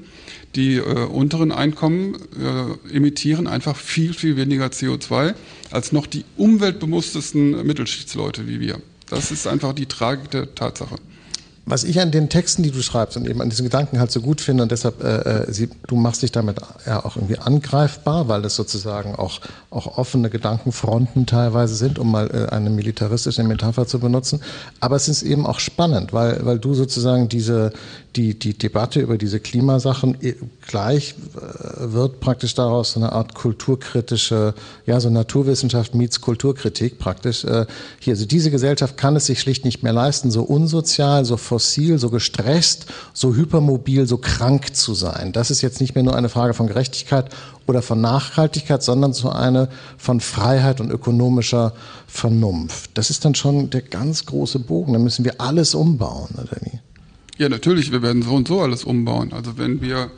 Die 0.56 0.76
äh, 0.76 0.82
unteren 0.82 1.52
Einkommen 1.52 2.16
äh, 2.36 2.94
emittieren 2.96 3.46
einfach 3.46 3.76
viel, 3.76 4.12
viel 4.12 4.36
weniger 4.36 4.66
CO2 4.66 5.34
als 5.70 5.92
noch 5.92 6.08
die 6.08 6.24
umweltbewusstesten 6.36 7.64
Mittelschichtsleute 7.64 8.48
wie 8.48 8.58
wir. 8.58 8.80
Das 9.08 9.30
ist 9.30 9.46
einfach 9.46 9.72
die 9.72 9.86
Tragik 9.86 10.32
der 10.32 10.54
Tatsache 10.56 10.96
was 11.70 11.84
ich 11.84 12.00
an 12.00 12.10
den 12.10 12.28
Texten, 12.28 12.62
die 12.62 12.70
du 12.70 12.82
schreibst 12.82 13.16
und 13.16 13.28
eben 13.28 13.42
an 13.42 13.50
diesen 13.50 13.64
Gedanken 13.64 14.00
halt 14.00 14.10
so 14.10 14.20
gut 14.20 14.40
finde 14.40 14.62
und 14.62 14.72
deshalb, 14.72 15.02
äh, 15.02 15.42
äh, 15.42 15.52
sie, 15.52 15.68
du 15.86 15.96
machst 15.96 16.22
dich 16.22 16.32
damit 16.32 16.56
ja 16.86 17.04
auch 17.04 17.16
irgendwie 17.16 17.38
angreifbar, 17.38 18.28
weil 18.28 18.42
das 18.42 18.56
sozusagen 18.56 19.14
auch, 19.14 19.40
auch 19.70 19.98
offene 19.98 20.30
Gedankenfronten 20.30 21.26
teilweise 21.26 21.74
sind, 21.74 21.98
um 21.98 22.10
mal 22.10 22.30
äh, 22.30 22.54
eine 22.54 22.70
militaristische 22.70 23.42
Metapher 23.42 23.86
zu 23.86 23.98
benutzen. 23.98 24.40
Aber 24.80 24.96
es 24.96 25.08
ist 25.08 25.22
eben 25.22 25.46
auch 25.46 25.60
spannend, 25.60 26.12
weil, 26.12 26.44
weil 26.44 26.58
du 26.58 26.74
sozusagen 26.74 27.28
diese, 27.28 27.72
die, 28.16 28.38
die 28.38 28.56
Debatte 28.56 29.00
über 29.00 29.18
diese 29.18 29.38
Klimasachen 29.38 30.20
äh, 30.22 30.34
gleich 30.66 31.14
äh, 31.36 31.92
wird 31.92 32.20
praktisch 32.20 32.54
daraus 32.54 32.92
so 32.92 33.00
eine 33.00 33.12
Art 33.12 33.34
kulturkritische, 33.34 34.54
ja, 34.86 35.00
so 35.00 35.10
Naturwissenschaft 35.10 35.94
meets 35.94 36.20
Kulturkritik 36.20 36.98
praktisch. 36.98 37.44
Äh, 37.44 37.66
hier, 38.00 38.14
also 38.14 38.26
diese 38.26 38.50
Gesellschaft 38.50 38.96
kann 38.96 39.16
es 39.16 39.26
sich 39.26 39.40
schlicht 39.40 39.64
nicht 39.64 39.82
mehr 39.82 39.92
leisten, 39.92 40.30
so 40.30 40.42
unsozial, 40.42 41.24
so 41.24 41.36
fossil, 41.58 41.98
so 41.98 42.08
gestresst, 42.08 42.86
so 43.12 43.34
hypermobil, 43.34 44.06
so 44.06 44.16
krank 44.16 44.76
zu 44.76 44.94
sein. 44.94 45.32
Das 45.32 45.50
ist 45.50 45.60
jetzt 45.60 45.80
nicht 45.80 45.96
mehr 45.96 46.04
nur 46.04 46.14
eine 46.14 46.28
Frage 46.28 46.54
von 46.54 46.68
Gerechtigkeit 46.68 47.30
oder 47.66 47.82
von 47.82 48.00
Nachhaltigkeit, 48.00 48.80
sondern 48.84 49.12
so 49.12 49.28
eine 49.28 49.68
von 49.96 50.20
Freiheit 50.20 50.80
und 50.80 50.92
ökonomischer 50.92 51.74
Vernunft. 52.06 52.92
Das 52.94 53.10
ist 53.10 53.24
dann 53.24 53.34
schon 53.34 53.70
der 53.70 53.82
ganz 53.82 54.24
große 54.24 54.60
Bogen. 54.60 54.92
Da 54.92 55.00
müssen 55.00 55.24
wir 55.24 55.40
alles 55.40 55.74
umbauen, 55.74 56.28
oder 56.34 56.56
wie? 56.62 56.78
Ja, 57.38 57.48
natürlich. 57.48 57.90
Wir 57.90 58.02
werden 58.02 58.22
so 58.22 58.34
und 58.34 58.46
so 58.46 58.60
alles 58.60 58.84
umbauen. 58.84 59.32
Also 59.32 59.58
wenn 59.58 59.80
wir 59.80 60.12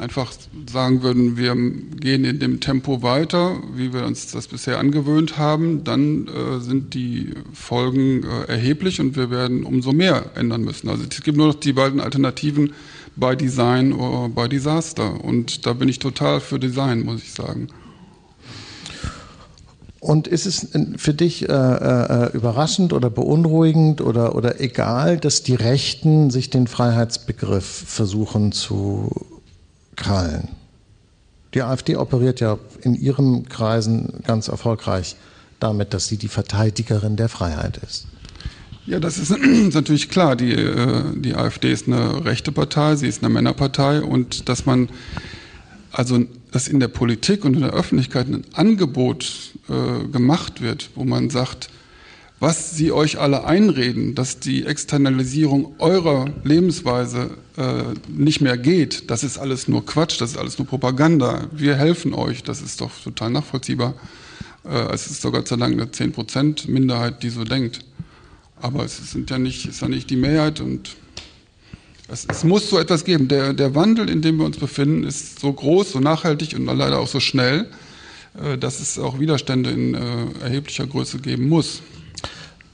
einfach 0.00 0.32
sagen 0.70 1.02
würden, 1.02 1.36
wir 1.36 1.54
gehen 1.54 2.24
in 2.24 2.38
dem 2.38 2.60
Tempo 2.60 3.02
weiter, 3.02 3.56
wie 3.74 3.92
wir 3.92 4.04
uns 4.04 4.32
das 4.32 4.48
bisher 4.48 4.78
angewöhnt 4.78 5.38
haben, 5.38 5.84
dann 5.84 6.26
äh, 6.28 6.60
sind 6.60 6.94
die 6.94 7.34
Folgen 7.52 8.24
äh, 8.24 8.50
erheblich 8.50 9.00
und 9.00 9.14
wir 9.16 9.30
werden 9.30 9.64
umso 9.64 9.92
mehr 9.92 10.30
ändern 10.34 10.62
müssen. 10.62 10.88
Also 10.88 11.04
es 11.08 11.22
gibt 11.22 11.36
nur 11.36 11.48
noch 11.48 11.54
die 11.54 11.74
beiden 11.74 12.00
Alternativen 12.00 12.72
bei 13.16 13.36
Design 13.36 13.92
oder 13.92 14.28
bei 14.28 14.48
Disaster. 14.48 15.22
Und 15.22 15.66
da 15.66 15.74
bin 15.74 15.88
ich 15.88 15.98
total 15.98 16.40
für 16.40 16.58
Design, 16.58 17.04
muss 17.04 17.22
ich 17.22 17.32
sagen. 17.32 17.68
Und 20.00 20.28
ist 20.28 20.46
es 20.46 20.68
für 20.96 21.12
dich 21.12 21.46
äh, 21.46 21.52
äh, 21.52 22.32
überraschend 22.32 22.94
oder 22.94 23.10
beunruhigend 23.10 24.00
oder, 24.00 24.34
oder 24.34 24.58
egal, 24.58 25.18
dass 25.18 25.42
die 25.42 25.54
Rechten 25.54 26.30
sich 26.30 26.48
den 26.48 26.66
Freiheitsbegriff 26.66 27.66
versuchen 27.86 28.52
zu 28.52 29.10
krallen. 29.96 30.48
Die 31.54 31.62
AfD 31.62 31.96
operiert 31.96 32.40
ja 32.40 32.58
in 32.82 32.94
ihren 32.94 33.48
Kreisen 33.48 34.22
ganz 34.24 34.48
erfolgreich 34.48 35.16
damit, 35.58 35.92
dass 35.92 36.06
sie 36.06 36.16
die 36.16 36.28
Verteidigerin 36.28 37.16
der 37.16 37.28
Freiheit 37.28 37.78
ist. 37.78 38.06
Ja, 38.86 39.00
das 39.00 39.18
ist, 39.18 39.30
natürlich 39.30 40.08
klar. 40.08 40.36
Die, 40.36 40.52
äh, 40.52 41.02
die 41.16 41.34
AfD 41.34 41.72
ist 41.72 41.86
eine 41.86 42.24
rechte 42.24 42.52
Partei, 42.52 42.96
sie 42.96 43.08
ist 43.08 43.22
eine 43.22 43.32
Männerpartei 43.32 44.02
und 44.02 44.48
dass 44.48 44.66
man 44.66 44.88
also 45.92 46.24
dass 46.50 46.68
in 46.68 46.80
der 46.80 46.88
Politik 46.88 47.44
und 47.44 47.54
in 47.54 47.60
der 47.60 47.72
Öffentlichkeit 47.72 48.28
ein 48.28 48.44
Angebot 48.54 49.52
äh, 49.68 50.06
gemacht 50.08 50.60
wird, 50.60 50.90
wo 50.94 51.04
man 51.04 51.30
sagt, 51.30 51.70
was 52.40 52.74
sie 52.74 52.90
euch 52.90 53.20
alle 53.20 53.44
einreden, 53.44 54.14
dass 54.14 54.40
die 54.40 54.64
Externalisierung 54.64 55.74
eurer 55.78 56.30
Lebensweise 56.42 57.30
äh, 57.58 57.82
nicht 58.08 58.40
mehr 58.40 58.56
geht, 58.56 59.10
das 59.10 59.22
ist 59.22 59.36
alles 59.36 59.68
nur 59.68 59.84
Quatsch, 59.84 60.18
das 60.18 60.30
ist 60.30 60.36
alles 60.38 60.58
nur 60.58 60.66
Propaganda. 60.66 61.48
Wir 61.52 61.76
helfen 61.76 62.14
euch, 62.14 62.42
das 62.42 62.62
ist 62.62 62.80
doch 62.80 62.90
total 63.04 63.30
nachvollziehbar. 63.30 63.94
Äh, 64.64 64.92
es 64.94 65.06
ist 65.06 65.22
doch 65.22 65.32
Gott 65.32 65.48
sei 65.48 65.56
Dank 65.56 65.74
eine 65.74 65.84
10% 65.84 66.70
Minderheit, 66.70 67.22
die 67.22 67.28
so 67.28 67.44
denkt. 67.44 67.80
Aber 68.62 68.84
es 68.84 69.10
sind 69.10 69.28
ja 69.28 69.38
nicht, 69.38 69.66
ist 69.66 69.82
ja 69.82 69.88
nicht 69.88 70.08
die 70.08 70.16
Mehrheit 70.16 70.60
und 70.60 70.96
es, 72.08 72.26
es, 72.26 72.42
muss 72.42 72.70
so 72.70 72.78
etwas 72.78 73.04
geben. 73.04 73.28
Der, 73.28 73.52
der 73.52 73.74
Wandel, 73.74 74.08
in 74.08 74.22
dem 74.22 74.38
wir 74.38 74.46
uns 74.46 74.56
befinden, 74.56 75.04
ist 75.04 75.40
so 75.40 75.52
groß, 75.52 75.92
so 75.92 76.00
nachhaltig 76.00 76.54
und 76.56 76.64
leider 76.64 76.98
auch 76.98 77.06
so 77.06 77.20
schnell, 77.20 77.68
äh, 78.42 78.56
dass 78.56 78.80
es 78.80 78.98
auch 78.98 79.20
Widerstände 79.20 79.70
in 79.70 79.94
äh, 79.94 79.98
erheblicher 80.42 80.86
Größe 80.86 81.18
geben 81.18 81.46
muss. 81.48 81.82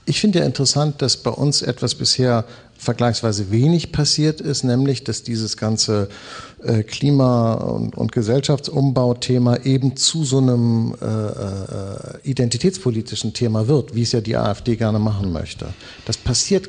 Ich 0.08 0.20
finde 0.20 0.38
ja 0.38 0.44
interessant, 0.44 1.02
dass 1.02 1.16
bei 1.16 1.30
uns 1.30 1.62
etwas 1.62 1.96
bisher 1.96 2.44
vergleichsweise 2.78 3.50
wenig 3.50 3.90
passiert 3.90 4.40
ist, 4.40 4.62
nämlich 4.62 5.02
dass 5.02 5.24
dieses 5.24 5.56
ganze 5.56 6.08
äh, 6.62 6.84
Klima- 6.84 7.54
und, 7.54 7.96
und 7.96 8.12
Gesellschaftsumbauthema 8.12 9.56
eben 9.64 9.96
zu 9.96 10.24
so 10.24 10.38
einem 10.38 10.94
äh, 11.02 11.06
äh, 11.06 12.20
identitätspolitischen 12.22 13.32
Thema 13.32 13.66
wird, 13.66 13.96
wie 13.96 14.02
es 14.02 14.12
ja 14.12 14.20
die 14.20 14.36
AfD 14.36 14.76
gerne 14.76 15.00
machen 15.00 15.32
möchte. 15.32 15.66
Das 16.04 16.16
passiert 16.16 16.68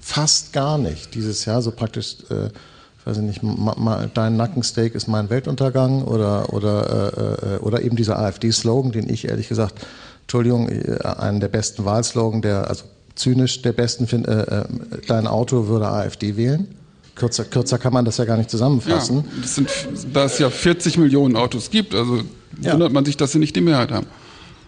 fast 0.00 0.52
gar 0.52 0.76
nicht 0.76 1.14
dieses 1.14 1.44
Jahr, 1.44 1.62
so 1.62 1.70
praktisch, 1.70 2.16
äh, 2.30 2.46
ich 2.46 3.06
weiß 3.06 3.18
nicht, 3.18 3.44
ma, 3.44 3.76
ma, 3.78 4.06
dein 4.12 4.36
Nackensteak 4.36 4.96
ist 4.96 5.06
mein 5.06 5.30
Weltuntergang 5.30 6.02
oder, 6.02 6.52
oder, 6.52 7.12
äh, 7.16 7.54
äh, 7.54 7.58
oder 7.58 7.82
eben 7.82 7.94
dieser 7.94 8.18
AfD-Slogan, 8.18 8.90
den 8.90 9.08
ich 9.08 9.28
ehrlich 9.28 9.48
gesagt 9.48 9.86
Entschuldigung, 10.26 10.68
äh, 10.68 10.98
einen 11.04 11.38
der 11.38 11.48
besten 11.48 11.84
Wahlslogan, 11.84 12.42
der, 12.42 12.68
also 12.68 12.84
zynisch 13.14 13.62
der 13.62 13.72
besten, 13.72 14.08
find, 14.08 14.26
äh, 14.26 14.42
äh, 14.42 14.64
dein 15.06 15.26
Auto 15.26 15.68
würde 15.68 15.88
AfD 15.88 16.36
wählen. 16.36 16.68
Kürzer, 17.14 17.44
kürzer 17.44 17.78
kann 17.78 17.92
man 17.92 18.04
das 18.04 18.18
ja 18.18 18.24
gar 18.24 18.36
nicht 18.36 18.50
zusammenfassen. 18.50 19.18
Ja, 19.18 19.40
das 19.40 19.54
sind, 19.54 19.70
da 20.12 20.24
es 20.24 20.38
ja 20.38 20.50
40 20.50 20.98
Millionen 20.98 21.36
Autos 21.36 21.70
gibt, 21.70 21.94
also 21.94 22.22
ja. 22.60 22.72
wundert 22.72 22.92
man 22.92 23.04
sich, 23.04 23.16
dass 23.16 23.32
sie 23.32 23.38
nicht 23.38 23.56
die 23.56 23.60
Mehrheit 23.60 23.90
haben. 23.90 24.06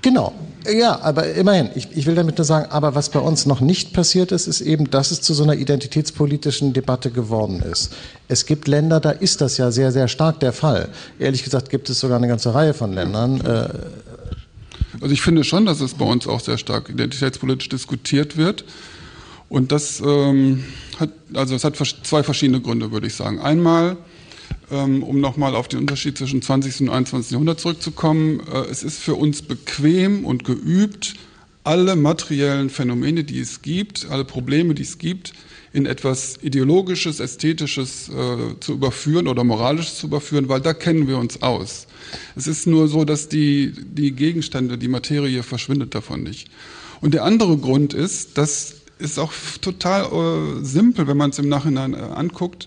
Genau. 0.00 0.32
Ja, 0.70 1.00
aber 1.02 1.32
immerhin, 1.34 1.70
ich, 1.74 1.88
ich 1.96 2.06
will 2.06 2.14
damit 2.14 2.38
nur 2.38 2.44
sagen, 2.44 2.70
aber 2.70 2.94
was 2.94 3.08
bei 3.08 3.20
uns 3.20 3.46
noch 3.46 3.60
nicht 3.60 3.92
passiert 3.92 4.32
ist, 4.32 4.46
ist 4.46 4.60
eben, 4.60 4.90
dass 4.90 5.10
es 5.10 5.20
zu 5.20 5.34
so 5.34 5.42
einer 5.42 5.54
identitätspolitischen 5.54 6.72
Debatte 6.72 7.10
geworden 7.10 7.62
ist. 7.62 7.92
Es 8.28 8.46
gibt 8.46 8.68
Länder, 8.68 9.00
da 9.00 9.10
ist 9.10 9.40
das 9.40 9.56
ja 9.56 9.70
sehr, 9.70 9.92
sehr 9.92 10.08
stark 10.08 10.40
der 10.40 10.52
Fall. 10.52 10.88
Ehrlich 11.18 11.42
gesagt 11.42 11.70
gibt 11.70 11.90
es 11.90 12.00
sogar 12.00 12.18
eine 12.18 12.28
ganze 12.28 12.54
Reihe 12.54 12.74
von 12.74 12.92
Ländern. 12.92 13.40
Äh, 13.40 13.68
also 15.00 15.12
ich 15.12 15.22
finde 15.22 15.44
schon, 15.44 15.66
dass 15.66 15.80
es 15.80 15.94
bei 15.94 16.04
uns 16.04 16.26
auch 16.26 16.40
sehr 16.40 16.58
stark 16.58 16.88
identitätspolitisch 16.88 17.68
diskutiert 17.68 18.36
wird. 18.36 18.64
Und 19.48 19.72
das 19.72 20.00
ähm, 20.04 20.64
hat, 20.98 21.10
also 21.32 21.54
es 21.54 21.64
hat 21.64 21.76
zwei 21.76 22.22
verschiedene 22.22 22.60
Gründe, 22.60 22.92
würde 22.92 23.06
ich 23.06 23.14
sagen. 23.14 23.40
Einmal, 23.40 23.96
ähm, 24.70 25.02
um 25.02 25.20
nochmal 25.20 25.54
auf 25.54 25.68
den 25.68 25.80
Unterschied 25.80 26.18
zwischen 26.18 26.42
20. 26.42 26.82
und 26.82 26.90
21. 26.90 27.32
Jahrhundert 27.32 27.60
zurückzukommen, 27.60 28.40
äh, 28.52 28.70
es 28.70 28.82
ist 28.82 28.98
für 28.98 29.14
uns 29.14 29.42
bequem 29.42 30.24
und 30.24 30.44
geübt, 30.44 31.14
alle 31.64 31.96
materiellen 31.96 32.70
Phänomene, 32.70 33.24
die 33.24 33.40
es 33.40 33.62
gibt, 33.62 34.06
alle 34.10 34.24
Probleme, 34.24 34.74
die 34.74 34.82
es 34.82 34.98
gibt, 34.98 35.32
in 35.72 35.86
etwas 35.86 36.38
Ideologisches, 36.42 37.20
Ästhetisches 37.20 38.08
äh, 38.08 38.58
zu 38.60 38.72
überführen 38.72 39.28
oder 39.28 39.44
Moralisches 39.44 39.98
zu 39.98 40.06
überführen, 40.06 40.48
weil 40.48 40.60
da 40.60 40.72
kennen 40.72 41.08
wir 41.08 41.18
uns 41.18 41.42
aus. 41.42 41.86
Es 42.36 42.46
ist 42.46 42.66
nur 42.66 42.88
so, 42.88 43.04
dass 43.04 43.28
die, 43.28 43.72
die 43.76 44.12
Gegenstände, 44.12 44.78
die 44.78 44.88
Materie 44.88 45.42
verschwindet 45.42 45.94
davon 45.94 46.22
nicht. 46.22 46.48
Und 47.00 47.14
der 47.14 47.24
andere 47.24 47.56
Grund 47.56 47.94
ist, 47.94 48.38
das 48.38 48.76
ist 48.98 49.18
auch 49.18 49.32
total 49.60 50.04
äh, 50.04 50.64
simpel, 50.64 51.06
wenn 51.06 51.16
man 51.16 51.30
es 51.30 51.38
im 51.38 51.48
Nachhinein 51.48 51.94
äh, 51.94 51.98
anguckt. 51.98 52.66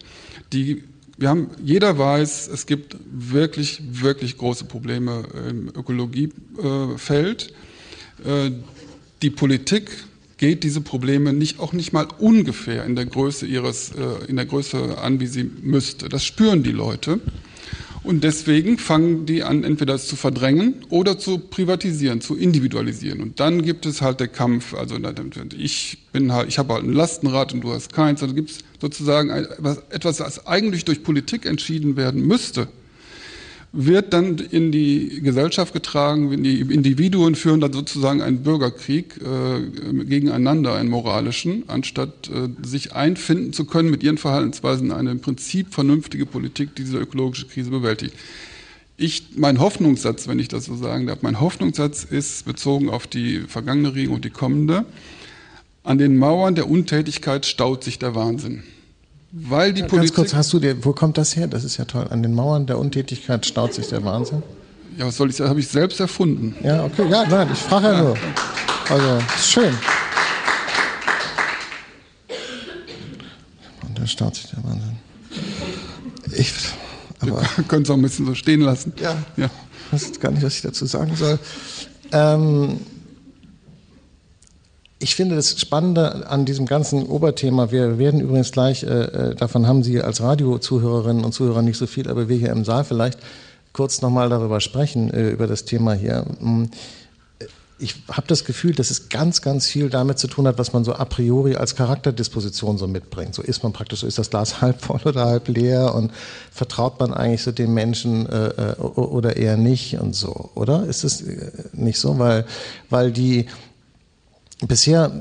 Die, 0.54 0.84
wir 1.18 1.30
haben, 1.30 1.50
jeder 1.64 1.98
weiß, 1.98 2.48
es 2.48 2.66
gibt 2.66 2.98
wirklich, 3.12 3.82
wirklich 3.90 4.38
große 4.38 4.66
Probleme 4.66 5.24
im 5.50 5.68
Ökologiefeld. 5.70 7.54
Äh, 8.24 8.52
die 9.22 9.30
Politik 9.30 9.92
geht 10.38 10.64
diese 10.64 10.82
Probleme 10.82 11.34
nicht, 11.34 11.60
auch 11.60 11.72
nicht 11.72 11.94
mal 11.94 12.08
ungefähr 12.18 12.84
in 12.86 12.96
der 12.96 13.06
Größe 13.06 13.46
ihres, 13.46 13.92
äh, 13.92 14.26
in 14.28 14.38
der 14.38 14.46
Größe 14.46 14.98
an, 14.98 15.20
wie 15.20 15.28
sie 15.28 15.44
müsste. 15.44 16.10
Das 16.10 16.26
spüren 16.26 16.64
die 16.64 16.72
Leute. 16.72 17.20
Und 18.04 18.24
deswegen 18.24 18.80
fangen 18.80 19.28
die 19.28 19.44
an, 19.44 19.64
entweder 19.64 19.98
zu 20.00 20.16
verdrängen 20.16 20.86
oder 20.90 21.20
zu 21.20 21.38
privatisieren, 21.38 22.20
zu 22.20 22.36
individualisieren. 22.36 23.22
Und 23.22 23.40
dann 23.40 23.62
gibt 23.62 23.86
es 23.86 24.02
halt 24.02 24.20
der 24.20 24.28
Kampf. 24.28 24.74
Also 24.74 24.98
ich 25.56 26.00
bin 26.12 26.34
halt, 26.34 26.50
ich 26.50 26.58
habe 26.58 26.74
halt 26.74 26.84
ein 26.84 26.94
Lastenrad 26.94 27.54
und 27.54 27.62
du 27.62 27.72
hast 27.72 27.94
keins. 27.94 28.24
Also 28.24 28.34
gibt 28.34 28.50
es 28.50 28.60
sozusagen 28.80 29.30
etwas, 29.30 30.20
was 30.20 30.48
eigentlich 30.48 30.84
durch 30.86 31.04
Politik 31.04 31.46
entschieden 31.46 31.96
werden 31.96 32.26
müsste 32.26 32.68
wird 33.74 34.12
dann 34.12 34.38
in 34.38 34.72
die 34.72 35.22
Gesellschaft 35.22 35.74
getragen, 35.74 36.44
die 36.44 36.60
Individuen 36.60 37.36
führen 37.36 37.62
dann 37.62 37.72
sozusagen 37.72 38.22
einen 38.22 38.44
Bürgerkrieg 38.44 39.18
äh, 39.22 40.04
gegeneinander, 40.04 40.76
einen 40.76 40.90
moralischen, 40.90 41.64
anstatt 41.68 42.30
äh, 42.30 42.50
sich 42.68 42.94
einfinden 42.94 43.54
zu 43.54 43.64
können 43.66 43.90
mit 43.90 44.04
ihren 44.04 44.18
Verhaltensweisen 44.18 44.88
in 44.88 44.92
eine 44.92 45.12
im 45.12 45.22
Prinzip 45.22 45.74
vernünftige 45.74 46.26
Politik, 46.26 46.76
die 46.76 46.84
diese 46.84 46.98
ökologische 46.98 47.48
Krise 47.48 47.70
bewältigt. 47.70 48.14
Ich, 48.98 49.38
mein 49.38 49.60
Hoffnungssatz, 49.60 50.28
wenn 50.28 50.38
ich 50.38 50.50
das 50.50 50.66
so 50.66 50.76
sagen 50.76 51.08
darf, 51.08 51.22
mein 51.22 51.40
Hoffnungssatz 51.40 52.04
ist 52.04 52.46
bezogen 52.46 52.90
auf 52.90 53.08
die 53.08 53.40
vergangene 53.48 53.94
Regierung 53.94 54.18
und 54.18 54.26
die 54.26 54.30
kommende, 54.32 54.86
an 55.84 55.98
den 55.98 56.18
Mauern 56.18 56.56
der 56.56 56.70
Untätigkeit 56.70 57.46
staut 57.46 57.86
sich 57.86 58.00
der 58.00 58.16
Wahnsinn. 58.16 58.64
Weil 59.32 59.74
die 59.74 59.82
ja, 59.82 59.88
Politik. 59.88 60.16
Ganz 60.16 60.32
kurz, 60.32 60.34
hast 60.34 60.54
du 60.54 60.60
dir, 60.60 60.84
wo 60.84 60.92
kommt 60.92 61.18
das 61.18 61.36
her? 61.36 61.48
Das 61.48 61.64
ist 61.64 61.78
ja 61.78 61.86
toll. 61.86 62.08
An 62.10 62.22
den 62.22 62.34
Mauern 62.34 62.66
der 62.66 62.78
Untätigkeit 62.78 63.46
staut 63.46 63.74
sich 63.74 63.88
der 63.88 64.04
Wahnsinn. 64.04 64.44
Ja, 64.98 65.06
was 65.06 65.16
soll 65.16 65.30
ich 65.30 65.38
sagen? 65.38 65.50
Habe 65.50 65.62
ich 65.62 65.70
selbst 65.70 66.00
erfunden. 66.02 66.56
Ja, 66.64 66.84
okay, 66.84 67.08
ja, 67.10 67.26
nein, 67.26 67.48
ich 67.52 67.60
frage 67.60 67.88
ja, 67.88 68.02
nur. 68.02 68.18
Also, 68.90 69.24
ist 69.36 69.50
schön. 69.50 69.74
Und 73.88 73.98
da 73.98 74.06
staut 74.06 74.36
sich 74.36 74.50
der 74.50 74.64
Wahnsinn. 74.66 74.98
Ich, 76.34 76.54
aber. 77.22 77.42
Wir 77.56 77.64
können 77.70 77.84
es 77.84 77.90
auch 77.90 77.96
ein 77.96 78.02
bisschen 78.02 78.26
so 78.26 78.36
stehen 78.36 78.62
lassen. 78.62 78.92
Ja. 79.00 79.16
ja. 79.38 79.50
Ich 79.88 79.94
weiß 79.94 80.20
gar 80.20 80.32
nicht, 80.32 80.44
was 80.44 80.56
ich 80.56 80.62
dazu 80.62 80.86
sagen 80.86 81.16
soll. 81.16 81.40
Ähm, 82.12 82.82
ich 85.02 85.16
finde 85.16 85.36
das 85.36 85.60
Spannende 85.60 86.28
an 86.30 86.46
diesem 86.46 86.66
ganzen 86.66 87.08
Oberthema, 87.08 87.72
wir 87.72 87.98
werden 87.98 88.22
übrigens 88.22 88.52
gleich, 88.52 88.84
äh, 88.84 88.88
äh, 88.88 89.36
davon 89.36 89.68
haben 89.68 89.84
Sie 89.84 90.02
als 90.02 90.22
Radiozuhörerinnen 90.22 91.26
und 91.26 91.34
Zuhörer 91.34 91.62
nicht 91.64 91.78
so 91.78 91.88
viel, 91.88 92.10
aber 92.10 92.30
wir 92.30 92.38
hier 92.38 92.52
im 92.52 92.64
Saal 92.64 92.84
vielleicht 92.84 93.20
kurz 93.74 94.02
nochmal 94.02 94.30
darüber 94.30 94.62
sprechen, 94.62 95.12
äh, 95.12 95.30
über 95.30 95.48
das 95.48 95.66
Thema 95.66 95.94
hier. 95.94 96.26
Mm, 96.40 96.66
ich 97.80 97.96
habe 98.10 98.28
das 98.28 98.46
Gefühl, 98.46 98.76
dass 98.76 98.92
es 98.92 99.10
ganz, 99.10 99.42
ganz 99.42 99.66
viel 99.66 99.90
damit 99.90 100.20
zu 100.20 100.28
tun 100.28 100.46
hat, 100.46 100.60
was 100.60 100.72
man 100.72 100.84
so 100.84 100.94
a 100.94 101.04
priori 101.04 101.56
als 101.56 101.76
Charakterdisposition 101.76 102.78
so 102.78 102.88
mitbringt. 102.88 103.34
So 103.34 103.42
ist 103.42 103.64
man 103.64 103.74
praktisch, 103.74 104.02
so 104.02 104.08
ist 104.08 104.20
das 104.20 104.30
Glas 104.30 104.62
halb 104.62 104.82
voll 104.82 105.02
oder 105.04 105.26
halb 105.26 105.48
leer 105.48 105.96
und 105.96 106.12
vertraut 106.52 107.00
man 107.00 107.12
eigentlich 107.12 107.42
so 107.42 107.52
dem 107.52 107.74
Menschen 107.74 108.28
äh, 108.30 108.50
äh 108.50 108.76
oder 108.80 109.36
eher 109.36 109.58
nicht 109.58 110.00
und 110.00 110.16
so, 110.16 110.52
oder? 110.54 110.86
Ist 110.86 111.04
es 111.04 111.22
äh, 111.22 111.52
nicht 111.74 111.98
so? 111.98 112.20
Weil, 112.20 112.46
weil 112.92 113.12
die, 113.12 113.48
bisher, 114.68 115.12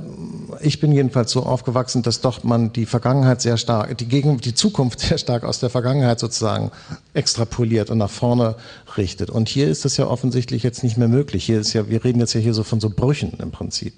ich 0.60 0.80
bin 0.80 0.92
jedenfalls 0.92 1.30
so 1.30 1.42
aufgewachsen, 1.42 2.02
dass 2.02 2.20
doch 2.20 2.44
man 2.44 2.72
die 2.72 2.86
Vergangenheit 2.86 3.40
sehr 3.40 3.56
stark, 3.56 3.96
die, 3.98 4.06
Gegen 4.06 4.38
die 4.38 4.54
Zukunft 4.54 5.00
sehr 5.08 5.18
stark 5.18 5.44
aus 5.44 5.60
der 5.60 5.70
Vergangenheit 5.70 6.20
sozusagen 6.20 6.70
extrapoliert 7.14 7.90
und 7.90 7.98
nach 7.98 8.10
vorne 8.10 8.56
richtet. 8.96 9.30
Und 9.30 9.48
hier 9.48 9.68
ist 9.68 9.84
das 9.84 9.96
ja 9.96 10.06
offensichtlich 10.06 10.62
jetzt 10.62 10.82
nicht 10.82 10.96
mehr 10.96 11.08
möglich. 11.08 11.44
Hier 11.44 11.60
ist 11.60 11.72
ja, 11.72 11.88
wir 11.88 12.04
reden 12.04 12.20
jetzt 12.20 12.34
ja 12.34 12.40
hier 12.40 12.54
so 12.54 12.62
von 12.62 12.80
so 12.80 12.90
Brüchen 12.90 13.32
im 13.40 13.50
Prinzip. 13.50 13.94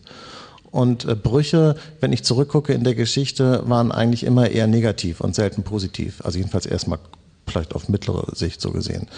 Und 0.70 1.04
äh, 1.04 1.14
Brüche, 1.14 1.76
wenn 2.00 2.12
ich 2.12 2.24
zurückgucke 2.24 2.72
in 2.72 2.84
der 2.84 2.94
Geschichte, 2.94 3.62
waren 3.66 3.92
eigentlich 3.92 4.24
immer 4.24 4.48
eher 4.48 4.66
negativ 4.66 5.20
und 5.20 5.34
selten 5.34 5.64
positiv. 5.64 6.24
Also 6.24 6.38
jedenfalls 6.38 6.66
erstmal 6.66 6.98
vielleicht 7.46 7.74
auf 7.74 7.88
mittlere 7.88 8.34
Sicht 8.34 8.60
so 8.60 8.70
gesehen. 8.70 9.08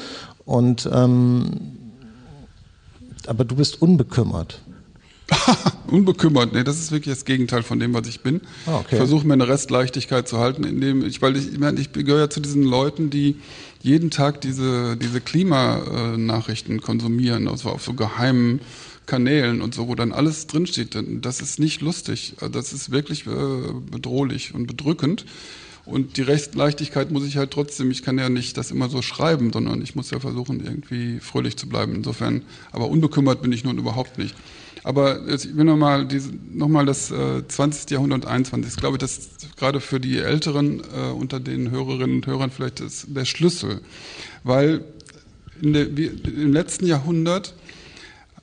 Und 0.44 0.88
ähm, 0.92 1.60
aber 3.26 3.44
du 3.44 3.56
bist 3.56 3.80
unbekümmert. 3.80 4.60
Unbekümmert, 5.86 6.52
nee, 6.52 6.64
das 6.64 6.78
ist 6.78 6.92
wirklich 6.92 7.14
das 7.14 7.24
Gegenteil 7.24 7.62
von 7.62 7.78
dem, 7.78 7.94
was 7.94 8.06
ich 8.08 8.20
bin. 8.20 8.40
Ah, 8.66 8.76
okay. 8.76 8.88
Ich 8.90 8.96
versuche 8.96 9.26
mir 9.26 9.34
eine 9.34 9.48
Restleichtigkeit 9.48 10.28
zu 10.28 10.38
halten, 10.38 10.64
indem 10.64 11.04
ich, 11.04 11.22
weil 11.22 11.36
ich, 11.36 11.52
ich, 11.52 11.58
meine, 11.58 11.80
ich 11.80 11.92
gehöre 11.92 12.20
ja 12.20 12.30
zu 12.30 12.40
diesen 12.40 12.62
Leuten, 12.62 13.10
die 13.10 13.36
jeden 13.82 14.10
Tag 14.10 14.40
diese, 14.40 14.96
diese 14.96 15.20
Klimanachrichten 15.20 16.80
konsumieren, 16.80 17.48
also 17.48 17.70
auf 17.70 17.84
so 17.84 17.94
geheimen 17.94 18.60
Kanälen 19.06 19.60
und 19.60 19.74
so, 19.74 19.88
wo 19.88 19.94
dann 19.94 20.12
alles 20.12 20.46
drinsteht. 20.46 20.96
Das 21.20 21.40
ist 21.40 21.58
nicht 21.58 21.82
lustig. 21.82 22.34
Das 22.50 22.72
ist 22.72 22.90
wirklich 22.90 23.26
äh, 23.26 23.30
bedrohlich 23.90 24.54
und 24.54 24.66
bedrückend. 24.66 25.26
Und 25.86 26.16
die 26.16 26.22
Restleichtigkeit 26.22 27.10
muss 27.10 27.26
ich 27.26 27.36
halt 27.36 27.50
trotzdem, 27.50 27.90
ich 27.90 28.02
kann 28.02 28.18
ja 28.18 28.30
nicht 28.30 28.56
das 28.56 28.70
immer 28.70 28.88
so 28.88 29.02
schreiben, 29.02 29.52
sondern 29.52 29.82
ich 29.82 29.94
muss 29.94 30.10
ja 30.10 30.18
versuchen, 30.18 30.64
irgendwie 30.64 31.20
fröhlich 31.20 31.56
zu 31.56 31.68
bleiben. 31.68 31.94
Insofern, 31.94 32.42
aber 32.72 32.88
unbekümmert 32.88 33.42
bin 33.42 33.52
ich 33.52 33.64
nun 33.64 33.76
überhaupt 33.76 34.16
nicht. 34.16 34.34
Aber 34.82 35.26
ich 35.28 35.56
will 35.56 35.64
nochmal 35.64 36.06
noch 36.52 36.68
mal 36.68 36.84
das 36.84 37.10
äh, 37.10 37.46
20. 37.46 37.90
Jahrhundert 37.90 38.24
und 38.24 38.30
21. 38.30 38.74
Ich 38.74 38.80
glaube, 38.80 38.98
das 38.98 39.18
ist 39.18 39.56
gerade 39.56 39.80
für 39.80 39.98
die 39.98 40.18
Älteren 40.18 40.80
äh, 40.80 41.10
unter 41.10 41.40
den 41.40 41.70
Hörerinnen 41.70 42.16
und 42.16 42.26
Hörern 42.26 42.50
vielleicht 42.50 42.82
der 43.06 43.24
Schlüssel. 43.24 43.80
Weil 44.42 44.84
der, 45.60 45.96
wie, 45.96 46.06
im 46.06 46.52
letzten 46.52 46.86
Jahrhundert 46.86 47.54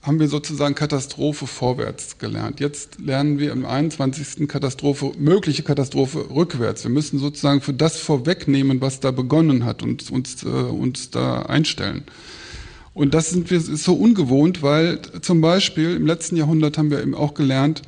haben 0.02 0.20
wir 0.20 0.28
sozusagen 0.28 0.74
Katastrophe 0.74 1.46
vorwärts 1.46 2.18
gelernt. 2.18 2.60
Jetzt 2.60 3.00
lernen 3.00 3.38
wir 3.38 3.52
im 3.52 3.66
21. 3.66 4.48
Katastrophe, 4.48 5.12
mögliche 5.20 5.62
Katastrophe 5.62 6.26
rückwärts. 6.30 6.84
Wir 6.84 6.92
müssen 6.92 7.20
sozusagen 7.20 7.62
für 7.62 7.74
das 7.74 7.98
vorwegnehmen, 7.98 8.82
was 8.82 9.00
da 9.00 9.12
begonnen 9.12 9.64
hat 9.64 9.84
und 9.84 10.10
uns, 10.10 10.44
äh, 10.44 10.48
uns 10.48 11.12
da 11.12 11.44
einstellen. 11.44 12.04
Und 12.94 13.14
das 13.14 13.30
sind 13.30 13.52
wir, 13.52 13.58
ist 13.58 13.84
so 13.84 13.94
ungewohnt, 13.94 14.64
weil 14.64 15.00
zum 15.22 15.40
Beispiel 15.40 15.96
im 15.96 16.08
letzten 16.08 16.36
Jahrhundert 16.36 16.78
haben 16.78 16.90
wir 16.90 17.02
eben 17.02 17.16
auch 17.16 17.36
gelernt, 17.36 17.84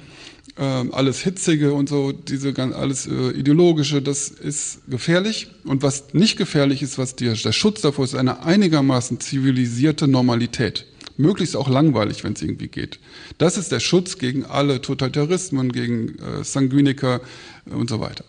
äh, 0.55 0.61
alles 0.61 1.19
Hitzige 1.19 1.73
und 1.73 1.89
so, 1.89 2.11
diese 2.11 2.53
alles 2.75 3.07
äh, 3.07 3.31
Ideologische, 3.31 4.03
das 4.03 4.29
ist 4.29 4.81
gefährlich. 4.87 5.47
Und 5.65 5.81
was 5.81 6.13
nicht 6.13 6.37
gefährlich 6.37 6.83
ist, 6.83 6.99
was 6.99 7.15
dir, 7.15 7.33
der 7.33 7.51
Schutz 7.53 7.81
davor 7.81 8.05
ist, 8.05 8.13
eine 8.13 8.43
einigermaßen 8.43 9.19
zivilisierte 9.19 10.07
Normalität. 10.07 10.85
Möglichst 11.17 11.55
auch 11.55 11.69
langweilig, 11.69 12.23
wenn 12.23 12.33
es 12.33 12.41
irgendwie 12.41 12.67
geht. 12.67 12.99
Das 13.37 13.57
ist 13.57 13.71
der 13.71 13.79
Schutz 13.79 14.17
gegen 14.17 14.45
alle 14.45 14.81
Totalitarismen, 14.81 15.71
gegen 15.71 16.19
äh, 16.19 16.43
Sanguiniker 16.43 17.21
äh, 17.65 17.73
und 17.73 17.89
so 17.89 17.99
weiter. 17.99 18.25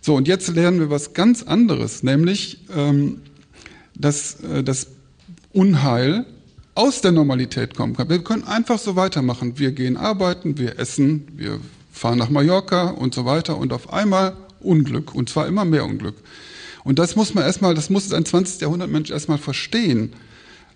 So, 0.00 0.14
und 0.14 0.28
jetzt 0.28 0.48
lernen 0.48 0.80
wir 0.80 0.90
was 0.90 1.14
ganz 1.14 1.42
anderes, 1.42 2.02
nämlich, 2.02 2.58
ähm, 2.74 3.20
dass 3.94 4.40
äh, 4.40 4.62
das 4.62 4.88
Unheil 5.52 6.26
aus 6.74 7.00
der 7.00 7.12
Normalität 7.12 7.74
kommen 7.74 7.96
kann. 7.96 8.08
Wir 8.08 8.22
können 8.22 8.44
einfach 8.44 8.78
so 8.78 8.96
weitermachen. 8.96 9.58
Wir 9.58 9.72
gehen 9.72 9.96
arbeiten, 9.96 10.58
wir 10.58 10.78
essen, 10.78 11.28
wir 11.36 11.60
fahren 11.92 12.18
nach 12.18 12.30
Mallorca 12.30 12.90
und 12.90 13.14
so 13.14 13.24
weiter 13.24 13.56
und 13.56 13.72
auf 13.72 13.92
einmal 13.92 14.36
Unglück 14.60 15.14
und 15.14 15.28
zwar 15.28 15.46
immer 15.46 15.64
mehr 15.64 15.84
Unglück. 15.84 16.16
Und 16.82 16.98
das 16.98 17.16
muss 17.16 17.32
man 17.34 17.44
erstmal, 17.44 17.74
das 17.74 17.88
muss 17.88 18.12
ein 18.12 18.24
20. 18.24 18.60
Jahrhundert 18.60 18.90
Mensch 18.90 19.10
erstmal 19.10 19.38
verstehen. 19.38 20.12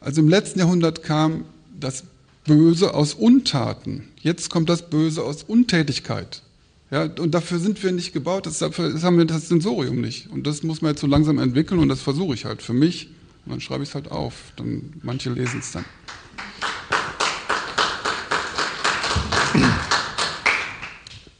Also 0.00 0.20
im 0.20 0.28
letzten 0.28 0.60
Jahrhundert 0.60 1.02
kam 1.02 1.44
das 1.78 2.04
Böse 2.44 2.94
aus 2.94 3.14
Untaten. 3.14 4.08
Jetzt 4.20 4.48
kommt 4.50 4.68
das 4.68 4.88
Böse 4.88 5.22
aus 5.22 5.42
Untätigkeit. 5.42 6.42
Ja, 6.90 7.02
und 7.02 7.32
dafür 7.34 7.58
sind 7.58 7.82
wir 7.82 7.92
nicht 7.92 8.14
gebaut, 8.14 8.46
das, 8.46 8.58
dafür, 8.58 8.90
das 8.90 9.02
haben 9.02 9.18
wir 9.18 9.26
das 9.26 9.48
Sensorium 9.48 10.00
nicht. 10.00 10.30
Und 10.30 10.46
das 10.46 10.62
muss 10.62 10.80
man 10.80 10.92
jetzt 10.92 11.00
so 11.00 11.06
langsam 11.06 11.38
entwickeln 11.38 11.80
und 11.80 11.88
das 11.88 12.00
versuche 12.00 12.34
ich 12.34 12.46
halt 12.46 12.62
für 12.62 12.72
mich 12.72 13.08
und 13.44 13.52
dann 13.52 13.60
schreibe 13.60 13.82
ich 13.82 13.90
es 13.90 13.94
halt 13.94 14.10
auf. 14.10 14.34
Dann, 14.56 14.94
manche 15.02 15.30
lesen 15.30 15.60
es 15.60 15.72
dann. 15.72 15.84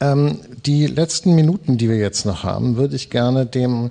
Ähm, 0.01 0.39
die 0.65 0.87
letzten 0.87 1.35
Minuten, 1.35 1.77
die 1.77 1.89
wir 1.89 1.97
jetzt 1.97 2.25
noch 2.25 2.43
haben, 2.43 2.77
würde 2.77 2.95
ich 2.95 3.09
gerne 3.09 3.45
dem 3.45 3.89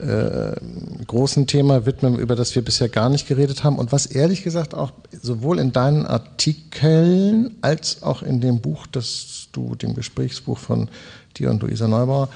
äh, 0.00 1.04
großen 1.06 1.46
Thema 1.46 1.86
widmen, 1.86 2.18
über 2.18 2.36
das 2.36 2.54
wir 2.54 2.62
bisher 2.62 2.88
gar 2.88 3.08
nicht 3.08 3.28
geredet 3.28 3.64
haben 3.64 3.78
und 3.78 3.92
was 3.92 4.06
ehrlich 4.06 4.42
gesagt 4.42 4.74
auch 4.74 4.92
sowohl 5.22 5.58
in 5.58 5.72
deinen 5.72 6.06
Artikeln 6.06 7.56
als 7.60 8.02
auch 8.02 8.22
in 8.22 8.40
dem 8.40 8.60
Buch, 8.60 8.86
das 8.86 9.48
du, 9.52 9.74
dem 9.74 9.94
Gesprächsbuch 9.94 10.58
von 10.58 10.88
dir 11.36 11.50
und 11.50 11.62
Luisa 11.62 11.88
Neubauer, 11.88 12.28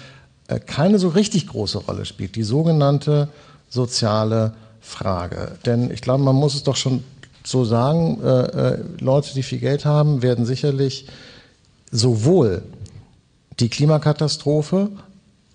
äh, 0.49 0.61
keine 0.61 0.99
so 0.99 1.09
richtig 1.09 1.47
große 1.49 1.79
Rolle 1.79 2.05
spielt, 2.05 2.37
die 2.37 2.43
sogenannte 2.43 3.29
soziale 3.69 4.55
Frage. 4.81 5.53
Denn 5.65 5.91
ich 5.91 6.01
glaube, 6.01 6.23
man 6.23 6.37
muss 6.37 6.55
es 6.55 6.63
doch 6.63 6.77
schon 6.77 7.03
so 7.45 7.65
sagen, 7.65 8.21
äh, 8.23 8.29
äh, 8.29 8.79
Leute, 9.01 9.35
die 9.35 9.43
viel 9.43 9.59
Geld 9.59 9.85
haben, 9.85 10.23
werden 10.23 10.47
sicherlich 10.47 11.07
sowohl 11.91 12.63
die 13.61 13.69
Klimakatastrophe, 13.69 14.91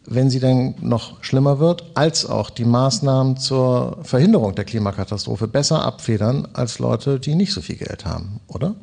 wenn 0.10 0.30
sie 0.30 0.40
dann 0.40 0.74
noch 0.82 1.24
schlimmer 1.24 1.60
wird, 1.60 1.86
als 1.94 2.26
auch 2.26 2.50
die 2.50 2.66
Maßnahmen 2.66 3.38
zur 3.38 4.00
Verhinderung 4.04 4.56
der 4.56 4.66
Klimakatastrophe 4.66 5.48
besser 5.48 5.84
abfedern 5.84 6.48
als 6.54 6.80
Leute, 6.80 7.20
die 7.20 7.36
nicht 7.36 7.54
so 7.54 7.62
viel 7.62 7.76
Geld 7.76 8.06
haben, 8.06 8.40
oder? 8.48 8.76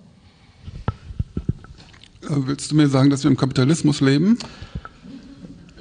Äh, 2.22 2.28
willst 2.28 2.70
du 2.70 2.76
mir 2.76 2.88
sagen, 2.88 3.10
dass 3.10 3.24
wir 3.24 3.30
im 3.30 3.36
Kapitalismus 3.36 4.00
leben? 4.00 4.38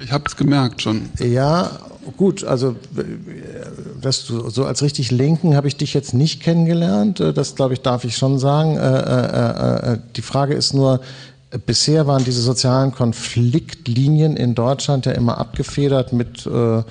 Ich 0.00 0.10
habe 0.10 0.24
es 0.26 0.36
gemerkt 0.36 0.82
schon. 0.82 1.08
Ja, 1.20 1.78
gut, 2.16 2.44
also 2.44 2.76
das 4.00 4.26
so 4.26 4.64
als 4.64 4.82
richtig 4.82 5.10
Linken 5.10 5.54
habe 5.54 5.68
ich 5.68 5.76
dich 5.76 5.94
jetzt 5.94 6.12
nicht 6.12 6.42
kennengelernt. 6.42 7.20
Äh, 7.20 7.32
das 7.32 7.54
glaube 7.54 7.74
ich 7.74 7.82
darf 7.82 8.04
ich 8.04 8.16
schon 8.16 8.40
sagen. 8.40 8.76
Äh, 8.76 8.80
äh, 8.80 9.92
äh, 9.92 9.98
die 10.16 10.22
Frage 10.22 10.54
ist 10.54 10.74
nur, 10.74 11.00
bisher 11.58 12.06
waren 12.06 12.24
diese 12.24 12.42
sozialen 12.42 12.92
Konfliktlinien 12.92 14.36
in 14.36 14.54
Deutschland 14.54 15.06
ja 15.06 15.12
immer 15.12 15.38
abgefedert 15.38 16.12
mit, 16.12 16.46
äh, 16.46 16.82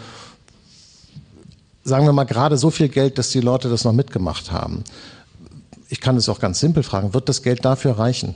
sagen 1.84 2.06
wir 2.06 2.14
mal, 2.14 2.24
gerade 2.26 2.58
so 2.58 2.70
viel 2.70 2.90
Geld, 2.90 3.18
dass 3.18 3.30
die 3.30 3.42
Leute 3.42 3.70
das 3.70 3.84
noch 3.84 3.94
mitgemacht 3.94 4.52
haben. 4.52 4.84
Ich 5.90 6.02
kann 6.02 6.18
es 6.18 6.30
auch 6.30 6.40
ganz 6.40 6.60
simpel 6.60 6.84
fragen, 6.84 7.14
wird 7.14 7.30
das 7.30 7.44
Geld 7.44 7.66
dafür 7.66 7.98
reichen? 7.98 8.36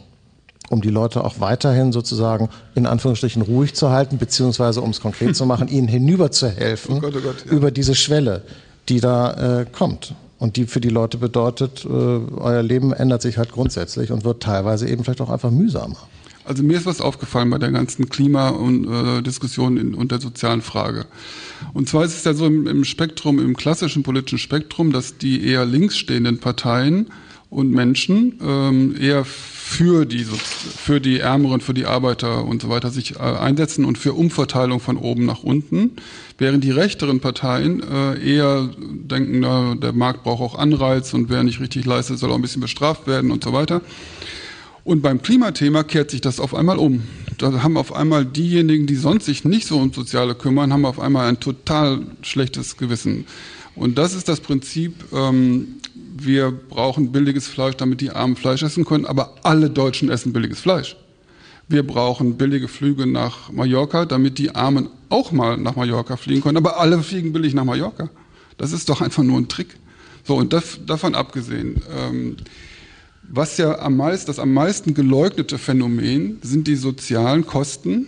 um 0.70 0.82
die 0.82 0.90
Leute 0.90 1.24
auch 1.24 1.40
weiterhin 1.40 1.92
sozusagen 1.92 2.50
in 2.76 2.86
Anführungsstrichen 2.86 3.42
ruhig 3.42 3.74
zu 3.74 3.90
halten, 3.90 4.18
beziehungsweise 4.18 4.82
um 4.82 4.92
es 4.92 5.02
konkret 5.02 5.36
zu 5.36 5.46
machen, 5.46 5.68
ihnen 5.70 5.88
hinüber 5.88 6.32
zu 6.32 6.48
helfen 6.50 6.98
oh 6.98 7.00
Gott, 7.00 7.16
oh 7.18 7.22
Gott, 7.22 7.46
ja. 7.46 7.52
über 7.52 7.72
diese 7.72 7.96
Schwelle, 7.96 8.44
die 8.88 9.00
da 9.00 9.62
äh, 9.62 9.66
kommt. 9.66 10.14
Und 10.38 10.56
die 10.56 10.68
für 10.68 10.80
die 10.80 10.90
Leute 10.90 11.18
bedeutet, 11.18 11.84
äh, 11.84 11.88
euer 11.90 12.64
Leben 12.64 12.94
ändert 12.94 13.22
sich 13.22 13.38
halt 13.38 13.52
grundsätzlich 13.52 14.12
und 14.12 14.24
wird 14.24 14.42
teilweise 14.42 14.88
eben 14.88 15.04
vielleicht 15.04 15.22
auch 15.22 15.30
einfach 15.30 15.52
mühsamer. 15.52 15.98
Also 16.50 16.64
mir 16.64 16.78
ist 16.78 16.88
was 16.88 17.00
aufgefallen 17.00 17.52
bei 17.52 17.60
der 17.60 17.72
ganzen 17.72 18.10
Klimadiskussion 18.10 19.78
äh, 19.78 19.96
und 19.96 20.12
der 20.12 20.20
sozialen 20.20 20.64
Frage. 20.64 21.06
Und 21.76 21.88
zwar 21.88 22.04
ist 22.04 22.18
es 22.18 22.24
ja 22.24 22.34
so 22.34 22.48
im, 22.48 22.66
im 22.66 22.86
Spektrum, 22.86 23.38
im 23.38 23.56
klassischen 23.56 24.02
politischen 24.02 24.40
Spektrum, 24.40 24.92
dass 24.92 25.20
die 25.20 25.46
eher 25.46 25.68
links 25.68 25.96
stehenden 25.96 26.40
Parteien 26.40 27.12
und 27.52 27.70
Menschen 27.70 28.40
ähm, 28.42 28.96
eher 29.00 29.26
für 29.26 30.08
die, 30.08 30.24
für 30.24 31.00
die 31.00 31.20
Ärmeren, 31.20 31.62
für 31.62 31.76
die 31.76 31.86
Arbeiter 31.86 32.44
und 32.46 32.64
so 32.64 32.70
weiter 32.70 32.90
sich 32.90 33.18
äh, 33.18 33.20
einsetzen 33.20 33.86
und 33.86 34.00
für 34.00 34.14
Umverteilung 34.14 34.80
von 34.80 34.98
oben 34.98 35.28
nach 35.28 35.44
unten, 35.44 35.92
während 36.40 36.64
die 36.64 36.72
rechteren 36.72 37.20
Parteien 37.20 37.84
äh, 37.84 38.20
eher 38.20 38.72
denken, 38.80 39.42
na, 39.42 39.76
der 39.76 39.94
Markt 39.94 40.24
braucht 40.24 40.42
auch 40.42 40.58
Anreiz 40.58 41.14
und 41.14 41.30
wer 41.30 41.44
nicht 41.44 41.60
richtig 41.60 41.86
leistet, 41.86 42.18
soll 42.18 42.32
auch 42.32 42.36
ein 42.38 42.42
bisschen 42.42 42.62
bestraft 42.62 43.06
werden 43.06 43.30
und 43.30 43.44
so 43.44 43.54
weiter. 43.54 43.82
Und 44.84 45.02
beim 45.02 45.22
Klimathema 45.22 45.84
kehrt 45.84 46.12
sich 46.12 46.22
das 46.22 46.40
auf 46.40 46.56
einmal 46.56 46.78
um. 46.78 47.04
Da 47.38 47.64
haben 47.64 47.78
auf 47.78 47.94
einmal 47.94 48.26
diejenigen, 48.26 48.88
die 48.88 48.96
sonst 48.96 49.26
sich 49.26 49.46
nicht 49.46 49.68
so 49.68 49.78
um 49.78 49.94
Soziale 49.94 50.36
kümmern, 50.36 50.74
haben 50.74 50.86
auf 50.86 51.00
einmal 51.00 51.28
ein 51.28 51.40
total 51.40 52.02
schlechtes 52.22 52.78
Gewissen. 52.78 53.26
Und 53.76 53.98
das 53.98 54.14
ist 54.14 54.28
das 54.28 54.40
Prinzip, 54.42 54.94
ähm, 55.14 55.76
wir 56.18 56.52
brauchen 56.52 57.12
billiges 57.12 57.48
Fleisch, 57.48 57.76
damit 57.78 58.02
die 58.02 58.12
Armen 58.12 58.36
Fleisch 58.36 58.64
essen 58.64 58.84
können, 58.84 59.06
aber 59.06 59.36
alle 59.44 59.70
Deutschen 59.70 60.10
essen 60.10 60.34
billiges 60.34 60.60
Fleisch. 60.60 60.98
Wir 61.70 61.86
brauchen 61.86 62.36
billige 62.36 62.68
Flüge 62.68 63.06
nach 63.06 63.52
Mallorca, 63.52 64.06
damit 64.06 64.38
die 64.38 64.56
Armen 64.56 64.90
auch 65.10 65.32
mal 65.32 65.56
nach 65.56 65.76
Mallorca 65.76 66.18
fliegen 66.18 66.42
können, 66.42 66.58
aber 66.58 66.80
alle 66.80 67.02
fliegen 67.04 67.32
billig 67.32 67.54
nach 67.54 67.64
Mallorca. 67.64 68.10
Das 68.58 68.72
ist 68.74 68.90
doch 68.90 69.02
einfach 69.02 69.24
nur 69.24 69.38
ein 69.38 69.48
Trick. 69.48 69.78
So, 70.24 70.36
und 70.36 70.52
das, 70.52 70.80
davon 70.86 71.16
abgesehen, 71.16 71.82
ähm, 71.96 72.38
was 73.32 73.58
ja 73.58 73.80
am 73.80 73.98
meisten, 73.98 74.28
das 74.28 74.40
am 74.40 74.54
meisten 74.54 74.94
geleugnete 74.94 75.58
Phänomen 75.58 76.40
sind 76.42 76.68
die 76.68 76.76
sozialen 76.76 77.46
Kosten, 77.46 78.08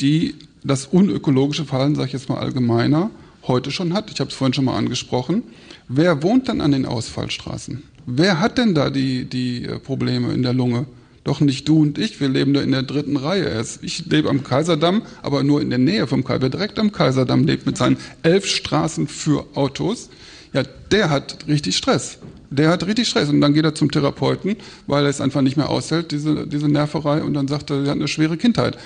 die 0.00 0.34
das 0.62 0.86
unökologische 0.86 1.64
Verhalten, 1.64 1.94
sage 1.94 2.08
ich 2.08 2.12
jetzt 2.12 2.28
mal 2.28 2.38
allgemeiner, 2.38 3.10
heute 3.46 3.70
schon 3.70 3.92
hat. 3.94 4.10
Ich 4.10 4.20
habe 4.20 4.30
es 4.30 4.36
vorhin 4.36 4.54
schon 4.54 4.64
mal 4.64 4.76
angesprochen. 4.76 5.42
Wer 5.88 6.22
wohnt 6.22 6.48
dann 6.48 6.60
an 6.60 6.72
den 6.72 6.86
Ausfallstraßen? 6.86 7.82
Wer 8.06 8.40
hat 8.40 8.58
denn 8.58 8.74
da 8.74 8.90
die, 8.90 9.24
die 9.24 9.64
äh, 9.64 9.78
Probleme 9.78 10.32
in 10.32 10.42
der 10.42 10.52
Lunge? 10.52 10.86
Doch 11.24 11.40
nicht 11.40 11.66
du 11.68 11.80
und 11.80 11.98
ich, 11.98 12.20
wir 12.20 12.28
leben 12.28 12.52
da 12.52 12.60
in 12.60 12.70
der 12.70 12.82
dritten 12.82 13.16
Reihe. 13.16 13.64
Ich 13.80 14.04
lebe 14.06 14.28
am 14.28 14.44
Kaiserdamm, 14.44 15.02
aber 15.22 15.42
nur 15.42 15.62
in 15.62 15.70
der 15.70 15.78
Nähe 15.78 16.06
vom 16.06 16.22
Kaiserdamm. 16.22 16.42
Wer 16.42 16.58
direkt 16.58 16.78
am 16.78 16.92
Kaiserdamm 16.92 17.44
lebt 17.44 17.64
mit 17.64 17.78
seinen 17.78 17.96
elf 18.22 18.44
Straßen 18.46 19.08
für 19.08 19.46
Autos, 19.54 20.10
ja, 20.52 20.62
der 20.90 21.08
hat 21.08 21.46
richtig 21.48 21.78
Stress. 21.78 22.18
Der 22.54 22.70
hat 22.70 22.86
richtig 22.86 23.08
Stress 23.08 23.28
und 23.28 23.40
dann 23.40 23.54
geht 23.54 23.64
er 23.64 23.74
zum 23.74 23.90
Therapeuten, 23.90 24.56
weil 24.86 25.04
er 25.04 25.10
es 25.10 25.20
einfach 25.20 25.42
nicht 25.42 25.56
mehr 25.56 25.70
aushält, 25.70 26.10
diese, 26.10 26.46
diese 26.46 26.68
Nerverei, 26.68 27.22
und 27.22 27.34
dann 27.34 27.48
sagt 27.48 27.70
er, 27.70 27.82
er 27.82 27.90
hat 27.90 27.96
eine 27.96 28.08
schwere 28.08 28.36
Kindheit. 28.36 28.78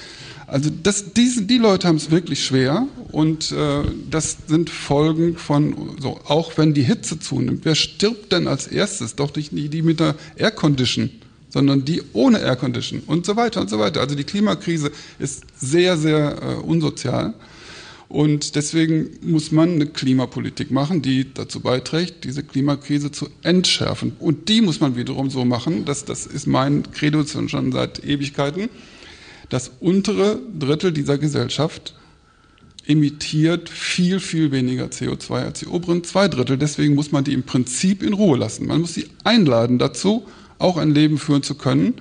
Also 0.49 0.71
das, 0.83 1.13
diese, 1.13 1.43
die 1.43 1.59
Leute 1.59 1.87
haben 1.87 1.97
es 1.97 2.11
wirklich 2.11 2.43
schwer 2.43 2.87
und 3.13 3.53
äh, 3.53 3.83
das 4.11 4.39
sind 4.47 4.71
Folgen 4.71 5.37
von, 5.37 5.97
so, 6.01 6.19
auch 6.25 6.57
wenn 6.57 6.73
die 6.73 6.83
Hitze 6.83 7.19
zunimmt. 7.21 7.67
Wer 7.67 7.75
stirbt 7.75 8.33
denn 8.33 8.49
als 8.49 8.67
erstes? 8.67 9.15
Doch 9.15 9.35
nicht 9.37 9.51
die 9.53 9.83
mit 9.83 10.01
der 10.01 10.15
Aircondition, 10.37 11.11
sondern 11.51 11.85
die 11.85 12.03
ohne 12.15 12.39
Aircondition 12.39 13.03
und 13.07 13.27
so 13.27 13.37
weiter 13.37 13.61
und 13.61 13.69
so 13.69 13.79
weiter. 13.79 14.01
Also 14.01 14.15
die 14.15 14.25
Klimakrise 14.25 14.91
ist 15.19 15.43
sehr, 15.59 15.99
sehr 15.99 16.39
äh, 16.43 16.55
unsozial. 16.55 17.35
Und 18.09 18.55
deswegen 18.57 19.11
muss 19.21 19.53
man 19.53 19.73
eine 19.73 19.87
Klimapolitik 19.87 20.71
machen, 20.71 21.03
die 21.03 21.33
dazu 21.33 21.61
beiträgt, 21.61 22.25
diese 22.25 22.43
Klimakrise 22.43 23.11
zu 23.11 23.29
entschärfen. 23.43 24.13
Und 24.19 24.49
die 24.49 24.63
muss 24.63 24.81
man 24.81 24.97
wiederum 24.97 25.29
so 25.29 25.45
machen, 25.45 25.85
dass 25.85 26.07
das 26.07 26.25
ist 26.27 26.47
mein 26.47 26.91
Credo 26.93 27.25
schon 27.27 27.73
seit 27.73 28.03
Ewigkeiten, 28.03 28.71
das 29.51 29.73
untere 29.81 30.41
Drittel 30.59 30.93
dieser 30.93 31.19
Gesellschaft 31.19 31.95
emittiert 32.87 33.69
viel, 33.69 34.19
viel 34.19 34.51
weniger 34.51 34.87
CO2 34.87 35.45
als 35.45 35.59
die 35.61 35.67
oberen 35.67 36.03
zwei 36.05 36.29
Drittel. 36.29 36.57
Deswegen 36.57 36.95
muss 36.95 37.13
man 37.13 37.25
die 37.25 37.35
im 37.35 37.43
Prinzip 37.43 38.03
in 38.03 38.15
Ruhe 38.15 38.39
lassen. 38.39 38.67
Man 38.67 38.81
muss 38.81 38.95
sie 38.95 39.09
einladen 39.25 39.79
dazu, 39.79 40.27
auch 40.59 40.79
ein 40.79 40.95
Leben 40.95 41.19
führen 41.19 41.43
zu 41.43 41.55
können, 41.55 41.95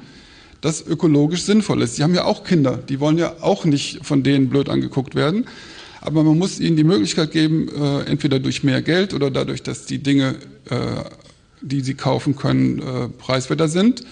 das 0.62 0.86
ökologisch 0.88 1.44
sinnvoll 1.44 1.82
ist. 1.82 1.98
Sie 1.98 2.04
haben 2.04 2.16
ja 2.16 2.24
auch 2.24 2.46
Kinder, 2.46 2.78
die 2.78 3.02
wollen 3.02 3.18
ja 3.18 3.36
auch 3.42 3.66
nicht 3.66 4.06
von 4.06 4.24
denen 4.24 4.50
blöd 4.50 4.70
angeguckt 4.70 5.14
werden. 5.14 5.46
Aber 6.08 6.24
man 6.24 6.38
muss 6.38 6.62
ihnen 6.62 6.78
die 6.78 6.86
Möglichkeit 6.86 7.32
geben, 7.32 7.68
äh, 7.68 8.04
entweder 8.04 8.40
durch 8.40 8.64
mehr 8.64 8.82
Geld 8.82 9.14
oder 9.14 9.30
dadurch, 9.30 9.62
dass 9.62 9.86
die 9.86 9.98
Dinge, 9.98 10.36
äh, 10.70 11.04
die 11.62 11.82
sie 11.82 11.96
kaufen 11.96 12.38
können, 12.38 12.80
äh, 12.80 13.10
preiswerter 13.10 13.68
sind, 13.68 14.06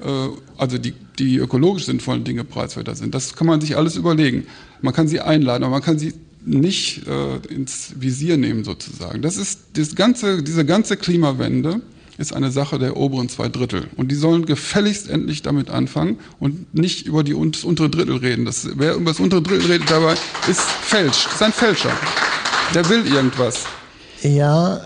äh, 0.00 0.28
also 0.56 0.78
die, 0.78 0.94
die 1.18 1.38
ökologisch 1.38 1.86
sinnvollen 1.86 2.22
Dinge 2.22 2.44
preiswerter 2.44 2.94
sind. 2.94 3.16
Das 3.16 3.34
kann 3.34 3.48
man 3.48 3.60
sich 3.60 3.76
alles 3.76 3.96
überlegen. 3.96 4.46
Man 4.80 4.94
kann 4.94 5.08
sie 5.08 5.18
einladen, 5.18 5.64
aber 5.64 5.72
man 5.72 5.82
kann 5.82 5.98
sie 5.98 6.14
nicht 6.46 7.08
äh, 7.08 7.38
ins 7.52 7.94
Visier 7.98 8.36
nehmen 8.36 8.62
sozusagen. 8.62 9.20
Das 9.20 9.36
ist 9.36 9.58
das 9.72 9.96
ganze, 9.96 10.44
diese 10.44 10.64
ganze 10.64 10.96
Klimawende 10.96 11.80
ist 12.20 12.34
eine 12.34 12.50
Sache 12.50 12.78
der 12.78 12.96
oberen 12.96 13.28
zwei 13.28 13.48
Drittel. 13.48 13.88
Und 13.96 14.10
die 14.10 14.14
sollen 14.14 14.44
gefälligst 14.44 15.08
endlich 15.08 15.40
damit 15.40 15.70
anfangen 15.70 16.18
und 16.38 16.74
nicht 16.74 17.06
über 17.06 17.24
die, 17.24 17.34
das 17.50 17.64
untere 17.64 17.88
Drittel 17.88 18.16
reden. 18.16 18.44
Das, 18.44 18.68
wer 18.74 18.94
über 18.94 19.10
das 19.10 19.20
untere 19.20 19.40
Drittel 19.40 19.70
redet 19.70 19.90
dabei, 19.90 20.14
ist 20.48 20.60
fälsch, 20.60 21.26
ist 21.26 21.42
ein 21.42 21.52
Fälscher. 21.52 21.90
Der 22.74 22.88
will 22.88 23.06
irgendwas. 23.06 23.64
Ja, 24.22 24.80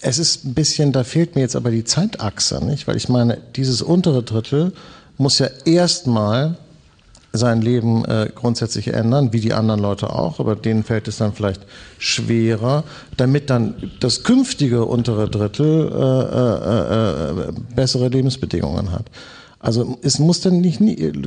es 0.00 0.18
ist 0.18 0.44
ein 0.44 0.54
bisschen, 0.54 0.92
da 0.92 1.02
fehlt 1.02 1.34
mir 1.34 1.40
jetzt 1.40 1.56
aber 1.56 1.70
die 1.70 1.84
Zeitachse, 1.84 2.62
nicht? 2.64 2.86
Weil 2.86 2.96
ich 2.96 3.08
meine, 3.08 3.38
dieses 3.56 3.80
untere 3.80 4.22
Drittel 4.22 4.72
muss 5.16 5.38
ja 5.38 5.48
erstmal 5.64 6.58
sein 7.38 7.62
Leben 7.62 8.04
äh, 8.04 8.28
grundsätzlich 8.34 8.88
ändern, 8.88 9.32
wie 9.32 9.40
die 9.40 9.54
anderen 9.54 9.80
Leute 9.80 10.10
auch, 10.10 10.40
aber 10.40 10.56
denen 10.56 10.84
fällt 10.84 11.08
es 11.08 11.16
dann 11.16 11.32
vielleicht 11.32 11.62
schwerer, 11.98 12.84
damit 13.16 13.48
dann 13.48 13.74
das 14.00 14.24
künftige 14.24 14.84
untere 14.84 15.28
Drittel 15.30 15.90
äh, 15.90 17.44
äh, 17.44 17.48
äh 17.48 17.52
bessere 17.74 18.08
Lebensbedingungen 18.08 18.92
hat. 18.92 19.06
Also 19.60 19.98
es 20.02 20.20
muss 20.20 20.40
dann 20.40 20.60
nicht, 20.60 20.80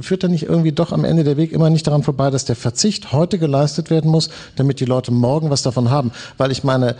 führt 0.06 0.24
dann 0.24 0.32
nicht 0.32 0.44
irgendwie 0.44 0.72
doch 0.72 0.94
am 0.94 1.04
Ende 1.04 1.26
der 1.26 1.36
Weg 1.36 1.52
immer 1.52 1.70
nicht 1.70 1.86
daran 1.86 2.02
vorbei, 2.02 2.30
dass 2.30 2.46
der 2.46 2.56
Verzicht 2.56 3.12
heute 3.12 3.38
geleistet 3.38 3.90
werden 3.90 4.10
muss, 4.10 4.30
damit 4.56 4.80
die 4.80 4.86
Leute 4.86 5.12
morgen 5.12 5.50
was 5.50 5.64
davon 5.64 5.90
haben. 5.90 6.12
Weil 6.38 6.52
ich 6.52 6.64
meine, 6.64 6.92
äh, 6.92 6.96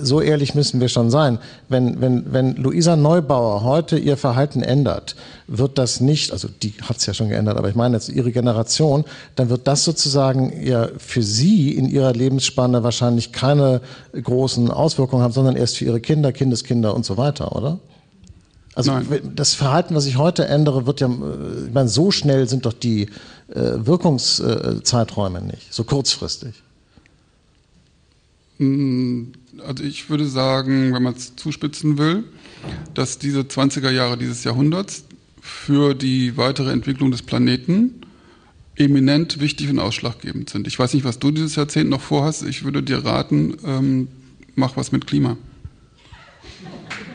so 0.00 0.22
ehrlich 0.22 0.54
müssen 0.54 0.80
wir 0.80 0.88
schon 0.88 1.10
sein. 1.10 1.38
Wenn, 1.68 2.00
wenn, 2.00 2.32
wenn 2.32 2.56
Luisa 2.56 2.96
Neubauer 2.96 3.64
heute 3.64 3.98
ihr 3.98 4.16
Verhalten 4.16 4.62
ändert, 4.62 5.14
wird 5.46 5.76
das 5.76 6.00
nicht, 6.00 6.32
also 6.32 6.48
die 6.48 6.72
hat 6.82 6.96
es 6.96 7.04
ja 7.04 7.12
schon 7.12 7.28
geändert, 7.28 7.58
aber 7.58 7.68
ich 7.68 7.74
meine 7.74 7.96
jetzt 7.96 8.08
ihre 8.08 8.32
Generation, 8.32 9.04
dann 9.36 9.50
wird 9.50 9.66
das 9.66 9.84
sozusagen 9.84 10.64
ja 10.64 10.88
für 10.96 11.22
sie 11.22 11.72
in 11.72 11.86
ihrer 11.86 12.14
Lebensspanne 12.14 12.82
wahrscheinlich 12.82 13.32
keine 13.32 13.82
großen 14.14 14.70
Auswirkungen 14.70 15.22
haben, 15.22 15.32
sondern 15.32 15.56
erst 15.56 15.76
für 15.76 15.84
ihre 15.84 16.00
Kinder, 16.00 16.32
Kindeskinder 16.32 16.94
und 16.94 17.04
so 17.04 17.18
weiter, 17.18 17.54
oder? 17.54 17.78
Also 18.74 18.92
Nein. 18.92 19.32
das 19.34 19.54
Verhalten, 19.54 19.94
was 19.94 20.06
ich 20.06 20.16
heute 20.16 20.46
ändere, 20.46 20.86
wird 20.86 21.00
ja, 21.00 21.08
äh, 21.08 21.66
ich 21.66 21.74
meine, 21.74 21.88
so 21.88 22.10
schnell 22.10 22.48
sind 22.48 22.64
doch 22.64 22.72
die 22.72 23.02
äh, 23.48 23.86
Wirkungszeiträume 23.86 25.42
nicht, 25.42 25.72
so 25.72 25.84
kurzfristig. 25.84 26.54
Hm, 28.58 29.32
also 29.66 29.84
ich 29.84 30.08
würde 30.08 30.26
sagen, 30.26 30.94
wenn 30.94 31.02
man 31.02 31.14
es 31.14 31.36
zuspitzen 31.36 31.98
will, 31.98 32.24
dass 32.94 33.18
diese 33.18 33.40
20er 33.40 33.90
Jahre 33.90 34.16
dieses 34.16 34.44
Jahrhunderts 34.44 35.04
für 35.40 35.94
die 35.94 36.36
weitere 36.36 36.70
Entwicklung 36.72 37.10
des 37.10 37.22
Planeten 37.22 38.02
eminent 38.76 39.40
wichtig 39.40 39.68
und 39.68 39.80
ausschlaggebend 39.80 40.48
sind. 40.48 40.66
Ich 40.66 40.78
weiß 40.78 40.94
nicht, 40.94 41.04
was 41.04 41.18
du 41.18 41.30
dieses 41.30 41.56
Jahrzehnt 41.56 41.90
noch 41.90 42.00
vorhast. 42.00 42.42
Ich 42.44 42.64
würde 42.64 42.82
dir 42.82 43.04
raten, 43.04 43.56
ähm, 43.64 44.08
mach 44.54 44.76
was 44.76 44.92
mit 44.92 45.06
Klima. 45.06 45.36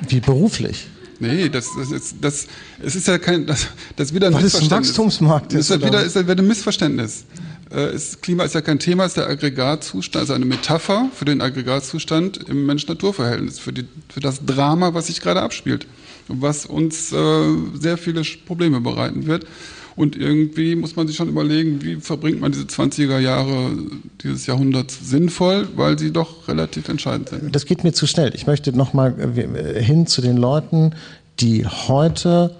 Wie 0.07 0.19
beruflich? 0.19 0.87
Nee, 1.19 1.49
das, 1.49 1.69
das, 1.77 1.91
ist, 1.91 2.15
das, 2.21 2.47
es 2.83 2.95
ist 2.95 3.07
ja 3.07 3.17
kein, 3.17 3.45
das, 3.45 3.67
das 3.95 4.09
ist 4.09 4.15
wieder 4.15 4.27
ein 4.27 4.33
Weil 4.33 4.43
Missverständnis. 4.43 4.89
Es 4.89 4.97
ein 4.97 5.05
Wachstumsmarkt 5.05 5.53
ist. 5.53 5.69
Das 5.69 5.77
ist 5.77 5.85
wieder, 5.85 6.03
ist 6.03 6.15
wieder 6.15 6.43
ein 6.43 6.47
Missverständnis. 6.47 7.25
Äh, 7.71 7.95
ist, 7.95 8.21
Klima 8.21 8.43
ist 8.43 8.55
ja 8.55 8.61
kein 8.61 8.79
Thema, 8.79 9.03
es 9.03 9.11
ist 9.11 9.17
der 9.17 9.27
Aggregatzustand, 9.27 10.21
also 10.21 10.33
eine 10.33 10.45
Metapher 10.45 11.09
für 11.13 11.25
den 11.25 11.41
Aggregatzustand 11.41 12.47
im 12.49 12.65
Mensch-Natur-Verhältnis, 12.65 13.59
für, 13.59 13.73
für 14.09 14.19
das 14.19 14.45
Drama, 14.45 14.93
was 14.93 15.07
sich 15.07 15.21
gerade 15.21 15.41
abspielt 15.41 15.87
und 16.27 16.41
was 16.41 16.65
uns 16.65 17.11
äh, 17.11 17.43
sehr 17.73 17.97
viele 17.97 18.21
Probleme 18.45 18.79
bereiten 18.79 19.27
wird. 19.27 19.45
Und 19.97 20.15
irgendwie 20.15 20.75
muss 20.75 20.95
man 20.95 21.07
sich 21.07 21.15
schon 21.15 21.27
überlegen, 21.27 21.81
wie 21.81 21.95
verbringt 21.95 22.39
man 22.39 22.51
diese 22.51 22.65
20er 22.65 23.17
Jahre 23.17 23.71
dieses 24.21 24.45
Jahrhunderts 24.45 25.09
sinnvoll, 25.09 25.67
weil 25.75 25.97
sie 25.97 26.13
doch 26.13 26.47
relativ 26.47 26.87
entscheidend 26.87 27.29
sind. 27.29 27.55
Das 27.55 27.65
geht 27.65 27.83
mir 27.83 27.93
zu 27.93 28.05
schnell. 28.05 28.31
Ich 28.35 28.45
möchte 28.45 28.77
nochmal 28.77 29.15
äh, 29.19 29.83
hin 29.83 30.05
zu 30.05 30.21
den 30.21 30.37
Leuten, 30.37 30.93
die 31.39 31.65
heute 31.65 32.55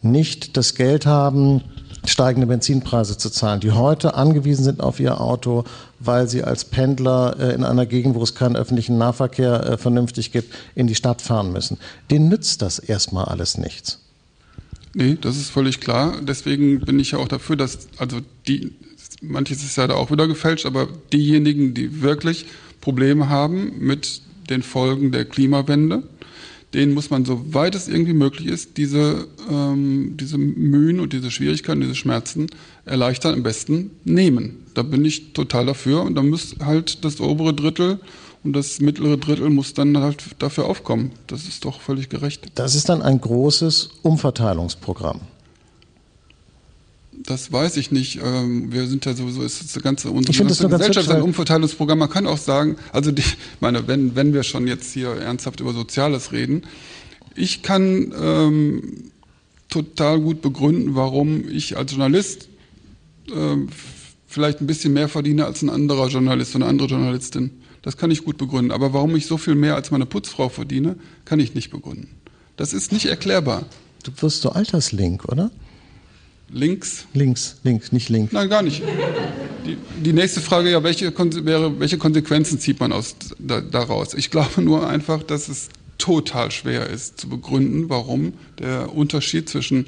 nicht 0.00 0.56
das 0.56 0.76
Geld 0.76 1.04
haben, 1.04 1.60
steigende 2.06 2.46
Benzinpreise 2.46 3.18
zu 3.18 3.28
zahlen, 3.28 3.60
die 3.60 3.72
heute 3.72 4.14
angewiesen 4.14 4.64
sind 4.64 4.80
auf 4.80 4.98
ihr 4.98 5.20
Auto, 5.20 5.64
weil 6.00 6.26
sie 6.26 6.42
als 6.42 6.64
Pendler 6.64 7.36
äh, 7.38 7.52
in 7.52 7.64
einer 7.64 7.84
Gegend, 7.84 8.14
wo 8.14 8.22
es 8.22 8.34
keinen 8.34 8.56
öffentlichen 8.56 8.96
Nahverkehr 8.96 9.62
äh, 9.62 9.76
vernünftig 9.76 10.32
gibt, 10.32 10.54
in 10.74 10.86
die 10.86 10.94
Stadt 10.94 11.20
fahren 11.20 11.52
müssen. 11.52 11.76
Denen 12.10 12.30
nützt 12.30 12.62
das 12.62 12.78
erstmal 12.78 13.26
alles 13.26 13.58
nichts. 13.58 14.00
Nee, 14.98 15.16
das 15.20 15.36
ist 15.36 15.50
völlig 15.50 15.78
klar. 15.78 16.20
Deswegen 16.20 16.80
bin 16.80 16.98
ich 16.98 17.12
ja 17.12 17.20
auch 17.20 17.28
dafür, 17.28 17.54
dass, 17.54 17.86
also 17.98 18.18
die, 18.48 18.72
manches 19.22 19.62
ist 19.62 19.76
ja 19.76 19.86
da 19.86 19.94
auch 19.94 20.10
wieder 20.10 20.26
gefälscht, 20.26 20.66
aber 20.66 20.88
diejenigen, 21.12 21.72
die 21.72 22.02
wirklich 22.02 22.46
Probleme 22.80 23.28
haben 23.28 23.74
mit 23.78 24.22
den 24.50 24.64
Folgen 24.64 25.12
der 25.12 25.24
Klimawende, 25.24 26.02
denen 26.74 26.94
muss 26.94 27.10
man, 27.10 27.24
soweit 27.24 27.76
es 27.76 27.86
irgendwie 27.86 28.12
möglich 28.12 28.48
ist, 28.48 28.76
diese, 28.76 29.28
ähm, 29.48 30.16
diese 30.16 30.36
Mühen 30.36 30.98
und 30.98 31.12
diese 31.12 31.30
Schwierigkeiten, 31.30 31.80
diese 31.80 31.94
Schmerzen 31.94 32.48
erleichtern, 32.84 33.34
am 33.34 33.44
besten 33.44 33.92
nehmen. 34.02 34.64
Da 34.74 34.82
bin 34.82 35.04
ich 35.04 35.32
total 35.32 35.66
dafür 35.66 36.02
und 36.02 36.16
da 36.16 36.24
muss 36.24 36.56
halt 36.58 37.04
das 37.04 37.20
obere 37.20 37.54
Drittel 37.54 38.00
und 38.44 38.52
das 38.52 38.80
mittlere 38.80 39.16
Drittel 39.16 39.50
muss 39.50 39.74
dann 39.74 39.98
halt 39.98 40.24
dafür 40.38 40.66
aufkommen. 40.66 41.12
Das 41.26 41.46
ist 41.46 41.64
doch 41.64 41.80
völlig 41.80 42.08
gerecht. 42.08 42.46
Das 42.54 42.74
ist 42.74 42.88
dann 42.88 43.02
ein 43.02 43.20
großes 43.20 43.90
Umverteilungsprogramm. 44.02 45.20
Das 47.24 47.52
weiß 47.52 47.76
ich 47.76 47.90
nicht. 47.90 48.20
Ähm, 48.22 48.72
wir 48.72 48.86
sind 48.86 49.04
ja 49.04 49.12
sowieso, 49.12 49.42
ist 49.42 49.74
das 49.74 49.82
ganze, 49.82 50.10
unsere 50.10 50.32
ich 50.32 50.38
ganze 50.38 50.68
das 50.68 50.70
Gesellschaft 50.70 51.10
ein 51.10 51.22
Umverteilungsprogramm. 51.22 51.98
Man 51.98 52.10
kann 52.10 52.26
auch 52.26 52.38
sagen, 52.38 52.76
also 52.92 53.10
die, 53.10 53.24
meine, 53.60 53.88
wenn, 53.88 54.14
wenn 54.14 54.32
wir 54.32 54.44
schon 54.44 54.66
jetzt 54.66 54.92
hier 54.92 55.08
ernsthaft 55.10 55.60
über 55.60 55.72
Soziales 55.72 56.32
reden, 56.32 56.62
ich 57.34 57.62
kann 57.62 58.14
ähm, 58.20 59.10
total 59.68 60.20
gut 60.20 60.42
begründen, 60.42 60.94
warum 60.94 61.48
ich 61.48 61.76
als 61.76 61.90
Journalist 61.92 62.48
ähm, 63.34 63.68
vielleicht 64.26 64.60
ein 64.60 64.66
bisschen 64.66 64.92
mehr 64.92 65.08
verdiene 65.08 65.44
als 65.44 65.62
ein 65.62 65.70
anderer 65.70 66.08
Journalist 66.08 66.54
oder 66.54 66.64
eine 66.64 66.70
andere 66.70 66.88
Journalistin. 66.88 67.50
Das 67.88 67.96
kann 67.96 68.10
ich 68.10 68.22
gut 68.22 68.36
begründen. 68.36 68.70
Aber 68.70 68.92
warum 68.92 69.16
ich 69.16 69.24
so 69.24 69.38
viel 69.38 69.54
mehr 69.54 69.74
als 69.74 69.90
meine 69.90 70.04
Putzfrau 70.04 70.50
verdiene, 70.50 70.96
kann 71.24 71.40
ich 71.40 71.54
nicht 71.54 71.70
begründen. 71.70 72.10
Das 72.58 72.74
ist 72.74 72.92
nicht 72.92 73.06
erklärbar. 73.06 73.64
Du 74.02 74.12
wirst 74.20 74.42
so 74.42 74.50
Alterslink, 74.50 75.24
oder? 75.24 75.50
Links? 76.50 77.06
Links, 77.14 77.56
links, 77.62 77.90
nicht 77.90 78.10
links. 78.10 78.34
Nein, 78.34 78.50
gar 78.50 78.60
nicht. 78.60 78.82
Die, 79.64 79.78
die 80.04 80.12
nächste 80.12 80.42
Frage 80.42 80.70
ja, 80.70 80.82
welche, 80.82 81.14
wäre, 81.46 81.80
welche 81.80 81.96
Konsequenzen 81.96 82.60
zieht 82.60 82.78
man 82.78 82.92
aus, 82.92 83.16
da, 83.38 83.62
daraus? 83.62 84.12
Ich 84.12 84.30
glaube 84.30 84.60
nur 84.60 84.86
einfach, 84.86 85.22
dass 85.22 85.48
es 85.48 85.70
total 85.96 86.50
schwer 86.50 86.90
ist 86.90 87.18
zu 87.18 87.30
begründen, 87.30 87.88
warum 87.88 88.34
der 88.58 88.94
Unterschied 88.94 89.48
zwischen 89.48 89.86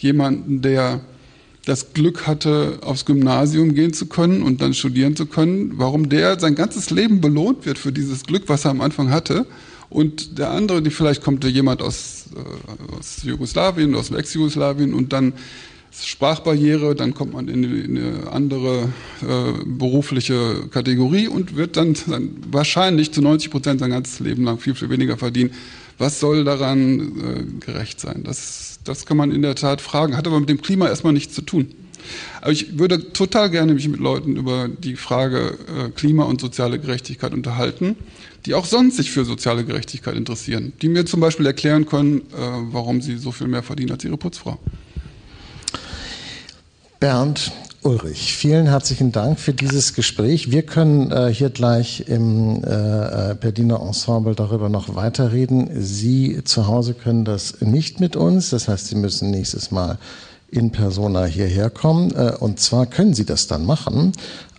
jemandem, 0.00 0.62
der 0.62 1.00
das 1.66 1.92
Glück 1.92 2.28
hatte, 2.28 2.78
aufs 2.82 3.04
Gymnasium 3.04 3.74
gehen 3.74 3.92
zu 3.92 4.06
können 4.06 4.42
und 4.42 4.60
dann 4.60 4.72
studieren 4.72 5.16
zu 5.16 5.26
können, 5.26 5.72
warum 5.74 6.08
der 6.08 6.38
sein 6.38 6.54
ganzes 6.54 6.90
Leben 6.90 7.20
belohnt 7.20 7.66
wird 7.66 7.76
für 7.76 7.92
dieses 7.92 8.22
Glück, 8.22 8.44
was 8.46 8.64
er 8.64 8.70
am 8.70 8.80
Anfang 8.80 9.10
hatte. 9.10 9.46
Und 9.90 10.38
der 10.38 10.50
andere, 10.50 10.80
die 10.80 10.90
vielleicht 10.90 11.22
kommt 11.22 11.44
jemand 11.44 11.82
aus, 11.82 12.26
äh, 12.36 12.96
aus 12.96 13.24
Jugoslawien, 13.24 13.96
aus 13.96 14.10
Ex-Jugoslawien 14.10 14.94
und 14.94 15.12
dann 15.12 15.32
Sprachbarriere, 15.92 16.94
dann 16.94 17.14
kommt 17.14 17.32
man 17.32 17.48
in 17.48 17.64
eine 17.64 18.30
andere 18.30 18.92
äh, 19.22 19.64
berufliche 19.64 20.68
Kategorie 20.70 21.26
und 21.26 21.56
wird 21.56 21.76
dann, 21.76 21.96
dann, 22.06 22.30
wahrscheinlich 22.50 23.12
zu 23.12 23.22
90 23.22 23.50
Prozent 23.50 23.80
sein 23.80 23.90
ganzes 23.90 24.20
Leben 24.20 24.44
lang 24.44 24.58
viel, 24.58 24.74
viel 24.74 24.90
weniger 24.90 25.16
verdienen. 25.16 25.50
Was 25.98 26.20
soll 26.20 26.44
daran 26.44 27.00
äh, 27.00 27.64
gerecht 27.64 27.98
sein? 27.98 28.22
Das, 28.24 28.75
das 28.88 29.06
kann 29.06 29.16
man 29.16 29.30
in 29.30 29.42
der 29.42 29.54
Tat 29.54 29.80
fragen, 29.80 30.16
hat 30.16 30.26
aber 30.26 30.40
mit 30.40 30.48
dem 30.48 30.62
Klima 30.62 30.88
erstmal 30.88 31.12
nichts 31.12 31.34
zu 31.34 31.42
tun. 31.42 31.68
Aber 32.40 32.52
ich 32.52 32.78
würde 32.78 33.12
total 33.12 33.50
gerne 33.50 33.74
mich 33.74 33.88
mit 33.88 34.00
Leuten 34.00 34.36
über 34.36 34.68
die 34.68 34.96
Frage 34.96 35.58
äh, 35.68 35.90
Klima 35.90 36.24
und 36.24 36.40
soziale 36.40 36.78
Gerechtigkeit 36.78 37.32
unterhalten, 37.32 37.96
die 38.44 38.54
auch 38.54 38.64
sonst 38.64 38.96
sich 38.96 39.10
für 39.10 39.24
soziale 39.24 39.64
Gerechtigkeit 39.64 40.14
interessieren, 40.14 40.72
die 40.80 40.88
mir 40.88 41.04
zum 41.04 41.20
Beispiel 41.20 41.46
erklären 41.46 41.86
können, 41.86 42.18
äh, 42.18 42.22
warum 42.70 43.00
sie 43.00 43.16
so 43.16 43.32
viel 43.32 43.48
mehr 43.48 43.62
verdienen 43.62 43.90
als 43.90 44.04
ihre 44.04 44.16
Putzfrau. 44.16 44.58
Bernd 47.00 47.52
Ulrich, 47.86 48.34
vielen 48.34 48.66
herzlichen 48.66 49.12
Dank 49.12 49.38
für 49.38 49.52
dieses 49.52 49.94
Gespräch. 49.94 50.50
Wir 50.50 50.64
können 50.64 51.12
äh, 51.12 51.32
hier 51.32 51.50
gleich 51.50 52.08
im 52.08 52.64
äh, 52.64 53.36
Berliner 53.40 53.80
Ensemble 53.80 54.34
darüber 54.34 54.68
noch 54.68 54.96
weiterreden. 54.96 55.70
Sie 55.72 56.42
zu 56.42 56.66
Hause 56.66 56.94
können 56.94 57.24
das 57.24 57.60
nicht 57.60 58.00
mit 58.00 58.16
uns. 58.16 58.50
Das 58.50 58.66
heißt, 58.66 58.88
Sie 58.88 58.96
müssen 58.96 59.30
nächstes 59.30 59.70
Mal 59.70 59.98
in 60.50 60.72
persona 60.72 61.26
hierher 61.26 61.70
kommen. 61.70 62.10
Äh, 62.10 62.32
und 62.40 62.58
zwar 62.58 62.86
können 62.86 63.14
Sie 63.14 63.24
das 63.24 63.46
dann 63.46 63.64
machen 63.64 64.10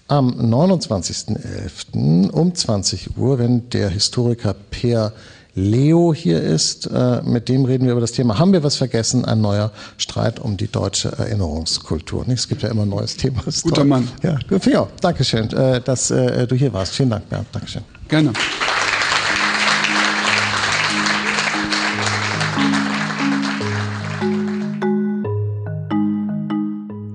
am 0.08 0.30
29.11. 0.30 2.30
um 2.30 2.56
20 2.56 3.18
Uhr, 3.18 3.40
wenn 3.40 3.70
der 3.72 3.90
Historiker 3.90 4.56
Per 4.72 5.12
Leo 5.58 6.14
hier 6.14 6.40
ist. 6.40 6.86
Äh, 6.86 7.24
mit 7.24 7.50
dem 7.50 7.66
reden 7.66 7.86
wir 7.86 7.94
über 7.94 8.02
das 8.02 8.12
Thema. 8.12 8.38
Haben 8.38 8.54
wir 8.54 8.64
was 8.64 8.76
vergessen? 8.76 9.26
Ein 9.26 9.42
neuer 9.42 9.72
Streit 9.98 10.40
um 10.40 10.56
die 10.56 10.68
deutsche 10.68 11.12
Erinnerungskultur. 11.18 12.26
Es 12.28 12.48
gibt 12.48 12.62
ja 12.62 12.70
immer 12.70 12.84
ein 12.84 12.90
neues 12.90 13.18
Thema. 13.18 13.42
Guter 13.64 13.78
toll. 13.78 13.86
Mann. 13.86 14.08
Ja, 14.22 14.38
ja, 14.66 14.88
danke 15.02 15.24
schön, 15.24 15.50
äh, 15.54 15.82
dass 15.82 16.12
äh, 16.12 16.46
du 16.46 16.56
hier 16.56 16.72
warst. 16.74 16.94
Vielen 16.94 17.10
Dank, 17.10 17.28
Bernd. 17.30 17.48
Dankeschön. 17.52 17.82
Gerne. 18.08 18.34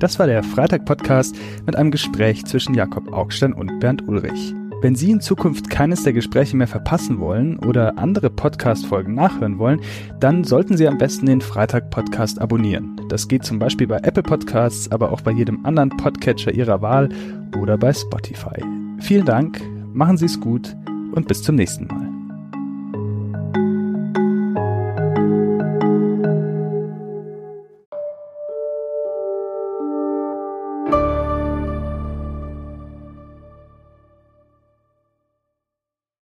Das 0.00 0.18
war 0.18 0.26
der 0.26 0.42
Freitag-Podcast 0.42 1.36
mit 1.64 1.76
einem 1.76 1.92
Gespräch 1.92 2.44
zwischen 2.46 2.74
Jakob 2.74 3.12
Augstein 3.12 3.52
und 3.52 3.78
Bernd 3.78 4.08
Ulrich. 4.08 4.52
Wenn 4.82 4.96
Sie 4.96 5.12
in 5.12 5.20
Zukunft 5.20 5.70
keines 5.70 6.02
der 6.02 6.12
Gespräche 6.12 6.56
mehr 6.56 6.66
verpassen 6.66 7.20
wollen 7.20 7.56
oder 7.60 7.98
andere 7.98 8.30
Podcast-Folgen 8.30 9.14
nachhören 9.14 9.60
wollen, 9.60 9.80
dann 10.18 10.42
sollten 10.42 10.76
Sie 10.76 10.88
am 10.88 10.98
besten 10.98 11.26
den 11.26 11.40
Freitag-Podcast 11.40 12.40
abonnieren. 12.40 13.00
Das 13.08 13.28
geht 13.28 13.44
zum 13.44 13.60
Beispiel 13.60 13.86
bei 13.86 13.98
Apple 13.98 14.24
Podcasts, 14.24 14.90
aber 14.90 15.12
auch 15.12 15.20
bei 15.20 15.30
jedem 15.30 15.64
anderen 15.64 15.90
Podcatcher 15.90 16.52
Ihrer 16.52 16.82
Wahl 16.82 17.10
oder 17.60 17.78
bei 17.78 17.92
Spotify. 17.92 18.60
Vielen 18.98 19.24
Dank, 19.24 19.60
machen 19.92 20.16
Sie 20.16 20.26
es 20.26 20.40
gut 20.40 20.74
und 21.14 21.28
bis 21.28 21.44
zum 21.44 21.54
nächsten 21.54 21.86
Mal. 21.86 22.11